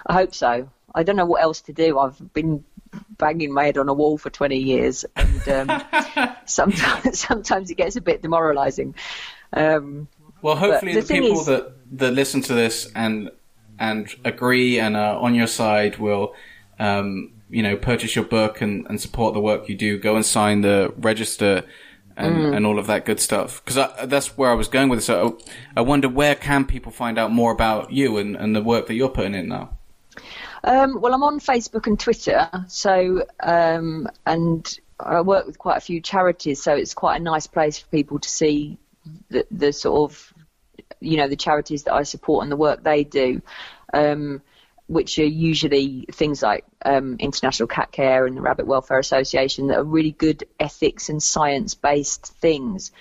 I 0.07 0.12
hope 0.12 0.34
so. 0.34 0.68
I 0.95 1.03
don't 1.03 1.16
know 1.16 1.26
what 1.26 1.43
else 1.43 1.61
to 1.62 1.72
do. 1.72 1.99
I've 1.99 2.32
been 2.32 2.64
banging 3.18 3.53
my 3.53 3.64
head 3.64 3.78
on 3.78 3.89
a 3.89 3.95
wall 3.95 4.18
for 4.18 4.30
20 4.30 4.57
years, 4.57 5.05
and 5.16 5.49
um, 5.70 5.82
sometimes 6.47 7.20
sometimes 7.28 7.70
it 7.70 7.76
gets 7.76 7.97
a 7.97 8.01
bit 8.01 8.22
demoralising. 8.22 8.95
Um, 9.53 10.09
well, 10.43 10.57
hopefully 10.57 10.95
the, 10.95 11.01
the 11.01 11.14
people 11.14 11.41
is, 11.41 11.47
that 11.47 11.72
that 11.99 12.12
listen 12.12 12.41
to 12.43 12.55
this 12.55 12.91
and 12.95 13.30
and 13.78 14.14
agree 14.24 14.78
and 14.78 14.97
are 14.97 15.16
on 15.16 15.34
your 15.34 15.47
side 15.47 15.99
will, 15.99 16.34
um, 16.78 17.32
you 17.51 17.62
know, 17.62 17.76
purchase 17.76 18.16
your 18.16 18.24
book 18.24 18.61
and, 18.61 18.87
and 18.89 19.01
support 19.01 19.34
the 19.34 19.41
work 19.41 19.68
you 19.68 19.76
do. 19.76 19.99
Go 19.99 20.16
and 20.16 20.24
sign 20.24 20.62
the 20.62 20.93
register. 20.97 21.64
And, 22.18 22.34
mm. 22.34 22.57
and 22.57 22.64
all 22.64 22.78
of 22.78 22.87
that 22.87 23.05
good 23.05 23.20
stuff. 23.20 23.62
Because 23.62 24.09
that's 24.09 24.39
where 24.39 24.51
I 24.51 24.55
was 24.55 24.68
going 24.68 24.89
with 24.89 25.01
this. 25.01 25.05
So 25.05 25.39
I 25.76 25.82
wonder 25.82 26.09
where 26.09 26.34
can 26.34 26.64
people 26.64 26.91
find 26.91 27.18
out 27.18 27.30
more 27.30 27.53
about 27.53 27.93
you 27.93 28.16
and, 28.16 28.37
and 28.37 28.57
the 28.57 28.62
work 28.62 28.87
that 28.87 28.95
you're 28.95 29.11
putting 29.11 29.34
in 29.34 29.49
now? 29.49 29.76
Um, 30.64 31.01
well, 31.01 31.12
I'm 31.12 31.22
on 31.22 31.41
Facebook 31.41 31.87
and 31.87 32.01
Twitter, 32.01 32.49
so 32.68 33.24
um, 33.41 34.09
and 34.24 34.80
I 34.99 35.20
work 35.20 35.47
with 35.47 35.59
quite 35.59 35.76
a 35.76 35.80
few 35.80 36.01
charities, 36.01 36.62
so 36.62 36.74
it's 36.74 36.95
quite 36.95 37.20
a 37.20 37.22
nice 37.22 37.47
place 37.47 37.78
for 37.78 37.87
people 37.89 38.18
to 38.18 38.28
see 38.28 38.78
the, 39.28 39.46
the 39.50 39.72
sort 39.72 40.11
of 40.11 40.34
you 41.00 41.16
know 41.16 41.28
the 41.28 41.36
charities 41.36 41.84
that 41.84 41.94
I 41.94 42.02
support 42.02 42.42
and 42.42 42.52
the 42.52 42.57
work 42.57 42.82
they 42.82 43.04
do, 43.04 43.42
um, 43.92 44.42
which 44.86 45.18
are 45.18 45.24
usually 45.24 46.07
things 46.12 46.42
like 46.42 46.64
um, 46.84 47.16
International 47.18 47.66
Cat 47.66 47.92
Care 47.92 48.26
and 48.26 48.36
the 48.36 48.40
Rabbit 48.40 48.66
Welfare 48.66 48.98
Association 48.98 49.68
that 49.68 49.78
are 49.78 49.84
really 49.84 50.12
good 50.12 50.44
ethics 50.61 51.09
and 51.09 51.22
science 51.22 51.74
based 51.74 52.26
things. 52.26 52.92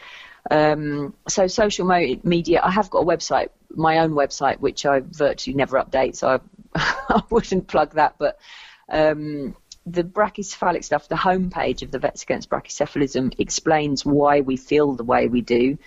Um, 0.49 1.13
so 1.27 1.47
social 1.47 1.85
media, 2.23 2.61
I 2.63 2.69
have 2.69 2.89
got 2.89 2.99
a 2.99 3.05
website, 3.05 3.49
my 3.69 3.99
own 3.99 4.11
website, 4.11 4.59
which 4.59 4.85
I 4.85 4.99
virtually 4.99 5.55
never 5.55 5.81
update, 5.81 6.15
so 6.15 6.39
I, 6.75 6.95
I 7.09 7.21
wouldn't 7.29 7.67
plug 7.67 7.93
that, 7.95 8.15
but. 8.17 8.39
Um, 8.87 9.55
the 9.85 10.03
brachycephalic 10.03 10.83
stuff, 10.83 11.07
the 11.07 11.15
homepage 11.15 11.83
of 11.83 11.91
the 11.91 11.99
Vets 11.99 12.23
Against 12.23 12.49
Brachycephalism 12.49 13.35
explains 13.39 14.05
why 14.05 14.41
we 14.41 14.57
feel 14.57 14.93
the 14.93 15.03
way 15.03 15.27
we 15.27 15.41
do. 15.41 15.77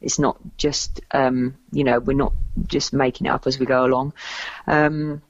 It's 0.00 0.18
not 0.18 0.38
just, 0.56 1.00
um, 1.10 1.56
you 1.72 1.82
know, 1.82 1.98
we're 1.98 2.16
not 2.16 2.34
just 2.66 2.92
making 2.92 3.26
it 3.26 3.30
up 3.30 3.46
as 3.46 3.58
we 3.58 3.66
go 3.66 3.84
along. 3.84 4.12
Um, 4.66 5.22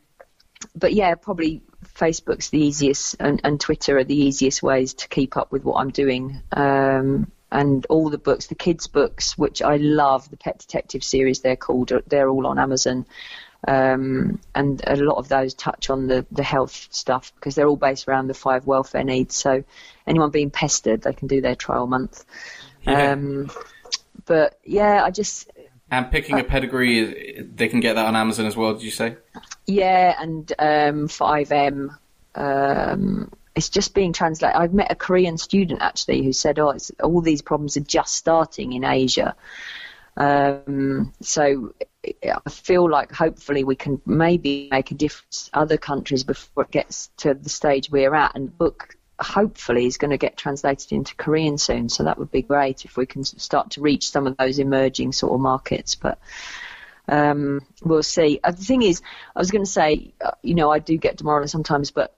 but 0.74 0.92
yeah, 0.92 1.14
probably 1.14 1.62
Facebook's 1.84 2.50
the 2.50 2.60
easiest, 2.60 3.16
and, 3.18 3.40
and, 3.44 3.58
Twitter 3.58 3.96
are 3.96 4.04
the 4.04 4.14
easiest 4.14 4.62
ways 4.62 4.94
to 4.94 5.08
keep 5.08 5.36
up 5.36 5.50
with 5.50 5.64
what 5.64 5.80
I'm 5.80 5.90
doing. 5.90 6.42
Um, 6.52 7.30
and 7.50 7.86
all 7.88 8.10
the 8.10 8.18
books, 8.18 8.48
the 8.48 8.54
kids' 8.54 8.88
books, 8.88 9.38
which 9.38 9.62
I 9.62 9.76
love, 9.76 10.28
the 10.28 10.36
Pet 10.36 10.58
Detective 10.58 11.02
series, 11.02 11.40
they're 11.40 11.56
called, 11.56 11.92
they're 12.06 12.28
all 12.28 12.46
on 12.46 12.58
Amazon. 12.58 13.06
Um, 13.66 14.40
and 14.54 14.80
a 14.86 14.96
lot 14.96 15.16
of 15.16 15.28
those 15.28 15.54
touch 15.54 15.90
on 15.90 16.06
the, 16.06 16.24
the 16.30 16.44
health 16.44 16.88
stuff 16.90 17.32
because 17.34 17.54
they're 17.54 17.66
all 17.66 17.76
based 17.76 18.08
around 18.08 18.28
the 18.28 18.34
five 18.34 18.66
welfare 18.66 19.02
needs. 19.02 19.34
So 19.34 19.64
anyone 20.06 20.30
being 20.30 20.50
pestered, 20.50 21.02
they 21.02 21.12
can 21.12 21.28
do 21.28 21.40
their 21.40 21.56
trial 21.56 21.86
month. 21.86 22.24
Yeah. 22.82 23.12
Um, 23.12 23.50
but 24.26 24.58
yeah, 24.64 25.02
I 25.04 25.10
just. 25.10 25.50
And 25.90 26.10
picking 26.10 26.36
uh, 26.36 26.40
a 26.40 26.44
pedigree, 26.44 27.42
they 27.42 27.68
can 27.68 27.80
get 27.80 27.94
that 27.94 28.06
on 28.06 28.14
Amazon 28.14 28.46
as 28.46 28.56
well. 28.56 28.74
Did 28.74 28.82
you 28.82 28.90
say? 28.90 29.16
Yeah, 29.66 30.14
and 30.20 30.52
um, 30.58 31.08
5M. 31.08 31.96
Um, 32.34 33.32
it's 33.56 33.70
just 33.70 33.92
being 33.92 34.12
translated. 34.12 34.56
I've 34.56 34.72
met 34.72 34.92
a 34.92 34.94
Korean 34.94 35.36
student 35.36 35.82
actually 35.82 36.22
who 36.22 36.32
said, 36.32 36.60
"Oh, 36.60 36.76
all 37.02 37.20
these 37.22 37.42
problems 37.42 37.76
are 37.76 37.80
just 37.80 38.14
starting 38.14 38.72
in 38.72 38.84
Asia." 38.84 39.34
Um, 40.16 41.12
so 41.20 41.74
I 42.22 42.50
feel 42.50 42.88
like 42.88 43.12
hopefully 43.12 43.64
we 43.64 43.76
can 43.76 44.00
maybe 44.06 44.68
make 44.70 44.90
a 44.90 44.94
difference 44.94 45.50
other 45.52 45.76
countries 45.76 46.24
before 46.24 46.64
it 46.64 46.70
gets 46.70 47.10
to 47.18 47.34
the 47.34 47.48
stage 47.48 47.90
we're 47.90 48.14
at. 48.14 48.34
And 48.34 48.48
the 48.48 48.52
book 48.52 48.96
hopefully 49.20 49.86
is 49.86 49.98
going 49.98 50.10
to 50.10 50.18
get 50.18 50.36
translated 50.36 50.92
into 50.92 51.14
Korean 51.16 51.58
soon. 51.58 51.88
So 51.88 52.04
that 52.04 52.18
would 52.18 52.30
be 52.30 52.42
great 52.42 52.84
if 52.84 52.96
we 52.96 53.06
can 53.06 53.24
start 53.24 53.70
to 53.72 53.80
reach 53.80 54.10
some 54.10 54.26
of 54.26 54.36
those 54.36 54.58
emerging 54.58 55.12
sort 55.12 55.32
of 55.32 55.40
markets. 55.40 55.94
But 55.94 56.18
um, 57.08 57.60
we'll 57.82 58.02
see. 58.02 58.40
Uh, 58.42 58.52
the 58.52 58.64
thing 58.64 58.82
is, 58.82 59.02
I 59.34 59.38
was 59.38 59.50
going 59.50 59.64
to 59.64 59.70
say, 59.70 60.14
uh, 60.24 60.32
you 60.42 60.54
know, 60.54 60.70
I 60.70 60.78
do 60.78 60.96
get 60.96 61.16
demoralised 61.16 61.52
sometimes, 61.52 61.90
but 61.90 62.14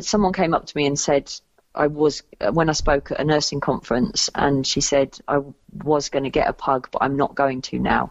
someone 0.00 0.32
came 0.32 0.54
up 0.54 0.66
to 0.66 0.76
me 0.76 0.86
and 0.86 0.98
said, 0.98 1.32
I 1.74 1.86
was 1.86 2.22
when 2.52 2.68
I 2.68 2.72
spoke 2.72 3.12
at 3.12 3.20
a 3.20 3.24
nursing 3.24 3.60
conference, 3.60 4.30
and 4.34 4.66
she 4.66 4.80
said 4.80 5.18
I 5.28 5.42
was 5.72 6.08
going 6.08 6.24
to 6.24 6.30
get 6.30 6.48
a 6.48 6.52
pug, 6.52 6.88
but 6.90 7.02
I'm 7.02 7.16
not 7.16 7.34
going 7.34 7.62
to 7.62 7.78
now. 7.78 8.10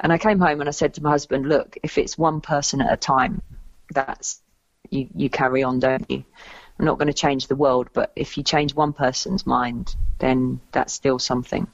And 0.00 0.12
I 0.12 0.18
came 0.18 0.38
home 0.38 0.60
and 0.60 0.68
I 0.68 0.72
said 0.72 0.94
to 0.94 1.02
my 1.02 1.10
husband, 1.10 1.48
"Look, 1.48 1.76
if 1.82 1.98
it's 1.98 2.16
one 2.16 2.40
person 2.40 2.80
at 2.80 2.92
a 2.92 2.96
time, 2.96 3.42
that's 3.92 4.40
you. 4.90 5.08
You 5.14 5.28
carry 5.28 5.62
on, 5.62 5.80
don't 5.80 6.08
you? 6.10 6.24
I'm 6.78 6.84
not 6.84 6.98
going 6.98 7.08
to 7.08 7.14
change 7.14 7.48
the 7.48 7.56
world, 7.56 7.88
but 7.92 8.12
if 8.14 8.36
you 8.36 8.44
change 8.44 8.74
one 8.74 8.92
person's 8.92 9.46
mind, 9.46 9.96
then 10.18 10.60
that's 10.72 10.92
still 10.92 11.18
something." 11.18 11.66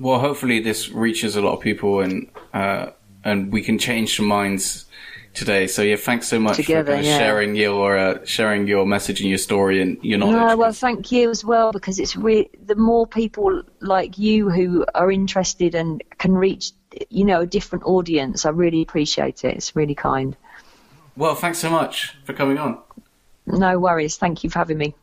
Well, 0.00 0.18
hopefully 0.18 0.60
this 0.60 0.88
reaches 0.88 1.36
a 1.36 1.42
lot 1.42 1.54
of 1.54 1.60
people, 1.60 2.00
and 2.00 2.28
uh, 2.52 2.90
and 3.24 3.52
we 3.52 3.62
can 3.62 3.78
change 3.78 4.16
some 4.16 4.26
minds 4.26 4.86
today. 5.34 5.66
So 5.66 5.82
yeah, 5.82 5.96
thanks 5.96 6.28
so 6.28 6.40
much 6.40 6.56
Together, 6.56 6.92
for 6.92 6.98
uh, 6.98 7.02
yeah. 7.02 7.18
sharing 7.18 7.54
your 7.54 7.96
uh, 7.96 8.24
sharing 8.24 8.66
your 8.66 8.86
message 8.86 9.20
and 9.20 9.28
your 9.28 9.38
story 9.38 9.80
and 9.80 10.02
your 10.02 10.18
knowledge. 10.18 10.36
No, 10.36 10.56
well, 10.56 10.72
thank 10.72 11.12
you 11.12 11.30
as 11.30 11.44
well 11.44 11.72
because 11.72 11.98
it's 11.98 12.16
re- 12.16 12.50
the 12.66 12.74
more 12.74 13.06
people 13.06 13.62
like 13.80 14.18
you 14.18 14.50
who 14.50 14.84
are 14.94 15.10
interested 15.10 15.74
and 15.74 16.02
can 16.18 16.32
reach 16.32 16.72
you 17.08 17.24
know 17.24 17.40
a 17.40 17.46
different 17.46 17.84
audience. 17.84 18.44
I 18.44 18.50
really 18.50 18.82
appreciate 18.82 19.44
it. 19.44 19.56
It's 19.56 19.76
really 19.76 19.94
kind. 19.94 20.36
Well, 21.16 21.34
thanks 21.34 21.58
so 21.58 21.70
much 21.70 22.16
for 22.24 22.32
coming 22.32 22.58
on. 22.58 22.78
No 23.46 23.78
worries. 23.78 24.16
Thank 24.16 24.44
you 24.44 24.50
for 24.50 24.58
having 24.58 24.78
me. 24.78 24.94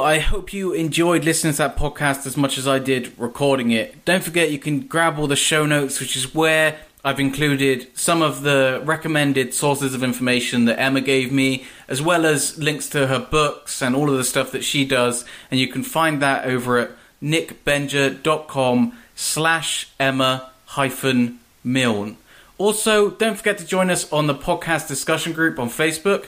I 0.00 0.20
hope 0.20 0.52
you 0.52 0.72
enjoyed 0.72 1.24
listening 1.24 1.52
to 1.54 1.58
that 1.58 1.76
podcast 1.76 2.26
as 2.26 2.36
much 2.36 2.56
as 2.56 2.68
I 2.68 2.78
did 2.78 3.12
recording 3.18 3.72
it. 3.72 4.04
Don't 4.04 4.22
forget 4.22 4.50
you 4.50 4.58
can 4.58 4.80
grab 4.80 5.18
all 5.18 5.26
the 5.26 5.36
show 5.36 5.66
notes, 5.66 6.00
which 6.00 6.16
is 6.16 6.34
where 6.34 6.78
I've 7.04 7.20
included 7.20 7.96
some 7.96 8.22
of 8.22 8.42
the 8.42 8.82
recommended 8.84 9.54
sources 9.54 9.94
of 9.94 10.02
information 10.02 10.64
that 10.64 10.80
Emma 10.80 11.00
gave 11.00 11.30
me, 11.30 11.64
as 11.86 12.02
well 12.02 12.26
as 12.26 12.58
links 12.58 12.88
to 12.90 13.06
her 13.06 13.20
books 13.20 13.80
and 13.80 13.94
all 13.94 14.10
of 14.10 14.16
the 14.16 14.24
stuff 14.24 14.50
that 14.52 14.64
she 14.64 14.84
does. 14.84 15.24
And 15.50 15.60
you 15.60 15.68
can 15.68 15.84
find 15.84 16.20
that 16.20 16.44
over 16.46 16.78
at 16.78 16.90
nickbenger.com 17.22 18.98
slash 19.14 19.90
Emma 20.00 20.50
hyphen 20.66 21.38
Milne. 21.62 22.16
Also, 22.58 23.10
don't 23.10 23.36
forget 23.36 23.58
to 23.58 23.64
join 23.64 23.90
us 23.90 24.12
on 24.12 24.26
the 24.26 24.34
podcast 24.34 24.88
discussion 24.88 25.32
group 25.32 25.60
on 25.60 25.68
Facebook. 25.68 26.26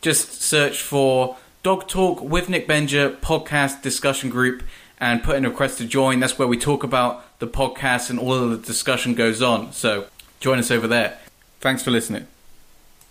Just 0.00 0.40
search 0.40 0.80
for 0.80 1.36
Dog 1.62 1.88
Talk 1.88 2.22
with 2.22 2.48
Nick 2.48 2.66
Benger 2.66 3.10
podcast 3.10 3.82
discussion 3.82 4.30
group 4.30 4.62
and 4.98 5.22
put 5.22 5.36
in 5.36 5.44
a 5.44 5.50
request 5.50 5.78
to 5.78 5.84
join. 5.84 6.20
That's 6.20 6.38
where 6.38 6.48
we 6.48 6.58
talk 6.58 6.82
about 6.82 7.38
the 7.38 7.46
podcast 7.46 8.10
and 8.10 8.18
all 8.18 8.34
of 8.34 8.50
the 8.50 8.58
discussion 8.58 9.14
goes 9.14 9.42
on. 9.42 9.72
So 9.72 10.06
join 10.40 10.58
us 10.58 10.70
over 10.70 10.86
there. 10.86 11.18
Thanks 11.60 11.82
for 11.82 11.90
listening. 11.90 12.26